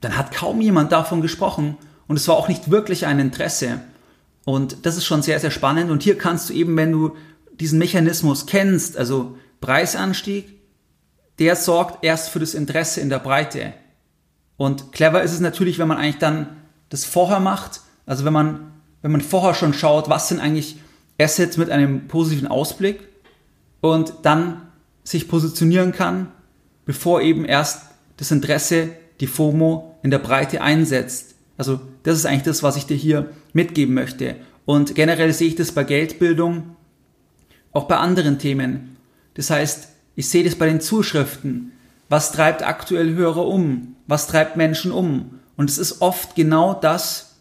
dann 0.00 0.16
hat 0.18 0.32
kaum 0.32 0.60
jemand 0.60 0.92
davon 0.92 1.22
gesprochen 1.22 1.78
und 2.06 2.16
es 2.16 2.28
war 2.28 2.36
auch 2.36 2.48
nicht 2.48 2.70
wirklich 2.70 3.06
ein 3.06 3.18
Interesse. 3.18 3.80
Und 4.44 4.84
das 4.84 4.98
ist 4.98 5.06
schon 5.06 5.22
sehr, 5.22 5.40
sehr 5.40 5.50
spannend. 5.50 5.90
Und 5.90 6.02
hier 6.02 6.18
kannst 6.18 6.50
du 6.50 6.52
eben, 6.52 6.76
wenn 6.76 6.92
du 6.92 7.16
diesen 7.60 7.78
Mechanismus 7.78 8.46
kennst, 8.46 8.96
also 8.96 9.38
Preisanstieg, 9.60 10.60
der 11.38 11.56
sorgt 11.56 12.04
erst 12.04 12.30
für 12.30 12.40
das 12.40 12.54
Interesse 12.54 13.00
in 13.00 13.08
der 13.08 13.18
Breite. 13.18 13.72
Und 14.56 14.92
clever 14.92 15.22
ist 15.22 15.32
es 15.32 15.40
natürlich, 15.40 15.78
wenn 15.78 15.88
man 15.88 15.98
eigentlich 15.98 16.18
dann 16.18 16.56
das 16.88 17.04
vorher 17.04 17.40
macht, 17.40 17.80
also 18.06 18.24
wenn 18.24 18.32
man, 18.32 18.72
wenn 19.02 19.12
man 19.12 19.20
vorher 19.20 19.54
schon 19.54 19.74
schaut, 19.74 20.08
was 20.08 20.28
sind 20.28 20.40
eigentlich 20.40 20.76
Assets 21.18 21.56
mit 21.56 21.70
einem 21.70 22.08
positiven 22.08 22.48
Ausblick 22.48 23.00
und 23.80 24.14
dann 24.22 24.62
sich 25.02 25.28
positionieren 25.28 25.92
kann, 25.92 26.28
bevor 26.86 27.20
eben 27.20 27.44
erst 27.44 27.82
das 28.16 28.30
Interesse, 28.30 28.90
die 29.20 29.26
FOMO 29.26 29.98
in 30.02 30.10
der 30.10 30.18
Breite 30.18 30.60
einsetzt. 30.60 31.34
Also 31.56 31.80
das 32.02 32.18
ist 32.18 32.26
eigentlich 32.26 32.42
das, 32.42 32.62
was 32.62 32.76
ich 32.76 32.86
dir 32.86 32.96
hier 32.96 33.30
mitgeben 33.52 33.94
möchte. 33.94 34.36
Und 34.64 34.94
generell 34.94 35.32
sehe 35.32 35.48
ich 35.48 35.56
das 35.56 35.72
bei 35.72 35.84
Geldbildung, 35.84 36.76
auch 37.74 37.84
bei 37.84 37.98
anderen 37.98 38.38
Themen. 38.38 38.96
Das 39.34 39.50
heißt, 39.50 39.88
ich 40.16 40.28
sehe 40.28 40.44
das 40.44 40.54
bei 40.54 40.66
den 40.66 40.80
Zuschriften. 40.80 41.72
Was 42.08 42.32
treibt 42.32 42.62
aktuell 42.62 43.14
Hörer 43.14 43.46
um? 43.46 43.96
Was 44.06 44.26
treibt 44.26 44.56
Menschen 44.56 44.92
um? 44.92 45.40
Und 45.56 45.68
es 45.68 45.78
ist 45.78 46.00
oft 46.00 46.34
genau 46.34 46.74
das, 46.74 47.34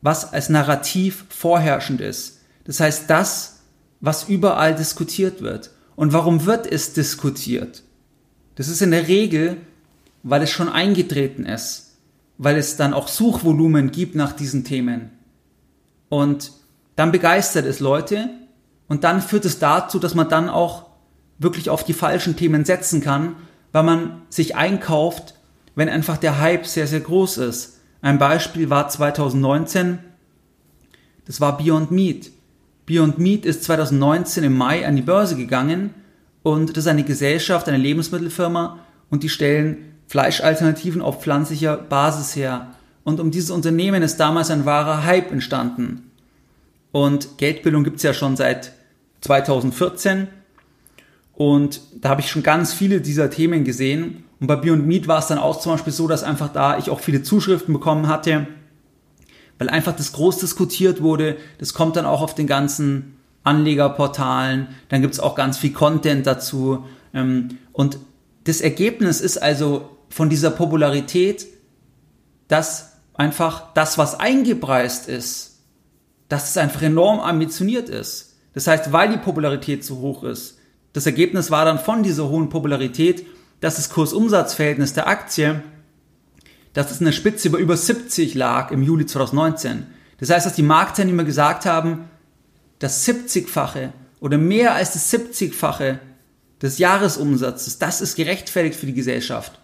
was 0.00 0.32
als 0.32 0.48
Narrativ 0.48 1.24
vorherrschend 1.28 2.00
ist. 2.00 2.40
Das 2.64 2.80
heißt, 2.80 3.08
das, 3.08 3.60
was 4.00 4.28
überall 4.28 4.74
diskutiert 4.74 5.40
wird. 5.40 5.70
Und 5.96 6.12
warum 6.12 6.46
wird 6.46 6.70
es 6.70 6.92
diskutiert? 6.92 7.82
Das 8.56 8.68
ist 8.68 8.82
in 8.82 8.90
der 8.90 9.08
Regel, 9.08 9.58
weil 10.22 10.42
es 10.42 10.50
schon 10.50 10.68
eingetreten 10.68 11.46
ist, 11.46 11.96
weil 12.38 12.56
es 12.56 12.76
dann 12.76 12.94
auch 12.94 13.08
Suchvolumen 13.08 13.92
gibt 13.92 14.14
nach 14.14 14.32
diesen 14.32 14.64
Themen. 14.64 15.10
Und 16.08 16.52
dann 16.96 17.12
begeistert 17.12 17.64
es 17.64 17.80
Leute 17.80 18.30
und 18.92 19.04
dann 19.04 19.22
führt 19.22 19.46
es 19.46 19.58
dazu, 19.58 19.98
dass 19.98 20.14
man 20.14 20.28
dann 20.28 20.50
auch 20.50 20.84
wirklich 21.38 21.70
auf 21.70 21.82
die 21.82 21.94
falschen 21.94 22.36
Themen 22.36 22.66
setzen 22.66 23.00
kann, 23.00 23.36
weil 23.72 23.84
man 23.84 24.20
sich 24.28 24.54
einkauft, 24.54 25.32
wenn 25.74 25.88
einfach 25.88 26.18
der 26.18 26.40
Hype 26.40 26.66
sehr, 26.66 26.86
sehr 26.86 27.00
groß 27.00 27.38
ist. 27.38 27.80
Ein 28.02 28.18
Beispiel 28.18 28.68
war 28.68 28.90
2019, 28.90 29.98
das 31.24 31.40
war 31.40 31.56
Beyond 31.56 31.90
Meat. 31.90 32.32
Beyond 32.84 33.16
Meat 33.16 33.46
ist 33.46 33.64
2019 33.64 34.44
im 34.44 34.58
Mai 34.58 34.86
an 34.86 34.96
die 34.96 35.00
Börse 35.00 35.36
gegangen 35.36 35.94
und 36.42 36.76
das 36.76 36.84
ist 36.84 36.88
eine 36.88 37.04
Gesellschaft, 37.04 37.68
eine 37.68 37.78
Lebensmittelfirma 37.78 38.78
und 39.08 39.22
die 39.22 39.30
stellen 39.30 39.94
Fleischalternativen 40.06 41.00
auf 41.00 41.22
pflanzlicher 41.22 41.78
Basis 41.78 42.36
her. 42.36 42.74
Und 43.04 43.20
um 43.20 43.30
dieses 43.30 43.50
Unternehmen 43.50 44.02
ist 44.02 44.18
damals 44.18 44.50
ein 44.50 44.66
wahrer 44.66 45.02
Hype 45.02 45.32
entstanden. 45.32 46.10
Und 46.90 47.38
Geldbildung 47.38 47.84
gibt's 47.84 48.02
ja 48.02 48.12
schon 48.12 48.36
seit 48.36 48.74
2014 49.22 50.28
und 51.34 51.80
da 52.00 52.10
habe 52.10 52.20
ich 52.20 52.30
schon 52.30 52.42
ganz 52.42 52.72
viele 52.72 53.00
dieser 53.00 53.30
Themen 53.30 53.64
gesehen. 53.64 54.24
Und 54.40 54.46
bei 54.46 54.56
Beyond 54.56 54.86
Meat 54.86 55.08
war 55.08 55.18
es 55.18 55.28
dann 55.28 55.38
auch 55.38 55.58
zum 55.58 55.72
Beispiel 55.72 55.92
so, 55.92 56.06
dass 56.06 56.22
einfach 56.22 56.52
da 56.52 56.78
ich 56.78 56.90
auch 56.90 57.00
viele 57.00 57.22
Zuschriften 57.22 57.72
bekommen 57.72 58.08
hatte, 58.08 58.46
weil 59.58 59.68
einfach 59.68 59.96
das 59.96 60.12
groß 60.12 60.38
diskutiert 60.38 61.02
wurde. 61.02 61.36
Das 61.58 61.74
kommt 61.74 61.96
dann 61.96 62.06
auch 62.06 62.22
auf 62.22 62.34
den 62.34 62.46
ganzen 62.46 63.16
Anlegerportalen. 63.44 64.68
Dann 64.88 65.00
gibt 65.00 65.14
es 65.14 65.20
auch 65.20 65.34
ganz 65.34 65.58
viel 65.58 65.72
Content 65.72 66.26
dazu. 66.26 66.84
Ähm, 67.14 67.58
und 67.72 67.98
das 68.44 68.60
Ergebnis 68.60 69.20
ist 69.20 69.38
also 69.38 69.88
von 70.10 70.28
dieser 70.28 70.50
Popularität, 70.50 71.46
dass 72.48 72.98
einfach 73.14 73.72
das, 73.74 73.98
was 73.98 74.18
eingepreist 74.18 75.08
ist, 75.08 75.60
dass 76.28 76.50
es 76.50 76.56
einfach 76.56 76.82
enorm 76.82 77.20
ambitioniert 77.20 77.88
ist. 77.88 78.31
Das 78.54 78.66
heißt, 78.66 78.92
weil 78.92 79.10
die 79.10 79.18
Popularität 79.18 79.84
so 79.84 79.98
hoch 79.98 80.24
ist, 80.24 80.58
das 80.92 81.06
Ergebnis 81.06 81.50
war 81.50 81.64
dann 81.64 81.78
von 81.78 82.02
dieser 82.02 82.28
hohen 82.28 82.50
Popularität, 82.50 83.26
dass 83.60 83.76
das 83.76 83.90
Kursumsatzverhältnis 83.90 84.92
der 84.92 85.08
Aktie, 85.08 85.62
dass 86.72 86.90
es 86.90 87.00
in 87.00 87.06
der 87.06 87.12
Spitze 87.12 87.48
über 87.48 87.58
über 87.58 87.76
70 87.76 88.34
lag 88.34 88.70
im 88.70 88.82
Juli 88.82 89.06
2019. 89.06 89.86
Das 90.18 90.30
heißt, 90.30 90.46
dass 90.46 90.54
die 90.54 90.62
Marktteilnehmer 90.62 91.24
gesagt 91.24 91.64
haben, 91.64 92.10
das 92.78 93.06
70-fache 93.06 93.90
oder 94.20 94.38
mehr 94.38 94.74
als 94.74 94.92
das 94.92 95.12
70-fache 95.12 95.98
des 96.60 96.78
Jahresumsatzes, 96.78 97.78
das 97.78 98.00
ist 98.00 98.16
gerechtfertigt 98.16 98.76
für 98.76 98.86
die 98.86 98.94
Gesellschaft. 98.94 99.58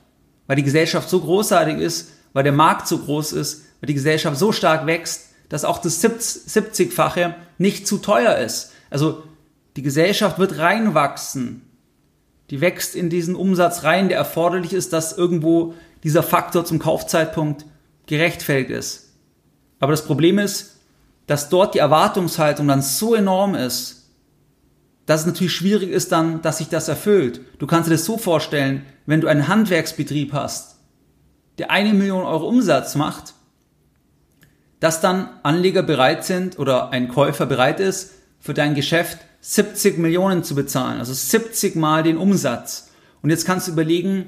Weil 0.46 0.56
die 0.56 0.64
Gesellschaft 0.64 1.08
so 1.08 1.20
großartig 1.20 1.78
ist, 1.78 2.10
weil 2.32 2.44
der 2.44 2.52
Markt 2.52 2.88
so 2.88 2.98
groß 2.98 3.32
ist, 3.32 3.64
weil 3.80 3.86
die 3.86 3.94
Gesellschaft 3.94 4.38
so 4.38 4.52
stark 4.52 4.86
wächst, 4.86 5.26
dass 5.48 5.64
auch 5.64 5.78
das 5.78 6.02
70-fache 6.02 7.34
nicht 7.58 7.86
zu 7.86 7.98
teuer 7.98 8.36
ist. 8.36 8.72
Also 8.90 9.22
die 9.76 9.82
Gesellschaft 9.82 10.38
wird 10.38 10.58
reinwachsen. 10.58 11.62
Die 12.50 12.60
wächst 12.60 12.94
in 12.96 13.10
diesen 13.10 13.34
Umsatz 13.34 13.84
rein, 13.84 14.08
der 14.08 14.18
erforderlich 14.18 14.72
ist, 14.72 14.92
dass 14.92 15.16
irgendwo 15.16 15.74
dieser 16.02 16.22
Faktor 16.22 16.64
zum 16.64 16.78
Kaufzeitpunkt 16.78 17.66
gerechtfertigt 18.06 18.70
ist. 18.70 19.14
Aber 19.80 19.92
das 19.92 20.04
Problem 20.04 20.38
ist, 20.38 20.78
dass 21.26 21.50
dort 21.50 21.74
die 21.74 21.78
Erwartungshaltung 21.78 22.66
dann 22.68 22.82
so 22.82 23.14
enorm 23.14 23.54
ist, 23.54 24.10
dass 25.06 25.20
es 25.20 25.26
natürlich 25.26 25.54
schwierig 25.54 25.90
ist 25.90 26.12
dann, 26.12 26.42
dass 26.42 26.58
sich 26.58 26.68
das 26.68 26.88
erfüllt. 26.88 27.40
Du 27.58 27.66
kannst 27.66 27.88
dir 27.88 27.94
das 27.94 28.04
so 28.04 28.18
vorstellen, 28.18 28.84
wenn 29.06 29.20
du 29.20 29.28
einen 29.28 29.48
Handwerksbetrieb 29.48 30.32
hast, 30.32 30.76
der 31.58 31.70
eine 31.70 31.94
Million 31.94 32.24
Euro 32.24 32.48
Umsatz 32.48 32.94
macht, 32.94 33.34
dass 34.80 35.00
dann 35.00 35.28
Anleger 35.42 35.82
bereit 35.82 36.24
sind 36.24 36.58
oder 36.58 36.90
ein 36.90 37.08
Käufer 37.08 37.46
bereit 37.46 37.80
ist, 37.80 38.12
für 38.48 38.54
dein 38.54 38.74
Geschäft 38.74 39.18
70 39.42 39.98
Millionen 39.98 40.42
zu 40.42 40.54
bezahlen, 40.54 41.00
also 41.00 41.12
70 41.12 41.76
mal 41.76 42.02
den 42.02 42.16
Umsatz. 42.16 42.88
Und 43.20 43.28
jetzt 43.28 43.44
kannst 43.44 43.68
du 43.68 43.72
überlegen, 43.72 44.24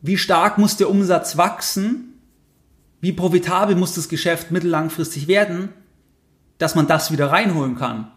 wie 0.00 0.16
stark 0.16 0.58
muss 0.58 0.76
der 0.76 0.88
Umsatz 0.88 1.36
wachsen, 1.36 2.20
wie 3.00 3.10
profitabel 3.10 3.74
muss 3.74 3.96
das 3.96 4.08
Geschäft 4.08 4.52
mittellangfristig 4.52 5.26
werden, 5.26 5.70
dass 6.58 6.76
man 6.76 6.86
das 6.86 7.10
wieder 7.10 7.32
reinholen 7.32 7.74
kann. 7.74 8.12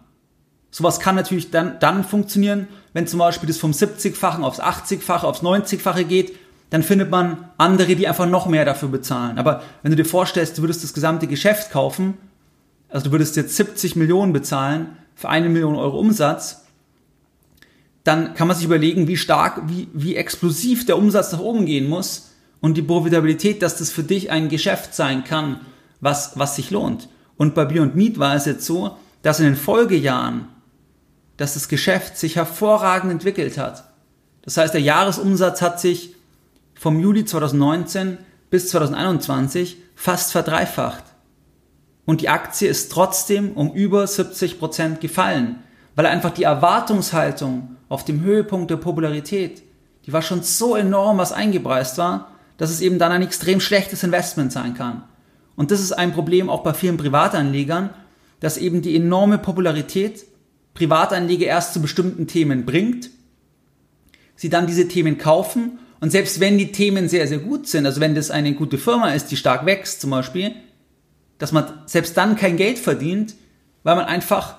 Sowas 0.70 1.00
kann 1.00 1.16
natürlich 1.16 1.50
dann, 1.50 1.80
dann 1.80 2.04
funktionieren, 2.04 2.68
wenn 2.94 3.08
zum 3.08 3.18
Beispiel 3.18 3.48
das 3.48 3.58
vom 3.58 3.72
70-fachen 3.72 4.44
aufs 4.44 4.60
80-fache, 4.60 5.24
aufs 5.24 5.42
90-fache 5.42 6.04
geht, 6.04 6.36
dann 6.70 6.84
findet 6.84 7.10
man 7.10 7.50
andere, 7.58 7.96
die 7.96 8.08
einfach 8.08 8.28
noch 8.28 8.46
mehr 8.46 8.64
dafür 8.64 8.90
bezahlen. 8.90 9.40
Aber 9.40 9.64
wenn 9.82 9.90
du 9.90 9.96
dir 9.96 10.06
vorstellst, 10.06 10.60
du 10.60 10.62
würdest 10.62 10.84
das 10.84 10.94
gesamte 10.94 11.26
Geschäft 11.26 11.72
kaufen, 11.72 12.16
also 12.90 13.06
du 13.06 13.12
würdest 13.12 13.36
jetzt 13.38 13.56
70 13.56 13.96
Millionen 13.96 14.32
bezahlen, 14.32 14.98
für 15.15 15.30
eine 15.30 15.49
Million 15.49 15.75
Euro 15.75 15.97
Umsatz, 15.99 16.65
dann 18.04 18.36
kann 18.36 18.47
man 18.47 18.56
sich 18.56 18.65
überlegen, 18.65 19.08
wie 19.08 19.17
stark, 19.17 19.63
wie, 19.67 19.88
wie 19.93 20.15
explosiv 20.15 20.86
der 20.86 20.97
Umsatz 20.97 21.32
nach 21.32 21.39
oben 21.39 21.65
gehen 21.65 21.89
muss 21.89 22.32
und 22.62 22.78
die 22.78 22.84
Profitabilität, 22.84 23.62
dass 23.62 23.78
das 23.78 23.91
für 23.91 24.04
dich 24.04 24.30
ein 24.30 24.49
Geschäft 24.49 24.93
sein 24.93 25.23
kann, 25.23 25.62
was, 26.01 26.38
was 26.38 26.56
sich 26.56 26.69
lohnt. 26.69 27.10
Und 27.38 27.56
bei 27.56 27.65
Beyond 27.65 27.95
Meat 27.95 28.19
war 28.19 28.36
es 28.36 28.45
jetzt 28.45 28.65
so, 28.65 28.97
dass 29.23 29.39
in 29.39 29.45
den 29.45 29.56
Folgejahren, 29.56 30.47
dass 31.38 31.56
das 31.56 31.67
Geschäft 31.67 32.17
sich 32.17 32.36
hervorragend 32.36 33.12
entwickelt 33.12 33.58
hat. 33.58 33.86
Das 34.43 34.58
heißt, 34.58 34.73
der 34.73 34.82
Jahresumsatz 34.82 35.62
hat 35.63 35.80
sich 35.82 36.13
vom 36.75 36.99
Juli 36.99 37.25
2019 37.25 38.19
bis 38.51 38.69
2021 38.69 39.78
fast 39.95 40.32
verdreifacht. 40.32 41.04
Und 42.06 42.22
die 42.22 42.30
Aktie 42.30 42.68
ist 42.68 42.91
trotzdem 42.91 43.52
um 43.54 43.74
über 43.74 44.06
70 44.06 44.60
Prozent 44.60 45.02
gefallen, 45.02 45.63
weil 45.96 46.06
einfach 46.06 46.32
die 46.32 46.44
Erwartungshaltung 46.44 47.78
auf 47.89 48.06
dem 48.06 48.22
Höhepunkt 48.22 48.70
der 48.70 48.78
Popularität, 48.78 49.63
die 50.06 50.13
war 50.13 50.22
schon 50.22 50.44
so 50.44 50.76
enorm, 50.76 51.18
was 51.18 51.32
eingepreist 51.32 51.98
war, 51.98 52.32
dass 52.58 52.70
es 52.70 52.82
eben 52.82 53.00
dann 53.00 53.12
ein 53.12 53.24
extrem 53.24 53.60
schlechtes 53.60 54.04
Investment 54.04 54.52
sein 54.52 54.76
kann. 54.76 55.04
Und 55.56 55.72
das 55.72 55.80
ist 55.80 55.94
ein 55.94 56.13
Problem 56.13 56.50
auch 56.50 56.63
bei 56.63 56.74
vielen 56.74 56.98
Privatanlegern, 56.98 57.89
dass 58.39 58.58
eben 58.58 58.82
die 58.82 58.96
enorme 58.96 59.38
Popularität 59.38 60.26
Privatanleger 60.74 61.46
erst 61.46 61.74
zu 61.74 61.82
bestimmten 61.82 62.28
Themen 62.28 62.65
bringt 62.65 63.10
sie 64.36 64.50
dann 64.50 64.68
diese 64.68 64.88
Themen 64.88 65.18
kaufen 65.18 65.80
und 66.00 66.12
selbst 66.12 66.39
wenn 66.39 66.58
die 66.58 66.72
Themen 66.72 67.10
sehr, 67.10 67.28
sehr 67.28 67.39
gut 67.39 67.68
sind, 67.68 67.86
also 67.86 68.02
wenn 68.02 68.15
das 68.15 68.32
eine 68.32 68.54
gute 68.54 68.78
Firma 68.78 69.12
ist, 69.12 69.28
die 69.28 69.38
stark 69.38 69.65
wächst 69.65 70.02
zum 70.02 70.12
Beispiel, 70.12 70.52
dass 71.38 71.52
man 71.52 71.65
selbst 71.86 72.17
dann 72.17 72.36
kein 72.36 72.58
Geld 72.58 72.80
verdient, 72.80 73.36
weil 73.84 73.95
man 73.95 74.06
einfach 74.06 74.58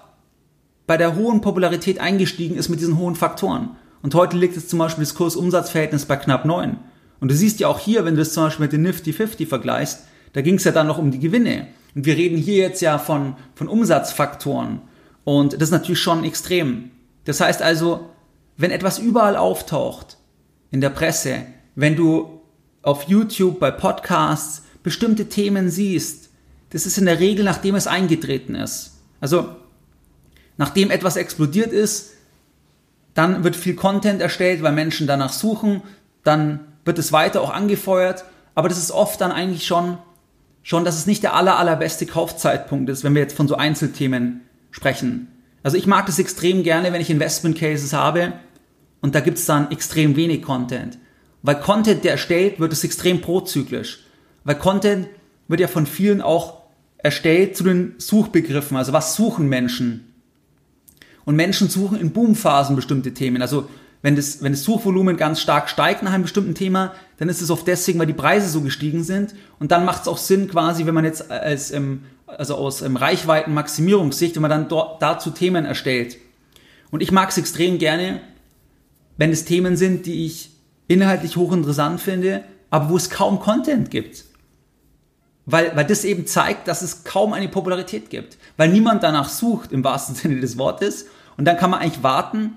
bei 0.87 0.97
der 0.97 1.17
hohen 1.17 1.41
Popularität 1.41 1.99
eingestiegen 1.99 2.57
ist 2.57 2.69
mit 2.69 2.81
diesen 2.81 2.99
hohen 2.99 3.17
Faktoren. 3.17 3.77
Und 4.03 4.15
heute 4.15 4.37
liegt 4.37 4.57
es 4.57 4.69
zum 4.69 4.79
Beispiel 4.79 5.05
das 5.05 5.15
Kurs-Umsatz-Verhältnis 5.15 6.05
bei 6.05 6.17
knapp 6.17 6.45
9. 6.45 6.77
Und 7.19 7.31
du 7.31 7.35
siehst 7.35 7.61
ja 7.61 7.69
auch 7.69 7.79
hier, 7.79 8.05
wenn 8.05 8.15
du 8.15 8.21
das 8.21 8.33
zum 8.33 8.45
Beispiel 8.45 8.65
mit 8.65 8.73
den 8.73 8.83
Nifty 8.83 9.13
50 9.13 9.49
vergleichst, 9.49 10.05
da 10.33 10.43
ging 10.43 10.57
es 10.57 10.65
ja 10.65 10.73
dann 10.73 10.87
noch 10.87 10.99
um 10.99 11.11
die 11.11 11.19
Gewinne. 11.19 11.69
Und 11.95 12.05
wir 12.05 12.17
reden 12.17 12.37
hier 12.37 12.59
jetzt 12.59 12.83
ja 12.83 12.99
von, 12.99 13.37
von 13.55 13.69
Umsatzfaktoren. 13.69 14.83
Und 15.25 15.55
das 15.55 15.63
ist 15.63 15.71
natürlich 15.71 16.01
schon 16.01 16.25
extrem. 16.25 16.91
Das 17.25 17.41
heißt 17.41 17.63
also, 17.63 18.11
wenn 18.57 18.71
etwas 18.71 18.99
überall 18.99 19.37
auftaucht, 19.37 20.19
in 20.71 20.81
der 20.81 20.91
Presse, 20.91 21.47
wenn 21.75 21.97
du 21.97 22.43
auf 22.83 23.05
YouTube, 23.05 23.59
bei 23.59 23.71
Podcasts 23.71 24.63
bestimmte 24.83 25.29
Themen 25.29 25.71
siehst, 25.71 26.26
das 26.77 26.85
ist 26.85 26.99
in 26.99 27.07
der 27.07 27.21
Regel, 27.21 27.43
nachdem 27.43 27.75
es 27.75 27.87
eingetreten 27.87 28.55
ist. 28.55 28.99
Also, 29.19 29.49
nachdem 30.59 30.91
etwas 30.91 31.17
explodiert 31.17 31.73
ist, 31.73 32.11
dann 33.15 33.45
wird 33.45 33.57
viel 33.57 33.75
Content 33.75 34.21
erstellt, 34.21 34.63
weil 34.63 34.73
Menschen 34.73 35.07
danach 35.07 35.33
suchen, 35.33 35.81
dann 36.23 36.61
wird 36.85 36.99
es 36.99 37.13
weiter 37.13 37.41
auch 37.41 37.49
angefeuert, 37.49 38.27
aber 38.55 38.69
das 38.69 38.77
ist 38.77 38.91
oft 38.91 39.23
dann 39.23 39.33
eigentlich 39.33 39.67
schon, 39.67 39.97
schon, 40.63 40.85
dass 40.85 40.99
es 40.99 41.07
nicht 41.07 41.23
der 41.23 41.33
aller, 41.33 41.57
allerbeste 41.57 42.05
Kaufzeitpunkt 42.05 42.91
ist, 42.91 43.05
wenn 43.05 43.15
wir 43.15 43.23
jetzt 43.23 43.37
von 43.39 43.49
so 43.49 43.57
Einzelthemen 43.57 44.43
sprechen. 44.71 45.29
Also 45.63 45.79
ich 45.79 45.87
mag 45.87 46.05
das 46.05 46.19
extrem 46.19 46.63
gerne, 46.63 46.93
wenn 46.93 47.01
ich 47.01 47.09
Investment 47.09 47.57
Cases 47.57 47.95
habe 47.95 48.35
und 49.01 49.15
da 49.15 49.21
gibt 49.21 49.39
es 49.39 49.47
dann 49.47 49.71
extrem 49.71 50.15
wenig 50.15 50.43
Content. 50.43 50.99
Weil 51.41 51.59
Content, 51.59 52.05
der 52.05 52.13
erstellt 52.13 52.61
wird, 52.61 52.75
ist 52.75 52.85
extrem 52.85 53.23
prozyklisch. 53.23 54.01
Weil 54.45 54.59
Content 54.59 55.09
wird 55.49 55.61
ja 55.61 55.69
von 55.69 55.87
vielen 55.87 56.21
auch 56.21 56.56
erstellt 57.07 57.57
zu 57.57 57.65
den 57.65 57.95
Suchbegriffen. 57.99 58.77
Also 58.77 58.93
was 58.93 59.15
suchen 59.15 59.49
Menschen? 59.49 60.13
Und 61.25 61.37
Menschen 61.37 61.69
suchen 61.69 61.99
in 61.99 62.11
Boomphasen 62.11 62.77
bestimmte 62.77 63.15
Themen. 63.15 63.43
Also 63.43 63.69
wenn 64.03 64.17
das, 64.17 64.43
wenn 64.43 64.53
das 64.53 64.65
Suchvolumen 64.65 65.17
ganz 65.17 65.41
stark 65.41 65.69
steigt 65.69 66.03
nach 66.03 66.13
einem 66.13 66.25
bestimmten 66.25 66.55
Thema, 66.55 66.95
dann 67.19 67.29
ist 67.29 67.41
es 67.41 67.51
oft 67.51 67.67
deswegen, 67.67 67.99
weil 67.99 68.07
die 68.07 68.13
Preise 68.13 68.49
so 68.49 68.61
gestiegen 68.61 69.03
sind. 69.05 69.35
Und 69.59 69.71
dann 69.71 69.85
macht 69.85 70.03
es 70.03 70.09
auch 70.09 70.19
Sinn 70.19 70.49
quasi, 70.49 70.85
wenn 70.85 70.95
man 70.95 71.05
jetzt 71.05 71.31
als 71.31 71.71
ähm, 71.71 72.03
also 72.27 72.57
aus 72.57 72.83
ähm, 72.83 72.97
Reichweitenmaximierungssicht, 72.97 74.35
wenn 74.35 74.43
man 74.43 74.51
dann 74.51 74.69
dort, 74.69 75.01
dazu 75.01 75.31
Themen 75.31 75.65
erstellt. 75.65 76.19
Und 76.91 77.03
ich 77.03 77.13
mag 77.13 77.31
es 77.31 77.39
extrem 77.39 77.79
gerne, 77.79 78.21
wenn 79.17 79.31
es 79.31 79.45
Themen 79.45 79.77
sind, 79.77 80.07
die 80.07 80.27
ich 80.27 80.51
inhaltlich 80.89 81.37
hochinteressant 81.37 82.01
finde, 82.01 82.43
aber 82.71 82.91
wo 82.91 82.97
es 82.97 83.11
kaum 83.11 83.39
Content 83.39 83.91
gibt. 83.91 84.25
Weil, 85.47 85.75
weil 85.77 85.87
das 85.87 86.05
eben 86.05 86.27
zeigt, 86.27 86.67
dass 86.67 86.83
es 86.83 87.05
kaum 87.05 87.33
eine 87.33 87.49
Popularität 87.49 88.11
gibt. 88.11 88.37
Weil 88.57 88.69
niemand 88.69 89.03
danach 89.03 89.29
sucht, 89.29 89.73
im 89.73 89.85
wahrsten 89.85 90.15
Sinne 90.17 90.41
des 90.41 90.59
Wortes. 90.59 91.07
Und 91.37 91.45
dann 91.45 91.57
kann 91.57 91.71
man 91.71 91.81
eigentlich 91.81 92.03
warten, 92.03 92.57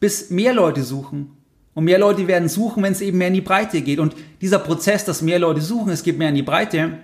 bis 0.00 0.30
mehr 0.30 0.52
Leute 0.52 0.82
suchen. 0.82 1.36
Und 1.74 1.84
mehr 1.84 1.98
Leute 1.98 2.26
werden 2.26 2.48
suchen, 2.48 2.82
wenn 2.82 2.92
es 2.92 3.00
eben 3.00 3.18
mehr 3.18 3.28
in 3.28 3.34
die 3.34 3.40
Breite 3.40 3.82
geht. 3.82 3.98
Und 3.98 4.16
dieser 4.40 4.58
Prozess, 4.58 5.04
dass 5.04 5.22
mehr 5.22 5.38
Leute 5.38 5.60
suchen, 5.60 5.92
es 5.92 6.02
geht 6.02 6.18
mehr 6.18 6.30
in 6.30 6.34
die 6.34 6.42
Breite, 6.42 6.98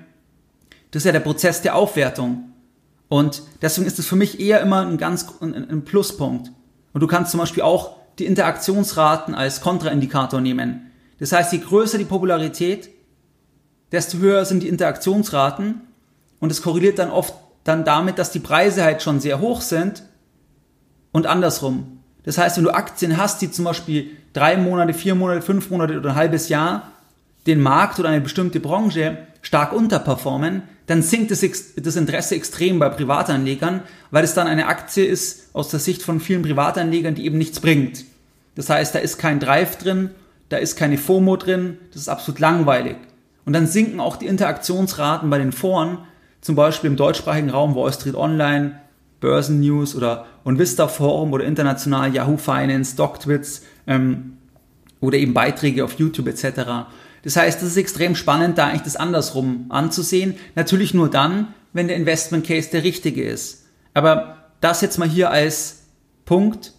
das 0.90 1.02
ist 1.02 1.06
ja 1.06 1.12
der 1.12 1.20
Prozess 1.20 1.62
der 1.62 1.74
Aufwertung. 1.74 2.52
Und 3.08 3.42
deswegen 3.60 3.86
ist 3.86 3.98
es 3.98 4.06
für 4.06 4.16
mich 4.16 4.40
eher 4.40 4.60
immer 4.60 4.86
ein 4.86 4.96
ganz 4.96 5.26
ein, 5.40 5.54
ein 5.54 5.84
Pluspunkt. 5.84 6.50
Und 6.94 7.02
du 7.02 7.06
kannst 7.06 7.30
zum 7.30 7.40
Beispiel 7.40 7.62
auch 7.62 7.96
die 8.18 8.26
Interaktionsraten 8.26 9.34
als 9.34 9.60
Kontraindikator 9.60 10.40
nehmen. 10.40 10.90
Das 11.18 11.32
heißt, 11.32 11.52
je 11.52 11.58
größer 11.58 11.98
die 11.98 12.04
Popularität, 12.04 12.90
desto 13.92 14.18
höher 14.18 14.44
sind 14.44 14.62
die 14.62 14.68
Interaktionsraten 14.68 15.82
und 16.40 16.50
es 16.50 16.62
korreliert 16.62 16.98
dann 16.98 17.10
oft 17.10 17.34
dann 17.64 17.84
damit, 17.84 18.18
dass 18.18 18.32
die 18.32 18.40
Preise 18.40 18.82
halt 18.82 19.02
schon 19.02 19.20
sehr 19.20 19.40
hoch 19.40 19.60
sind 19.60 20.02
und 21.12 21.26
andersrum. 21.26 22.00
Das 22.24 22.38
heißt, 22.38 22.56
wenn 22.56 22.64
du 22.64 22.70
Aktien 22.70 23.16
hast, 23.16 23.42
die 23.42 23.50
zum 23.50 23.64
Beispiel 23.64 24.10
drei 24.32 24.56
Monate, 24.56 24.94
vier 24.94 25.14
Monate, 25.14 25.42
fünf 25.42 25.70
Monate 25.70 25.98
oder 25.98 26.10
ein 26.10 26.16
halbes 26.16 26.48
Jahr 26.48 26.90
den 27.46 27.60
Markt 27.60 27.98
oder 27.98 28.08
eine 28.08 28.20
bestimmte 28.20 28.60
Branche 28.60 29.18
stark 29.42 29.72
unterperformen, 29.72 30.62
dann 30.86 31.02
sinkt 31.02 31.30
das, 31.30 31.44
das 31.76 31.96
Interesse 31.96 32.34
extrem 32.34 32.78
bei 32.78 32.88
Privatanlegern, 32.88 33.82
weil 34.10 34.24
es 34.24 34.34
dann 34.34 34.46
eine 34.46 34.66
Aktie 34.66 35.04
ist 35.04 35.50
aus 35.52 35.68
der 35.68 35.80
Sicht 35.80 36.02
von 36.02 36.20
vielen 36.20 36.42
Privatanlegern, 36.42 37.14
die 37.14 37.24
eben 37.24 37.38
nichts 37.38 37.60
bringt. 37.60 38.04
Das 38.54 38.68
heißt, 38.68 38.94
da 38.94 38.98
ist 38.98 39.18
kein 39.18 39.40
Drive 39.40 39.76
drin, 39.78 40.10
da 40.48 40.58
ist 40.58 40.76
keine 40.76 40.98
FOMO 40.98 41.36
drin, 41.36 41.78
das 41.92 42.02
ist 42.02 42.08
absolut 42.08 42.40
langweilig. 42.40 42.96
Und 43.44 43.52
dann 43.52 43.66
sinken 43.66 44.00
auch 44.00 44.16
die 44.16 44.26
Interaktionsraten 44.26 45.28
bei 45.30 45.38
den 45.38 45.52
Foren, 45.52 45.98
zum 46.40 46.54
Beispiel 46.54 46.90
im 46.90 46.96
deutschsprachigen 46.96 47.50
Raum 47.50 47.74
Wall 47.74 47.92
Street 47.92 48.14
Online, 48.14 48.80
Börsen 49.20 49.60
News 49.60 49.94
oder 49.94 50.26
Vista 50.44 50.88
Forum 50.88 51.32
oder 51.32 51.44
international 51.44 52.12
Yahoo 52.14 52.36
Finance, 52.36 52.96
DocTwits 52.96 53.62
ähm, 53.86 54.36
oder 55.00 55.16
eben 55.16 55.32
Beiträge 55.32 55.84
auf 55.84 55.94
YouTube 55.94 56.26
etc. 56.26 56.88
Das 57.22 57.36
heißt, 57.36 57.62
es 57.62 57.68
ist 57.68 57.76
extrem 57.76 58.16
spannend, 58.16 58.58
da 58.58 58.66
eigentlich 58.66 58.82
das 58.82 58.96
andersrum 58.96 59.66
anzusehen. 59.68 60.34
Natürlich 60.56 60.92
nur 60.92 61.08
dann, 61.08 61.54
wenn 61.72 61.88
der 61.88 61.96
Investment 61.96 62.46
Case 62.46 62.70
der 62.70 62.82
richtige 62.82 63.22
ist. 63.22 63.66
Aber 63.94 64.36
das 64.60 64.80
jetzt 64.80 64.98
mal 64.98 65.08
hier 65.08 65.30
als 65.30 65.84
Punkt, 66.24 66.72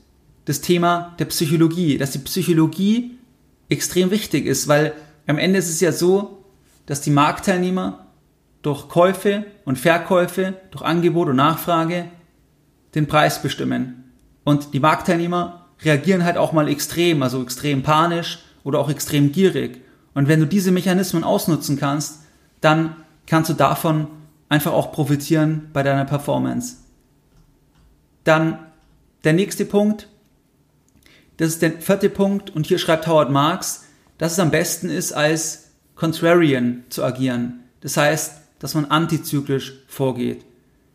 das 0.46 0.60
Thema 0.60 1.16
der 1.20 1.26
Psychologie, 1.26 1.98
dass 1.98 2.12
die 2.12 2.20
Psychologie 2.20 3.18
extrem 3.70 4.12
wichtig 4.12 4.46
ist, 4.46 4.68
weil 4.68 4.94
am 5.28 5.38
Ende 5.38 5.60
ist 5.60 5.70
es 5.70 5.80
ja 5.80 5.94
so, 5.94 6.43
dass 6.86 7.02
die 7.02 7.12
Marktteilnehmer 7.12 8.08
durch 8.62 8.88
Käufe 8.90 9.46
und 9.66 9.78
Verkäufe, 9.78 10.56
durch 10.72 10.84
Angebot 10.84 11.30
und 11.30 11.36
Nachfrage 11.36 12.10
den 12.96 13.08
Preis 13.08 13.42
bestimmen. 13.42 14.12
Und 14.44 14.74
die 14.74 14.80
Marktteilnehmer 14.80 15.68
reagieren 15.82 16.24
halt 16.24 16.38
auch 16.38 16.54
mal 16.54 16.68
extrem, 16.68 17.24
also 17.24 17.42
extrem 17.42 17.84
panisch 17.84 18.40
oder 18.64 18.80
auch 18.80 18.90
extrem 18.90 19.32
gierig. 19.32 19.82
Und 20.14 20.28
wenn 20.28 20.40
du 20.40 20.48
diese 20.48 20.72
Mechanismen 20.72 21.24
ausnutzen 21.24 21.78
kannst, 21.78 22.22
dann 22.62 22.96
kannst 23.28 23.50
du 23.50 23.54
davon 23.54 24.08
einfach 24.50 24.72
auch 24.72 24.92
profitieren 24.92 25.70
bei 25.74 25.84
deiner 25.84 26.06
Performance. 26.06 26.78
Dann 28.24 28.60
der 29.24 29.34
nächste 29.34 29.66
Punkt, 29.66 30.08
das 31.38 31.50
ist 31.50 31.62
der 31.62 31.82
vierte 31.82 32.10
Punkt 32.10 32.52
und 32.52 32.68
hier 32.68 32.78
schreibt 32.78 33.08
Howard 33.08 33.32
Marks, 33.32 33.86
dass 34.18 34.34
es 34.34 34.40
am 34.40 34.52
besten 34.52 34.90
ist, 34.90 35.12
als 35.12 35.63
Contrarian 35.96 36.84
zu 36.90 37.04
agieren. 37.04 37.62
Das 37.82 37.98
heißt, 37.98 38.36
dass 38.60 38.76
man 38.76 38.86
antizyklisch 38.86 39.74
vorgeht. 39.88 40.46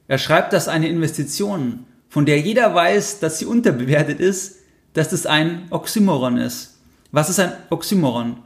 Er 0.07 0.19
schreibt, 0.19 0.53
dass 0.53 0.69
eine 0.69 0.89
Investition, 0.89 1.85
von 2.09 2.25
der 2.25 2.41
jeder 2.41 2.75
weiß, 2.75 3.21
dass 3.21 3.39
sie 3.39 3.45
unterbewertet 3.45 4.21
ist, 4.21 4.57
dass 4.95 5.11
das 5.11 5.27
ein 5.27 5.67
Oxymoron 5.71 6.39
ist. 6.39 6.79
Was 7.13 7.29
ist 7.29 7.39
ein 7.39 7.53
Oxymoron? 7.71 8.39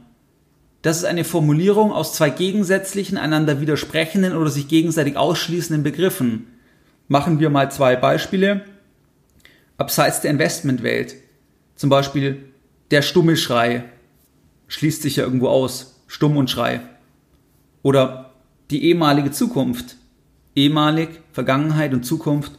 Das 0.81 0.97
ist 0.97 1.05
eine 1.05 1.23
Formulierung 1.23 1.93
aus 1.93 2.13
zwei 2.13 2.29
gegensätzlichen, 2.29 3.17
einander 3.17 3.61
widersprechenden 3.61 4.35
oder 4.35 4.49
sich 4.49 4.67
gegenseitig 4.67 5.15
ausschließenden 5.15 5.81
Begriffen. 5.81 6.47
Machen 7.07 7.39
wir 7.39 7.49
mal 7.49 7.71
zwei 7.71 7.95
Beispiele. 7.95 8.65
Abseits 9.77 10.19
der 10.19 10.31
Investmentwelt. 10.31 11.15
Zum 11.77 11.89
Beispiel 11.89 12.43
der 12.91 13.01
stumme 13.01 13.37
Schrei 13.37 13.85
schließt 14.67 15.01
sich 15.01 15.15
ja 15.15 15.23
irgendwo 15.23 15.47
aus. 15.47 15.92
Stumm 16.13 16.37
und 16.37 16.47
Schrei. 16.47 16.81
Oder 17.81 18.29
die 18.69 18.85
ehemalige 18.85 19.31
Zukunft. 19.31 19.95
Ehemalig, 20.55 21.09
Vergangenheit 21.31 21.91
und 21.91 22.05
Zukunft 22.05 22.51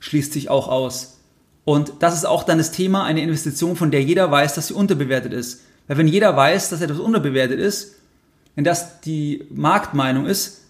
schließt 0.00 0.34
sich 0.34 0.50
auch 0.50 0.68
aus. 0.68 1.20
Und 1.64 1.94
das 2.00 2.14
ist 2.14 2.26
auch 2.26 2.42
dann 2.42 2.58
das 2.58 2.70
Thema, 2.70 3.04
eine 3.04 3.22
Investition, 3.22 3.76
von 3.76 3.90
der 3.90 4.02
jeder 4.02 4.30
weiß, 4.30 4.54
dass 4.54 4.66
sie 4.66 4.74
unterbewertet 4.74 5.32
ist. 5.32 5.62
Weil 5.88 5.96
wenn 5.96 6.06
jeder 6.06 6.36
weiß, 6.36 6.68
dass 6.68 6.82
etwas 6.82 6.98
unterbewertet 6.98 7.58
ist, 7.58 7.94
wenn 8.56 8.64
das 8.64 9.00
die 9.00 9.46
Marktmeinung 9.48 10.26
ist, 10.26 10.60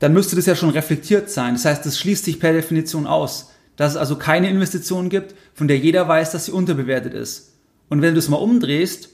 dann 0.00 0.12
müsste 0.12 0.34
das 0.34 0.46
ja 0.46 0.56
schon 0.56 0.70
reflektiert 0.70 1.30
sein. 1.30 1.54
Das 1.54 1.64
heißt, 1.64 1.86
das 1.86 1.96
schließt 1.96 2.24
sich 2.24 2.40
per 2.40 2.52
Definition 2.52 3.06
aus. 3.06 3.52
Dass 3.76 3.92
es 3.92 3.96
also 3.96 4.16
keine 4.16 4.50
Investition 4.50 5.10
gibt, 5.10 5.36
von 5.54 5.68
der 5.68 5.78
jeder 5.78 6.08
weiß, 6.08 6.32
dass 6.32 6.46
sie 6.46 6.52
unterbewertet 6.52 7.14
ist. 7.14 7.52
Und 7.88 8.02
wenn 8.02 8.14
du 8.14 8.18
es 8.18 8.28
mal 8.28 8.38
umdrehst, 8.38 9.10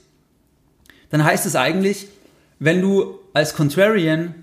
dann 1.11 1.23
heißt 1.23 1.45
es 1.45 1.55
eigentlich, 1.55 2.07
wenn 2.59 2.81
du 2.81 3.19
als 3.33 3.55
Contrarian, 3.55 4.35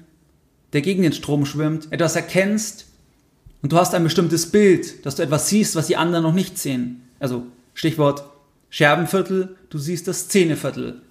der 0.73 0.81
gegen 0.81 1.03
den 1.03 1.13
Strom 1.13 1.47
schwimmt, 1.47 1.89
etwas 1.93 2.17
erkennst 2.17 2.87
und 3.63 3.73
du 3.73 3.77
hast 3.77 3.95
ein 3.95 4.05
bestimmtes 4.05 4.51
Bild, 4.51 5.05
dass 5.07 5.17
du 5.17 5.23
etwas 5.23 5.49
siehst, 5.49 5.77
was 5.77 5.87
die 5.87 5.97
anderen 5.97 6.25
noch 6.25 6.33
nicht 6.33 6.59
sehen. 6.59 7.03
Also 7.19 7.47
Stichwort 7.75 8.25
Scherbenviertel, 8.71 9.57
du 9.71 9.79
siehst 9.79 10.09
das 10.09 10.21
Szeneviertel. 10.21 11.03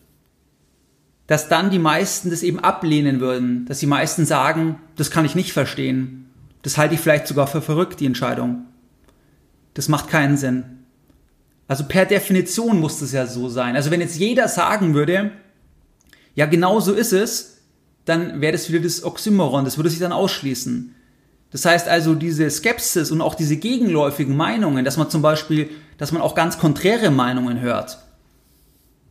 Dass 1.28 1.48
dann 1.48 1.72
die 1.72 1.80
meisten 1.80 2.30
das 2.30 2.44
eben 2.44 2.60
ablehnen 2.60 3.20
würden, 3.20 3.66
dass 3.66 3.80
die 3.80 3.88
meisten 3.88 4.26
sagen, 4.26 4.80
das 4.96 5.10
kann 5.10 5.26
ich 5.26 5.36
nicht 5.36 5.54
verstehen. 5.54 6.30
Das 6.62 6.78
halte 6.78 6.96
ich 6.96 7.02
vielleicht 7.02 7.28
sogar 7.28 7.48
für 7.48 7.62
verrückt, 7.62 8.00
die 8.00 8.06
Entscheidung. 8.06 8.66
Das 9.74 9.90
macht 9.90 10.10
keinen 10.10 10.38
Sinn. 10.38 10.64
Also 11.68 11.86
per 11.86 12.06
Definition 12.06 12.80
muss 12.80 13.02
es 13.02 13.12
ja 13.12 13.26
so 13.26 13.50
sein. 13.50 13.76
Also 13.76 13.90
wenn 13.90 14.02
jetzt 14.02 14.18
jeder 14.18 14.48
sagen 14.48 14.94
würde, 14.94 15.32
ja 16.36 16.46
genau 16.46 16.80
so 16.80 16.94
ist 16.94 17.14
es, 17.14 17.58
dann 18.06 18.40
wäre 18.40 18.52
das 18.52 18.70
wieder 18.70 18.82
das 18.82 19.04
Oxymoron, 19.04 19.66
das 19.66 19.78
würde 19.78 19.90
sich 19.90 20.00
dann 20.00 20.12
ausschließen. 20.12 20.94
Das 21.52 21.66
heißt 21.66 21.88
also, 21.88 22.16
diese 22.16 22.50
Skepsis 22.50 23.12
und 23.12 23.22
auch 23.22 23.36
diese 23.36 23.58
gegenläufigen 23.58 24.36
Meinungen, 24.36 24.86
dass 24.86 24.98
man 24.98 25.10
zum 25.10 25.22
Beispiel, 25.22 25.70
dass 25.98 26.12
man 26.12 26.22
auch 26.22 26.36
ganz 26.36 26.58
konträre 26.58 27.12
Meinungen 27.12 27.62
hört, 27.62 28.00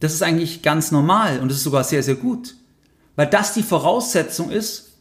das 0.01 0.13
ist 0.13 0.23
eigentlich 0.23 0.63
ganz 0.63 0.93
normal 0.93 1.41
und 1.41 1.49
das 1.49 1.59
ist 1.59 1.65
sogar 1.65 1.85
sehr, 1.85 2.03
sehr 2.03 2.17
gut. 2.17 2.57
Weil 3.17 3.29
das 3.29 3.55
die 3.55 3.63
Voraussetzung 3.63 4.51
ist, 4.51 4.99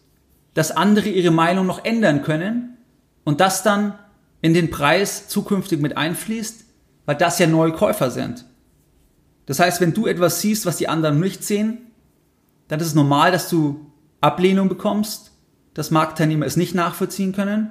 dass 0.53 0.71
andere 0.71 1.09
ihre 1.09 1.31
Meinung 1.31 1.65
noch 1.65 1.83
ändern 1.83 2.21
können 2.21 2.77
und 3.23 3.41
das 3.41 3.63
dann 3.63 3.95
in 4.41 4.53
den 4.53 4.69
Preis 4.69 5.27
zukünftig 5.27 5.81
mit 5.81 5.97
einfließt, 5.97 6.63
weil 7.05 7.15
das 7.15 7.39
ja 7.39 7.47
neue 7.47 7.73
Käufer 7.73 8.11
sind. 8.11 8.45
Das 9.45 9.59
heißt, 9.59 9.81
wenn 9.81 9.93
du 9.93 10.07
etwas 10.07 10.41
siehst, 10.41 10.65
was 10.65 10.77
die 10.77 10.87
anderen 10.87 11.19
nicht 11.19 11.43
sehen, 11.43 11.79
dann 12.73 12.79
ist 12.79 12.87
es 12.87 12.95
normal, 12.95 13.31
dass 13.31 13.49
du 13.49 13.85
Ablehnung 14.19 14.67
bekommst, 14.67 15.31
dass 15.75 15.91
Marktteilnehmer 15.91 16.47
es 16.47 16.57
nicht 16.57 16.73
nachvollziehen 16.73 17.31
können. 17.31 17.69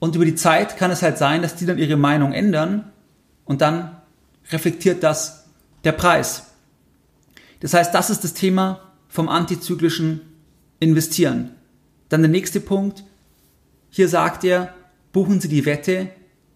Und 0.00 0.16
über 0.16 0.24
die 0.24 0.34
Zeit 0.34 0.76
kann 0.76 0.90
es 0.90 1.02
halt 1.02 1.18
sein, 1.18 1.40
dass 1.40 1.54
die 1.54 1.66
dann 1.66 1.78
ihre 1.78 1.94
Meinung 1.94 2.32
ändern 2.32 2.90
und 3.44 3.60
dann 3.60 3.96
reflektiert 4.50 5.04
das 5.04 5.44
der 5.84 5.92
Preis. 5.92 6.48
Das 7.60 7.74
heißt, 7.74 7.94
das 7.94 8.10
ist 8.10 8.24
das 8.24 8.34
Thema 8.34 8.80
vom 9.06 9.28
antizyklischen 9.28 10.20
Investieren. 10.80 11.52
Dann 12.08 12.22
der 12.22 12.28
nächste 12.28 12.58
Punkt. 12.58 13.04
Hier 13.90 14.08
sagt 14.08 14.42
er, 14.42 14.74
buchen 15.12 15.40
Sie 15.40 15.46
die 15.46 15.64
Wette, 15.64 16.08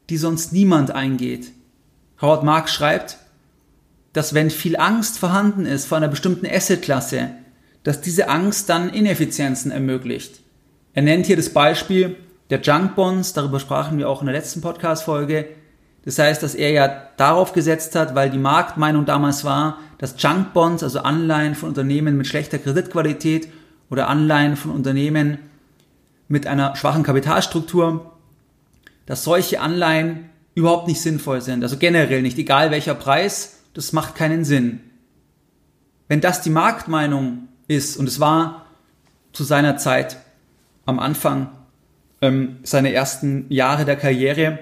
die 0.09 0.17
sonst 0.17 0.53
niemand 0.53 0.91
eingeht. 0.91 1.53
Howard 2.21 2.43
Marks 2.43 2.75
schreibt, 2.75 3.19
dass 4.13 4.35
wenn 4.35 4.51
viel 4.51 4.77
Angst 4.77 5.19
vorhanden 5.19 5.67
ist 5.67 5.87
vor 5.87 5.99
einer 5.99 6.09
bestimmten 6.09 6.47
Assetklasse, 6.47 7.31
dass 7.83 8.01
diese 8.01 8.29
Angst 8.29 8.69
dann 8.69 8.91
Ineffizienzen 8.91 9.71
ermöglicht. 9.71 10.41
Er 10.93 11.03
nennt 11.03 11.27
hier 11.27 11.37
das 11.37 11.51
Beispiel 11.51 12.17
der 12.51 12.61
Junk 12.61 12.97
Bonds, 12.97 13.33
darüber 13.33 13.61
sprachen 13.61 13.97
wir 13.99 14.09
auch 14.09 14.21
in 14.21 14.27
der 14.27 14.35
letzten 14.35 14.61
Podcast-Folge. 14.61 15.49
Das 16.05 16.19
heißt, 16.19 16.43
dass 16.43 16.55
er 16.55 16.71
ja 16.73 17.03
darauf 17.17 17.53
gesetzt 17.53 17.95
hat, 17.95 18.15
weil 18.15 18.31
die 18.31 18.39
Marktmeinung 18.39 19.05
damals 19.05 19.45
war, 19.45 19.79
dass 19.99 20.21
Junk 20.21 20.53
Bonds, 20.53 20.83
also 20.83 21.01
Anleihen 21.01 21.55
von 21.55 21.69
Unternehmen 21.69 22.17
mit 22.17 22.27
schlechter 22.27 22.59
Kreditqualität 22.59 23.49
oder 23.91 24.09
Anleihen 24.09 24.57
von 24.57 24.73
Unternehmen 24.73 25.39
mit 26.27 26.47
einer 26.47 26.75
schwachen 26.75 27.03
Kapitalstruktur, 27.03 28.13
dass 29.07 29.25
solche 29.25 29.61
Anleihen 29.61 30.31
überhaupt 30.55 30.89
nicht 30.89 31.01
sinnvoll 31.01 31.41
sind. 31.41 31.63
Also 31.63 31.77
generell 31.77 32.23
nicht, 32.23 32.39
egal 32.39 32.71
welcher 32.71 32.95
Preis, 32.95 33.60
das 33.75 33.93
macht 33.93 34.15
keinen 34.15 34.45
Sinn. 34.45 34.81
Wenn 36.09 36.21
das 36.21 36.43
die 36.43 36.51
Marktmeinung 36.51 37.49
ist, 37.69 37.97
und 37.97 38.09
es 38.09 38.19
war 38.21 38.67
zu 39.33 39.45
seiner 39.45 39.77
Zeit 39.77 40.17
am 40.87 40.99
Anfang 40.99 41.51
ähm, 42.21 42.59
seiner 42.63 42.91
ersten 42.91 43.47
Jahre 43.49 43.85
der 43.85 43.97
Karriere, 43.97 44.59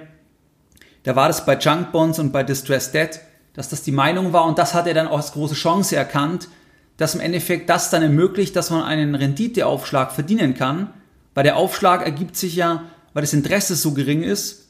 da 1.04 1.16
war 1.16 1.28
das 1.28 1.46
bei 1.46 1.56
Junk 1.56 1.90
Bonds 1.90 2.18
und 2.18 2.32
bei 2.32 2.42
Distressed 2.42 2.92
Debt, 2.92 3.20
dass 3.54 3.70
das 3.70 3.82
die 3.82 3.92
Meinung 3.92 4.32
war 4.32 4.44
und 4.44 4.58
das 4.58 4.74
hat 4.74 4.86
er 4.86 4.94
dann 4.94 5.08
auch 5.08 5.16
als 5.16 5.32
große 5.32 5.54
Chance 5.54 5.96
erkannt, 5.96 6.48
dass 6.98 7.14
im 7.14 7.20
Endeffekt 7.20 7.70
das 7.70 7.90
dann 7.90 8.02
ermöglicht, 8.02 8.54
dass 8.54 8.70
man 8.70 8.84
einen 8.84 9.14
Renditeaufschlag 9.14 10.12
verdienen 10.12 10.54
kann, 10.54 10.90
weil 11.34 11.44
der 11.44 11.56
Aufschlag 11.56 12.04
ergibt 12.04 12.36
sich 12.36 12.56
ja, 12.56 12.84
weil 13.14 13.22
das 13.22 13.32
Interesse 13.32 13.74
so 13.74 13.94
gering 13.94 14.22
ist, 14.22 14.66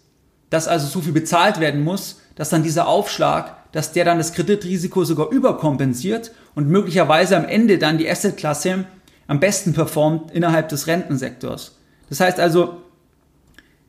dass 0.50 0.68
also 0.68 0.86
so 0.86 1.00
viel 1.00 1.12
bezahlt 1.12 1.58
werden 1.58 1.82
muss, 1.82 2.20
dass 2.36 2.50
dann 2.50 2.62
dieser 2.62 2.86
Aufschlag 2.86 3.57
dass 3.72 3.92
der 3.92 4.04
dann 4.04 4.18
das 4.18 4.32
Kreditrisiko 4.32 5.04
sogar 5.04 5.30
überkompensiert 5.30 6.32
und 6.54 6.68
möglicherweise 6.68 7.36
am 7.36 7.44
Ende 7.44 7.78
dann 7.78 7.98
die 7.98 8.10
Assetklasse 8.10 8.86
am 9.26 9.40
besten 9.40 9.74
performt 9.74 10.30
innerhalb 10.32 10.68
des 10.68 10.86
Rentensektors. 10.86 11.78
Das 12.08 12.20
heißt 12.20 12.40
also, 12.40 12.82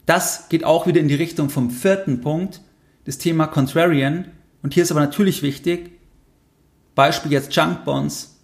das 0.06 0.48
geht 0.48 0.64
auch 0.64 0.86
wieder 0.86 1.00
in 1.00 1.08
die 1.08 1.14
Richtung 1.14 1.50
vom 1.50 1.70
vierten 1.70 2.20
Punkt, 2.20 2.60
das 3.04 3.18
Thema 3.18 3.46
Contrarian. 3.46 4.26
Und 4.62 4.74
hier 4.74 4.82
ist 4.82 4.90
aber 4.90 5.00
natürlich 5.00 5.42
wichtig, 5.42 5.92
Beispiel 6.94 7.32
jetzt 7.32 7.54
Junk 7.54 7.84
Bonds, 7.84 8.36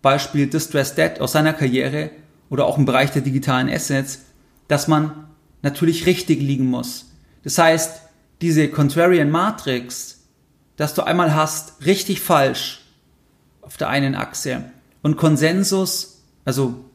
Beispiel 0.00 0.46
Distressed 0.46 0.96
Debt 0.96 1.20
aus 1.20 1.32
seiner 1.32 1.52
Karriere 1.52 2.10
oder 2.48 2.64
auch 2.64 2.78
im 2.78 2.86
Bereich 2.86 3.10
der 3.10 3.22
digitalen 3.22 3.68
Assets, 3.68 4.22
dass 4.68 4.88
man 4.88 5.28
natürlich 5.62 6.06
richtig 6.06 6.40
liegen 6.40 6.66
muss. 6.66 7.10
Das 7.42 7.58
heißt, 7.58 8.00
diese 8.40 8.68
Contrarian 8.68 9.30
Matrix, 9.30 10.19
dass 10.80 10.94
du 10.94 11.02
einmal 11.02 11.34
hast 11.34 11.84
richtig 11.84 12.22
falsch 12.22 12.80
auf 13.60 13.76
der 13.76 13.90
einen 13.90 14.14
Achse 14.14 14.64
und 15.02 15.18
Konsensus, 15.18 16.22
also 16.46 16.86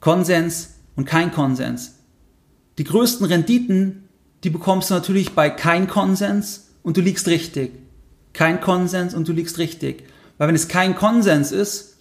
Konsens 0.00 0.76
und 0.96 1.04
kein 1.04 1.30
Konsens. 1.30 1.96
Die 2.78 2.84
größten 2.84 3.26
Renditen, 3.26 4.08
die 4.44 4.48
bekommst 4.48 4.88
du 4.88 4.94
natürlich 4.94 5.34
bei 5.34 5.50
kein 5.50 5.88
Konsens 5.88 6.70
und 6.82 6.96
du 6.96 7.02
liegst 7.02 7.28
richtig. 7.28 7.72
Kein 8.32 8.62
Konsens 8.62 9.12
und 9.12 9.28
du 9.28 9.34
liegst 9.34 9.58
richtig. 9.58 10.04
Weil 10.38 10.48
wenn 10.48 10.54
es 10.54 10.68
kein 10.68 10.96
Konsens 10.96 11.52
ist, 11.52 11.98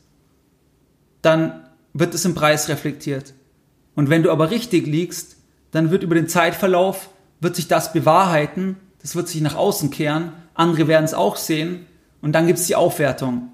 dann 1.21 1.65
wird 1.91 2.13
es 2.13 2.23
im 2.23 2.35
Preis 2.35 2.69
reflektiert. 2.69 3.33
Und 3.95 4.09
wenn 4.09 4.23
du 4.23 4.31
aber 4.31 4.49
richtig 4.49 4.87
liegst, 4.87 5.35
dann 5.71 5.91
wird 5.91 6.03
über 6.03 6.15
den 6.15 6.29
Zeitverlauf, 6.29 7.09
wird 7.41 7.57
sich 7.57 7.67
das 7.67 7.91
bewahrheiten, 7.91 8.77
das 9.01 9.17
wird 9.17 9.27
sich 9.27 9.41
nach 9.41 9.55
außen 9.55 9.89
kehren 9.89 10.31
andere 10.53 10.87
werden 10.87 11.05
es 11.05 11.13
auch 11.13 11.37
sehen 11.37 11.85
und 12.21 12.33
dann 12.33 12.47
gibt 12.47 12.59
es 12.59 12.67
die 12.67 12.75
Aufwertung. 12.75 13.51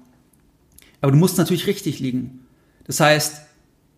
Aber 1.00 1.12
du 1.12 1.18
musst 1.18 1.38
natürlich 1.38 1.66
richtig 1.66 2.00
liegen. 2.00 2.46
Das 2.84 3.00
heißt, 3.00 3.42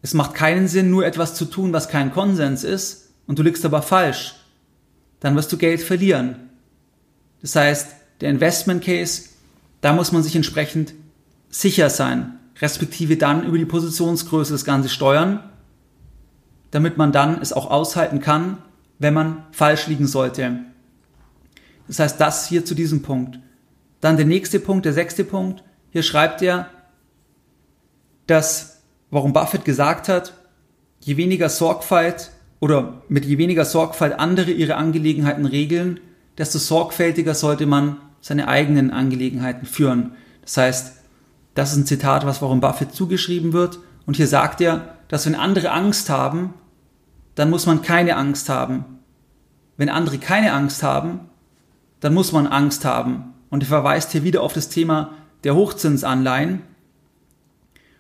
es 0.03 0.15
macht 0.15 0.35
keinen 0.35 0.69
Sinn, 0.69 0.91
nur 0.91 1.05
etwas 1.05 1.35
zu 1.35 1.45
tun, 1.45 1.73
was 1.73 1.89
kein 1.89 2.13
Konsens 2.13 2.65
ist 2.65 3.13
und 3.27 3.39
du 3.39 3.43
liegst 3.43 3.65
aber 3.65 3.83
falsch. 3.83 4.35
Dann 5.21 5.37
wirst 5.37 5.53
du 5.53 5.59
Geld 5.59 5.83
verlieren. 5.83 6.37
Das 7.43 7.57
heißt, 7.57 7.89
der 8.21 8.31
Investment 8.31 8.83
Case, 8.85 9.31
da 9.81 9.93
muss 9.93 10.13
man 10.13 10.23
sich 10.23 10.37
entsprechend 10.37 10.95
sicher 11.49 11.91
sein, 11.91 12.39
respektive 12.61 13.17
dann 13.17 13.45
über 13.45 13.59
die 13.59 13.65
Positionsgröße 13.65 14.53
das 14.53 14.65
Ganze 14.65 14.89
steuern, 14.89 15.43
damit 16.71 16.97
man 16.97 17.13
dann 17.13 17.41
es 17.41 17.53
auch 17.53 17.71
aushalten 17.71 18.21
kann, 18.21 18.59
wenn 18.99 19.15
man 19.15 19.45
falsch 19.53 19.87
liegen 19.87 20.07
sollte. 20.07 20.61
Das 21.91 21.99
heißt, 21.99 22.21
das 22.21 22.47
hier 22.47 22.65
zu 22.65 22.77
diesem 22.77 23.03
Punkt. 23.03 23.41
Dann 24.01 24.17
der 24.17 24.25
nächste 24.25 24.61
Punkt, 24.61 24.85
der 24.85 24.93
sechste 24.93 25.25
Punkt. 25.25 25.65
Hier 25.91 26.05
schreibt 26.05 26.41
er, 26.41 26.71
dass, 28.29 28.83
warum 29.11 29.33
Buffett 29.33 29.65
gesagt 29.65 30.09
hat, 30.09 30.35
je 31.01 31.17
weniger 31.17 31.49
Sorgfalt 31.49 32.31
oder 32.61 33.03
mit 33.09 33.25
je 33.25 33.39
weniger 33.39 33.65
Sorgfalt 33.65 34.21
andere 34.21 34.53
ihre 34.53 34.77
Angelegenheiten 34.77 35.47
regeln, 35.47 35.99
desto 36.39 36.61
sorgfältiger 36.61 37.35
sollte 37.35 37.67
man 37.67 37.97
seine 38.21 38.47
eigenen 38.47 38.93
Angelegenheiten 38.93 39.67
führen. 39.67 40.13
Das 40.43 40.59
heißt, 40.59 40.93
das 41.57 41.73
ist 41.73 41.77
ein 41.77 41.87
Zitat, 41.87 42.25
was 42.25 42.41
warum 42.41 42.61
Buffett 42.61 42.95
zugeschrieben 42.95 43.53
wird. 43.53 43.81
Und 44.07 44.17
hier 44.17 44.29
sagt 44.29 44.61
er, 44.61 44.95
dass 45.09 45.27
wenn 45.27 45.35
andere 45.35 45.73
Angst 45.73 46.09
haben, 46.09 46.55
dann 47.35 47.51
muss 47.51 47.67
man 47.67 47.83
keine 47.83 48.15
Angst 48.15 48.49
haben. 48.49 49.01
Wenn 49.77 49.89
andere 49.89 50.19
keine 50.19 50.53
Angst 50.53 50.85
haben, 50.85 51.30
dann 52.01 52.15
muss 52.15 52.33
man 52.33 52.47
Angst 52.47 52.85
haben. 52.85 53.35
Und 53.51 53.63
er 53.63 53.69
verweist 53.69 54.13
hier 54.13 54.25
wieder 54.25 54.43
auf 54.43 54.53
das 54.53 54.69
Thema 54.69 55.13
der 55.45 55.55
Hochzinsanleihen. 55.55 56.63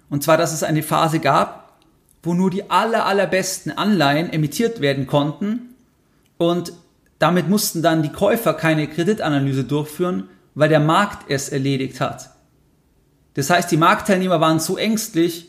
Und 0.08 0.22
zwar, 0.22 0.36
dass 0.36 0.52
es 0.52 0.62
eine 0.62 0.82
Phase 0.82 1.20
gab, 1.20 1.78
wo 2.22 2.34
nur 2.34 2.50
die 2.50 2.70
aller, 2.70 3.06
allerbesten 3.06 3.72
Anleihen 3.72 4.30
emittiert 4.30 4.80
werden 4.80 5.06
konnten 5.06 5.74
und 6.36 6.72
damit 7.18 7.48
mussten 7.48 7.82
dann 7.82 8.02
die 8.02 8.12
Käufer 8.12 8.54
keine 8.54 8.88
Kreditanalyse 8.88 9.64
durchführen, 9.64 10.28
weil 10.54 10.70
der 10.70 10.80
Markt 10.80 11.30
es 11.30 11.50
erledigt 11.50 12.00
hat. 12.00 12.30
Das 13.34 13.50
heißt, 13.50 13.70
die 13.70 13.76
Marktteilnehmer 13.76 14.40
waren 14.40 14.58
so 14.58 14.76
ängstlich, 14.76 15.48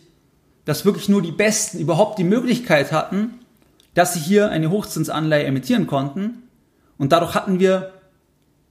dass 0.66 0.86
wirklich 0.86 1.10
nur 1.10 1.22
die 1.22 1.32
Besten 1.32 1.80
überhaupt 1.80 2.20
die 2.20 2.26
Möglichkeit 2.26 2.92
hatten, 2.92 3.36
dass 3.94 4.14
sie 4.14 4.20
hier 4.20 4.50
eine 4.50 4.70
Hochzinsanleihe 4.70 5.46
emittieren 5.46 5.88
konnten. 5.88 6.44
Und 6.98 7.14
dadurch 7.14 7.36
hatten 7.36 7.60
wir 7.60 7.94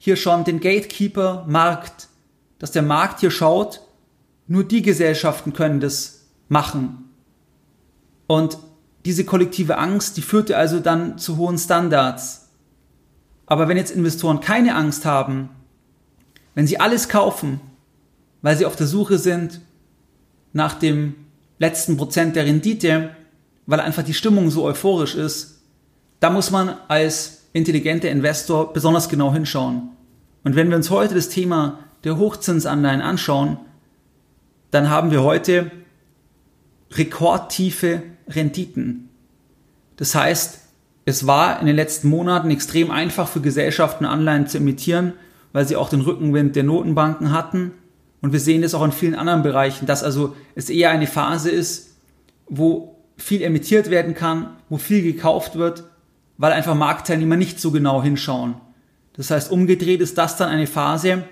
hier 0.03 0.17
schon 0.17 0.45
den 0.45 0.61
Gatekeeper 0.61 1.45
Markt, 1.47 2.09
dass 2.59 2.73
der 2.73 2.81
Markt 2.81 3.21
hier 3.21 3.31
schaut, 3.31 3.83
nur 4.47 4.65
die 4.65 4.81
Gesellschaften 4.81 5.53
können 5.53 5.79
das 5.79 6.23
machen. 6.49 7.11
Und 8.27 8.57
diese 9.05 9.27
kollektive 9.27 9.77
Angst, 9.77 10.17
die 10.17 10.23
führte 10.23 10.57
also 10.57 10.81
dann 10.81 11.19
zu 11.19 11.37
hohen 11.37 11.59
Standards. 11.59 12.49
Aber 13.45 13.69
wenn 13.69 13.77
jetzt 13.77 13.91
Investoren 13.91 14.41
keine 14.41 14.75
Angst 14.75 15.05
haben, 15.05 15.51
wenn 16.55 16.67
sie 16.67 16.81
alles 16.81 17.11
kaufen, 17.11 17.61
weil 18.41 18.57
sie 18.57 18.65
auf 18.65 18.77
der 18.77 18.87
Suche 18.87 19.19
sind 19.19 19.61
nach 20.55 20.75
dem 20.79 21.15
letzten 21.59 21.99
Prozent 21.99 22.37
der 22.37 22.47
Rendite, 22.47 23.15
weil 23.67 23.81
einfach 23.81 24.03
die 24.03 24.15
Stimmung 24.15 24.51
so 24.51 24.65
euphorisch 24.65 25.15
ist, 25.15 25.61
da 26.21 26.31
muss 26.31 26.51
man 26.51 26.75
als 26.89 27.40
intelligenter 27.53 28.11
Investor 28.11 28.73
besonders 28.73 29.09
genau 29.09 29.33
hinschauen. 29.33 29.91
Und 30.45 30.57
wenn 30.57 30.69
wir 30.69 30.77
uns 30.77 30.91
heute 30.91 31.15
das 31.15 31.29
Thema 31.29 31.81
der 32.05 32.17
Hochzinsanleihen 32.17 33.03
anschauen, 33.03 33.59
dann 34.71 34.89
haben 34.89 35.11
wir 35.11 35.23
heute 35.23 35.71
rekordtiefe 36.93 38.03
Renditen. 38.29 39.09
Das 39.97 40.15
heißt, 40.15 40.61
es 41.05 41.27
war 41.27 41.61
in 41.61 41.67
den 41.67 41.77
letzten 41.77 42.09
Monaten 42.09 42.51
extrem 42.51 42.91
einfach 42.91 43.29
für 43.29 43.41
Gesellschaften 43.41 44.05
Anleihen 44.05 44.47
zu 44.47 44.59
emittieren, 44.59 45.15
weil 45.53 45.67
sie 45.67 45.77
auch 45.77 45.89
den 45.89 46.03
Rückenwind 46.03 46.57
der 46.57 46.63
Notenbanken 46.63 47.33
hatten. 47.33 47.73
Und 48.23 48.33
wir 48.33 48.41
sehen 48.41 48.63
das 48.63 48.75
auch 48.75 48.85
in 48.85 48.93
vielen 48.93 49.15
anderen 49.15 49.43
Bereichen, 49.43 49.87
dass 49.87 50.05
also 50.05 50.37
es 50.55 50.71
eher 50.71 50.91
eine 50.91 51.07
Phase 51.07 51.51
ist, 51.51 51.97
wo 52.49 52.97
viel 53.17 53.43
emittiert 53.43 53.91
werden 53.91 54.15
kann, 54.15 54.57
wo 54.69 54.77
viel 54.77 55.03
gekauft 55.03 55.57
wird, 55.57 55.85
weil 56.41 56.53
einfach 56.53 56.75
Marktteilnehmer 56.75 57.37
nicht 57.37 57.61
so 57.61 57.71
genau 57.71 58.03
hinschauen. 58.03 58.55
Das 59.13 59.31
heißt, 59.31 59.51
umgedreht 59.51 60.01
ist 60.01 60.17
das 60.17 60.39
dann 60.39 60.49
eine 60.49 60.67
Phase, 60.67 61.25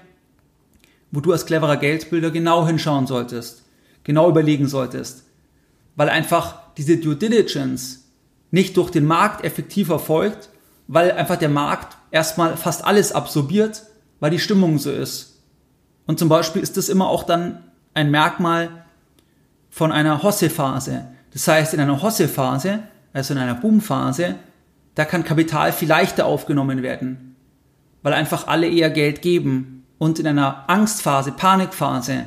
wo 1.11 1.21
du 1.21 1.33
als 1.33 1.47
cleverer 1.47 1.79
Geldbilder 1.79 2.31
genau 2.31 2.67
hinschauen 2.67 3.07
solltest, 3.07 3.65
genau 4.05 4.29
überlegen 4.29 4.69
solltest, 4.69 5.25
weil 5.97 6.11
einfach 6.11 6.59
diese 6.77 6.99
Due 6.99 7.17
Diligence 7.17 8.11
nicht 8.51 8.77
durch 8.77 8.91
den 8.91 9.07
Markt 9.07 9.47
effektiv 9.47 9.89
erfolgt, 9.89 10.51
weil 10.89 11.13
einfach 11.13 11.37
der 11.37 11.49
Markt 11.49 11.97
erstmal 12.11 12.59
fast 12.59 12.85
alles 12.85 13.13
absorbiert, 13.13 13.85
weil 14.21 14.31
die 14.31 14.39
Stimmung 14.39 14.77
so 14.77 14.91
ist. 14.91 15.41
Und 16.07 16.19
zum 16.19 16.29
Beispiel 16.29 16.61
ist 16.61 16.77
das 16.77 16.91
immer 16.91 17.09
auch 17.09 17.23
dann 17.23 17.65
ein 17.95 18.11
Merkmal 18.11 18.85
von 19.71 19.91
einer 19.91 20.23
Hosse-Phase. 20.23 21.07
Das 21.33 21.49
heißt, 21.49 21.73
in 21.73 21.81
einer 21.81 22.03
Hosse-Phase, 22.03 22.81
also 23.15 23.33
in 23.33 23.41
einer 23.41 23.55
Boom-Phase, 23.55 24.35
da 24.99 25.05
kann 25.05 25.23
Kapital 25.23 25.71
viel 25.71 25.87
leichter 25.87 26.27
aufgenommen 26.27 26.83
werden, 26.83 27.37
weil 28.03 28.15
einfach 28.15 28.49
alle 28.49 28.69
eher 28.69 28.91
Geld 28.91 29.23
geben. 29.23 29.85
Und 29.97 30.19
in 30.19 30.27
einer 30.27 30.69
Angstphase, 30.69 31.31
Panikphase, 31.31 32.25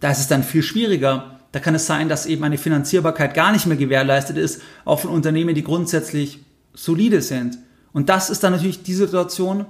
da 0.00 0.12
ist 0.12 0.20
es 0.20 0.26
dann 0.26 0.42
viel 0.42 0.62
schwieriger, 0.62 1.38
da 1.52 1.60
kann 1.60 1.74
es 1.74 1.86
sein, 1.86 2.08
dass 2.08 2.24
eben 2.24 2.42
eine 2.42 2.56
Finanzierbarkeit 2.56 3.34
gar 3.34 3.52
nicht 3.52 3.66
mehr 3.66 3.76
gewährleistet 3.76 4.38
ist, 4.38 4.62
auch 4.86 5.00
von 5.00 5.10
Unternehmen, 5.10 5.54
die 5.54 5.62
grundsätzlich 5.62 6.42
solide 6.72 7.20
sind. 7.20 7.58
Und 7.92 8.08
das 8.08 8.30
ist 8.30 8.42
dann 8.42 8.52
natürlich 8.52 8.82
die 8.82 8.94
Situation, 8.94 9.66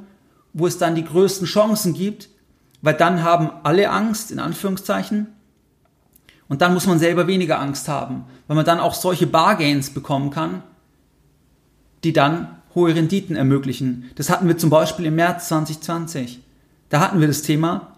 wo 0.52 0.68
es 0.68 0.78
dann 0.78 0.94
die 0.94 1.04
größten 1.04 1.48
Chancen 1.48 1.94
gibt, 1.94 2.28
weil 2.80 2.94
dann 2.94 3.24
haben 3.24 3.50
alle 3.64 3.90
Angst, 3.90 4.30
in 4.30 4.38
Anführungszeichen, 4.38 5.26
und 6.48 6.62
dann 6.62 6.74
muss 6.74 6.86
man 6.86 7.00
selber 7.00 7.26
weniger 7.26 7.58
Angst 7.58 7.88
haben, 7.88 8.24
weil 8.46 8.54
man 8.54 8.64
dann 8.64 8.78
auch 8.78 8.94
solche 8.94 9.26
Bargains 9.26 9.90
bekommen 9.90 10.30
kann, 10.30 10.62
die 12.06 12.12
dann 12.12 12.46
hohe 12.76 12.94
Renditen 12.94 13.34
ermöglichen. 13.34 14.10
Das 14.14 14.30
hatten 14.30 14.46
wir 14.46 14.56
zum 14.56 14.70
Beispiel 14.70 15.06
im 15.06 15.16
März 15.16 15.48
2020. 15.48 16.38
Da 16.88 17.00
hatten 17.00 17.20
wir 17.20 17.26
das 17.26 17.42
Thema, 17.42 17.96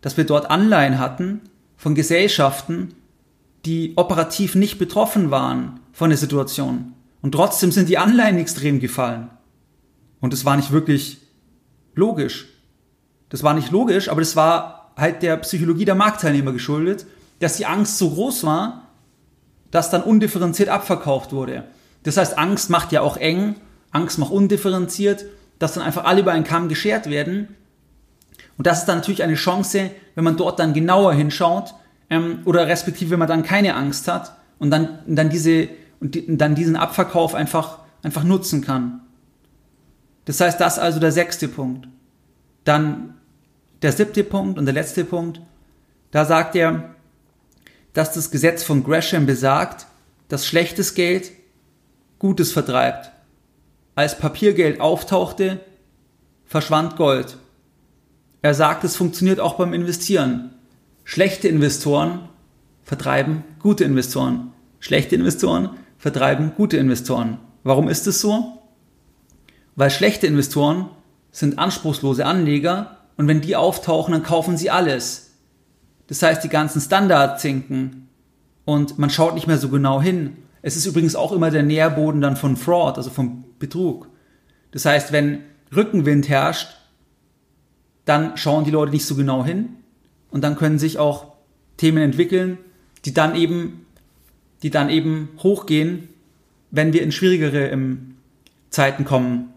dass 0.00 0.16
wir 0.16 0.24
dort 0.24 0.50
Anleihen 0.50 0.98
hatten 0.98 1.40
von 1.76 1.94
Gesellschaften, 1.94 2.94
die 3.64 3.92
operativ 3.94 4.56
nicht 4.56 4.76
betroffen 4.78 5.30
waren 5.30 5.78
von 5.92 6.10
der 6.10 6.18
Situation. 6.18 6.94
Und 7.22 7.32
trotzdem 7.32 7.70
sind 7.70 7.88
die 7.88 7.98
Anleihen 7.98 8.38
extrem 8.38 8.80
gefallen. 8.80 9.30
Und 10.20 10.34
es 10.34 10.44
war 10.44 10.56
nicht 10.56 10.72
wirklich 10.72 11.18
logisch. 11.94 12.48
Das 13.28 13.44
war 13.44 13.54
nicht 13.54 13.70
logisch, 13.70 14.08
aber 14.08 14.20
das 14.20 14.34
war 14.34 14.90
halt 14.96 15.22
der 15.22 15.36
Psychologie 15.36 15.84
der 15.84 15.94
Marktteilnehmer 15.94 16.52
geschuldet, 16.52 17.06
dass 17.38 17.56
die 17.56 17.66
Angst 17.66 17.98
so 17.98 18.10
groß 18.10 18.42
war, 18.42 18.88
dass 19.70 19.90
dann 19.90 20.02
undifferenziert 20.02 20.70
abverkauft 20.70 21.32
wurde. 21.32 21.68
Das 22.02 22.16
heißt, 22.16 22.38
Angst 22.38 22.70
macht 22.70 22.92
ja 22.92 23.00
auch 23.00 23.16
eng, 23.16 23.56
Angst 23.90 24.18
macht 24.18 24.30
undifferenziert, 24.30 25.24
dass 25.58 25.74
dann 25.74 25.82
einfach 25.82 26.04
alle 26.04 26.20
über 26.20 26.32
einen 26.32 26.44
Kamm 26.44 26.68
geschert 26.68 27.10
werden. 27.10 27.56
Und 28.56 28.66
das 28.66 28.80
ist 28.80 28.84
dann 28.86 28.98
natürlich 28.98 29.22
eine 29.22 29.34
Chance, 29.34 29.90
wenn 30.14 30.24
man 30.24 30.36
dort 30.36 30.58
dann 30.58 30.74
genauer 30.74 31.14
hinschaut, 31.14 31.74
ähm, 32.10 32.40
oder 32.44 32.66
respektive 32.66 33.12
wenn 33.12 33.18
man 33.18 33.28
dann 33.28 33.42
keine 33.42 33.74
Angst 33.74 34.08
hat 34.08 34.32
und 34.58 34.70
dann, 34.70 35.00
dann, 35.06 35.30
diese, 35.30 35.68
und 36.00 36.14
die, 36.14 36.36
dann 36.36 36.54
diesen 36.54 36.76
Abverkauf 36.76 37.34
einfach, 37.34 37.78
einfach 38.02 38.24
nutzen 38.24 38.62
kann. 38.62 39.00
Das 40.24 40.40
heißt, 40.40 40.60
das 40.60 40.74
ist 40.74 40.82
also 40.82 41.00
der 41.00 41.12
sechste 41.12 41.48
Punkt. 41.48 41.88
Dann 42.64 43.14
der 43.82 43.92
siebte 43.92 44.24
Punkt 44.24 44.58
und 44.58 44.66
der 44.66 44.74
letzte 44.74 45.04
Punkt, 45.04 45.40
da 46.10 46.24
sagt 46.24 46.56
er, 46.56 46.94
dass 47.92 48.12
das 48.12 48.30
Gesetz 48.30 48.62
von 48.62 48.84
Gresham 48.84 49.26
besagt, 49.26 49.86
dass 50.28 50.46
schlechtes 50.46 50.94
Geld 50.94 51.32
Gutes 52.18 52.52
vertreibt. 52.52 53.12
Als 53.94 54.18
Papiergeld 54.18 54.80
auftauchte, 54.80 55.60
verschwand 56.44 56.96
Gold. 56.96 57.36
Er 58.42 58.54
sagt, 58.54 58.84
es 58.84 58.96
funktioniert 58.96 59.40
auch 59.40 59.54
beim 59.54 59.72
Investieren. 59.72 60.54
Schlechte 61.04 61.48
Investoren 61.48 62.28
vertreiben 62.82 63.44
gute 63.60 63.84
Investoren. 63.84 64.52
Schlechte 64.80 65.16
Investoren 65.16 65.70
vertreiben 65.98 66.52
gute 66.56 66.76
Investoren. 66.76 67.38
Warum 67.64 67.88
ist 67.88 68.06
es 68.06 68.20
so? 68.20 68.62
Weil 69.76 69.90
schlechte 69.90 70.26
Investoren 70.26 70.90
sind 71.30 71.58
anspruchslose 71.58 72.24
Anleger 72.24 72.98
und 73.16 73.28
wenn 73.28 73.40
die 73.40 73.56
auftauchen, 73.56 74.12
dann 74.12 74.22
kaufen 74.22 74.56
sie 74.56 74.70
alles. 74.70 75.34
Das 76.06 76.22
heißt, 76.22 76.42
die 76.42 76.48
ganzen 76.48 76.80
Standards 76.80 77.42
sinken 77.42 78.08
und 78.64 78.98
man 78.98 79.10
schaut 79.10 79.34
nicht 79.34 79.46
mehr 79.46 79.58
so 79.58 79.68
genau 79.68 80.00
hin. 80.00 80.38
Es 80.62 80.76
ist 80.76 80.86
übrigens 80.86 81.14
auch 81.14 81.32
immer 81.32 81.50
der 81.50 81.62
Nährboden 81.62 82.20
dann 82.20 82.36
von 82.36 82.56
Fraud, 82.56 82.96
also 82.96 83.10
vom 83.10 83.44
Betrug. 83.58 84.08
Das 84.72 84.84
heißt, 84.84 85.12
wenn 85.12 85.42
Rückenwind 85.74 86.28
herrscht, 86.28 86.68
dann 88.04 88.36
schauen 88.36 88.64
die 88.64 88.70
Leute 88.70 88.92
nicht 88.92 89.06
so 89.06 89.14
genau 89.14 89.44
hin 89.44 89.68
und 90.30 90.42
dann 90.42 90.56
können 90.56 90.78
sich 90.78 90.98
auch 90.98 91.34
Themen 91.76 92.02
entwickeln, 92.02 92.58
die 93.04 93.14
dann 93.14 93.34
eben, 93.34 93.86
die 94.62 94.70
dann 94.70 94.90
eben 94.90 95.30
hochgehen, 95.42 96.08
wenn 96.70 96.92
wir 96.92 97.02
in 97.02 97.12
schwierigere 97.12 97.68
ähm, 97.68 98.16
Zeiten 98.70 99.04
kommen. 99.04 99.52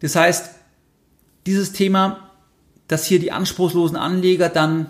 Das 0.00 0.16
heißt, 0.16 0.54
dieses 1.46 1.72
Thema, 1.72 2.30
dass 2.88 3.06
hier 3.06 3.18
die 3.18 3.32
anspruchslosen 3.32 3.96
Anleger 3.96 4.48
dann 4.48 4.86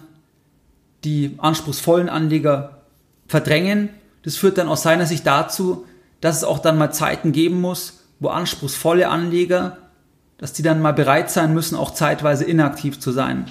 die 1.05 1.35
anspruchsvollen 1.39 2.09
Anleger 2.09 2.83
verdrängen, 3.29 3.91
das 4.25 4.37
führt 4.37 4.59
dann 4.59 4.69
aus 4.69 4.83
seiner 4.83 5.07
Sicht 5.07 5.27
dazu, 5.27 5.87
dass 6.21 6.39
es 6.39 6.45
auch 6.45 6.59
dann 6.59 6.79
mal 6.79 6.93
Zeiten 6.93 7.33
geben 7.33 7.61
muss, 7.61 8.05
wo 8.21 8.29
anspruchsvolle 8.29 9.09
Anleger, 9.09 9.79
dass 10.39 10.53
die 10.53 10.63
dann 10.63 10.83
mal 10.83 10.93
bereit 10.93 11.31
sein 11.31 11.55
müssen, 11.55 11.77
auch 11.77 11.93
zeitweise 11.93 12.45
inaktiv 12.45 12.99
zu 12.99 13.13
sein 13.13 13.47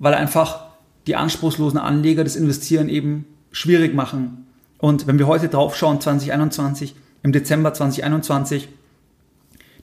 weil 0.00 0.14
einfach 0.14 0.64
die 1.06 1.14
anspruchslosen 1.14 1.78
Anleger 1.78 2.24
das 2.24 2.34
Investieren 2.34 2.88
eben 2.88 3.26
schwierig 3.52 3.94
machen. 3.94 4.46
Und 4.78 5.06
wenn 5.06 5.18
wir 5.18 5.28
heute 5.28 5.48
drauf 5.48 5.76
schauen, 5.76 6.00
2021, 6.00 6.96
im 7.22 7.32
Dezember 7.32 7.72
2021, 7.72 8.68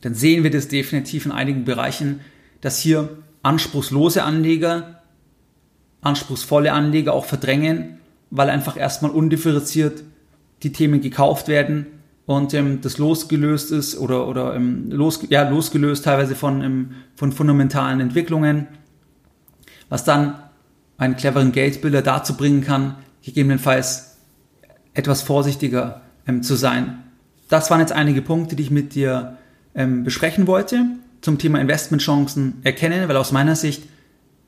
dann 0.02 0.16
sehen 0.16 0.44
wir 0.44 0.52
das 0.52 0.68
definitiv 0.68 1.26
in 1.26 1.32
einigen 1.32 1.66
Bereichen, 1.66 2.22
dass 2.62 2.80
hier 2.80 3.10
anspruchslose 3.44 4.24
Anleger, 4.24 5.02
anspruchsvolle 6.02 6.74
Anleger 6.74 7.14
auch 7.14 7.26
verdrängen, 7.26 8.00
weil 8.32 8.50
einfach 8.50 8.76
erstmal 8.76 9.12
undifferenziert 9.12 10.04
die 10.64 10.72
Themen 10.72 11.02
gekauft 11.02 11.48
werden 11.48 11.86
und 12.26 12.54
ähm, 12.54 12.80
das 12.82 12.98
losgelöst 12.98 13.72
ist 13.72 13.98
oder, 13.98 14.28
oder 14.28 14.56
ähm, 14.56 14.90
los, 14.90 15.22
ja, 15.30 15.48
losgelöst 15.48 16.04
teilweise 16.04 16.36
von, 16.36 16.62
ähm, 16.62 16.92
von 17.16 17.32
fundamentalen 17.32 18.00
Entwicklungen 18.00 18.68
was 19.90 20.04
dann 20.04 20.36
einen 20.98 21.16
cleveren 21.16 21.52
Geldbilder 21.52 22.02
dazu 22.02 22.36
bringen 22.36 22.62
kann, 22.62 22.96
gegebenenfalls 23.24 24.18
etwas 24.94 25.22
vorsichtiger 25.22 26.02
ähm, 26.28 26.44
zu 26.44 26.56
sein. 26.56 27.04
Das 27.50 27.70
waren 27.70 27.80
jetzt 27.80 27.94
einige 27.94 28.22
Punkte, 28.22 28.56
die 28.56 28.64
ich 28.64 28.72
mit 28.72 28.96
dir 28.96 29.38
ähm, 29.76 30.04
besprechen 30.04 30.48
wollte 30.48 30.86
zum 31.22 31.38
Thema 31.38 31.60
Investmentchancen 31.60 32.60
erkennen, 32.64 33.08
weil 33.08 33.18
aus 33.18 33.32
meiner 33.32 33.56
Sicht 33.56 33.84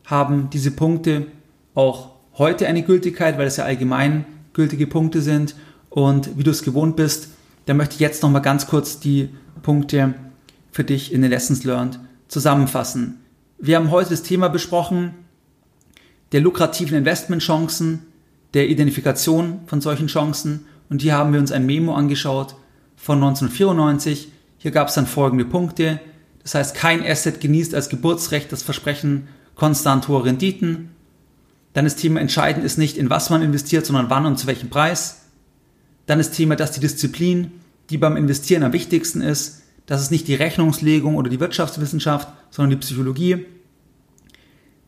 haben 0.05 0.49
diese 0.51 0.71
Punkte 0.71 1.27
auch 1.75 2.11
heute 2.33 2.67
eine 2.67 2.83
Gültigkeit, 2.83 3.37
weil 3.37 3.47
es 3.47 3.57
ja 3.57 3.65
allgemein 3.65 4.25
gültige 4.53 4.87
Punkte 4.87 5.21
sind. 5.21 5.55
Und 5.89 6.37
wie 6.37 6.43
du 6.43 6.51
es 6.51 6.63
gewohnt 6.63 6.95
bist, 6.95 7.29
da 7.65 7.73
möchte 7.73 7.95
ich 7.95 7.99
jetzt 7.99 8.23
nochmal 8.23 8.41
ganz 8.41 8.67
kurz 8.67 8.99
die 8.99 9.29
Punkte 9.61 10.13
für 10.71 10.83
dich 10.83 11.11
in 11.13 11.21
den 11.21 11.31
Lessons 11.31 11.63
Learned 11.63 11.99
zusammenfassen. 12.27 13.19
Wir 13.57 13.75
haben 13.75 13.91
heute 13.91 14.11
das 14.11 14.23
Thema 14.23 14.47
besprochen, 14.49 15.13
der 16.31 16.41
lukrativen 16.41 16.97
Investmentchancen, 16.97 18.03
der 18.53 18.69
Identifikation 18.69 19.61
von 19.65 19.81
solchen 19.81 20.07
Chancen 20.07 20.65
und 20.89 21.01
hier 21.01 21.13
haben 21.13 21.33
wir 21.33 21.39
uns 21.39 21.51
ein 21.51 21.65
Memo 21.65 21.93
angeschaut 21.93 22.55
von 22.95 23.17
1994. 23.17 24.29
Hier 24.57 24.71
gab 24.71 24.89
es 24.89 24.95
dann 24.95 25.07
folgende 25.07 25.45
Punkte. 25.45 25.99
Das 26.41 26.55
heißt, 26.55 26.75
kein 26.75 27.05
Asset 27.05 27.39
genießt 27.41 27.75
als 27.75 27.89
Geburtsrecht 27.89 28.51
das 28.51 28.63
Versprechen 28.63 29.27
konstant 29.55 30.07
hoher 30.07 30.25
Renditen. 30.25 30.89
Dann 31.73 31.85
das 31.85 31.95
Thema 31.95 32.19
entscheidend 32.19 32.65
ist 32.65 32.77
nicht, 32.77 32.97
in 32.97 33.09
was 33.09 33.29
man 33.29 33.41
investiert, 33.41 33.85
sondern 33.85 34.09
wann 34.09 34.25
und 34.25 34.37
zu 34.37 34.47
welchem 34.47 34.69
Preis. 34.69 35.18
Dann 36.09 36.17
das 36.17 36.31
Thema, 36.31 36.55
dass 36.55 36.71
die 36.71 36.79
Disziplin, 36.79 37.51
die 37.91 37.99
beim 37.99 38.17
Investieren 38.17 38.63
am 38.63 38.73
wichtigsten 38.73 39.21
ist, 39.21 39.61
das 39.85 40.01
ist 40.01 40.09
nicht 40.09 40.27
die 40.27 40.33
Rechnungslegung 40.33 41.15
oder 41.15 41.29
die 41.29 41.39
Wirtschaftswissenschaft, 41.39 42.27
sondern 42.49 42.71
die 42.71 42.83
Psychologie. 42.83 43.45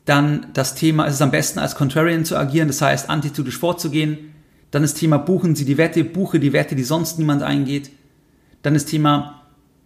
Dann 0.06 0.48
das 0.56 0.74
Thema, 0.74 1.06
ist 1.06 1.14
es 1.14 1.22
am 1.22 1.30
besten 1.30 1.60
als 1.60 1.76
Contrarian 1.76 2.26
zu 2.26 2.36
agieren, 2.36 2.70
das 2.70 2.82
heißt 2.82 3.08
antizyklisch 3.08 3.60
vorzugehen. 3.60 4.34
Dann 4.72 4.82
das 4.82 4.96
Thema, 4.96 5.20
buchen 5.20 5.54
Sie 5.54 5.64
die 5.64 5.78
Wette, 5.78 6.04
buche 6.04 6.40
die 6.40 6.54
Wette, 6.54 6.76
die 6.76 6.82
sonst 6.82 7.20
niemand 7.20 7.44
eingeht. 7.44 7.92
Dann 8.64 8.74
das 8.74 8.86
Thema, 8.86 9.44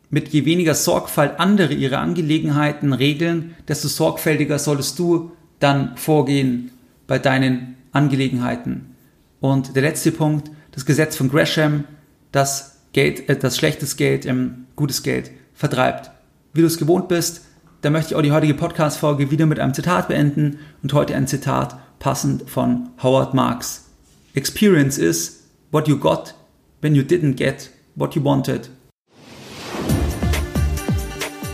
mit 0.10 0.30
je 0.30 0.46
weniger 0.46 0.74
Sorgfalt 0.74 1.38
andere 1.42 1.74
ihre 1.74 1.98
Angelegenheiten 1.98 2.94
regeln, 2.94 3.56
desto 3.68 3.90
sorgfältiger 3.90 4.58
solltest 4.58 4.98
du 5.00 5.34
dann 5.60 5.98
vorgehen 5.98 6.72
bei 7.08 7.20
deinen 7.20 7.76
Angelegenheiten. 7.92 8.96
Und 9.42 9.76
der 9.76 9.84
letzte 9.84 10.14
Punkt, 10.14 10.50
das 10.76 10.86
Gesetz 10.86 11.16
von 11.16 11.30
Gresham, 11.30 11.86
das 12.32 12.82
Geld, 12.94 13.28
äh, 13.30 13.38
das 13.38 13.58
schlechtes 13.58 13.98
Geld, 13.98 14.26
ähm, 14.26 14.68
gutes 14.76 15.02
Geld 15.02 15.32
vertreibt. 15.54 16.12
Wie 16.54 16.62
du 16.62 16.68
es 16.68 16.78
gewohnt 16.78 17.08
bist, 17.08 17.42
da 17.82 17.90
möchte 17.90 18.12
ich 18.12 18.16
auch 18.16 18.22
die 18.22 18.32
heutige 18.32 18.54
Podcast-Folge 18.54 19.32
wieder 19.32 19.46
mit 19.46 19.60
einem 19.60 19.74
Zitat 19.74 20.08
beenden 20.08 20.60
und 20.84 20.94
heute 20.94 21.16
ein 21.16 21.28
Zitat 21.28 21.78
passend 22.00 22.50
von 22.50 22.90
Howard 23.02 23.34
Marks. 23.34 23.86
Experience 24.34 24.98
is 24.98 25.44
what 25.72 25.88
you 25.88 25.98
got 25.98 26.36
when 26.82 26.96
you 26.96 27.04
didn't 27.04 27.36
get 27.36 27.70
what 27.96 28.16
you 28.16 28.24
wanted. 28.24 28.70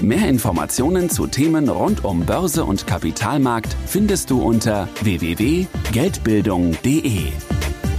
Mehr 0.02 0.28
Informationen 0.28 1.10
zu 1.12 1.28
Themen 1.28 1.70
rund 1.70 2.04
um 2.04 2.26
Börse 2.26 2.66
und 2.66 2.88
Kapitalmarkt 2.88 3.76
findest 3.86 4.32
du 4.32 4.42
unter 4.42 4.90
www.geldbildung.de. 5.04 7.51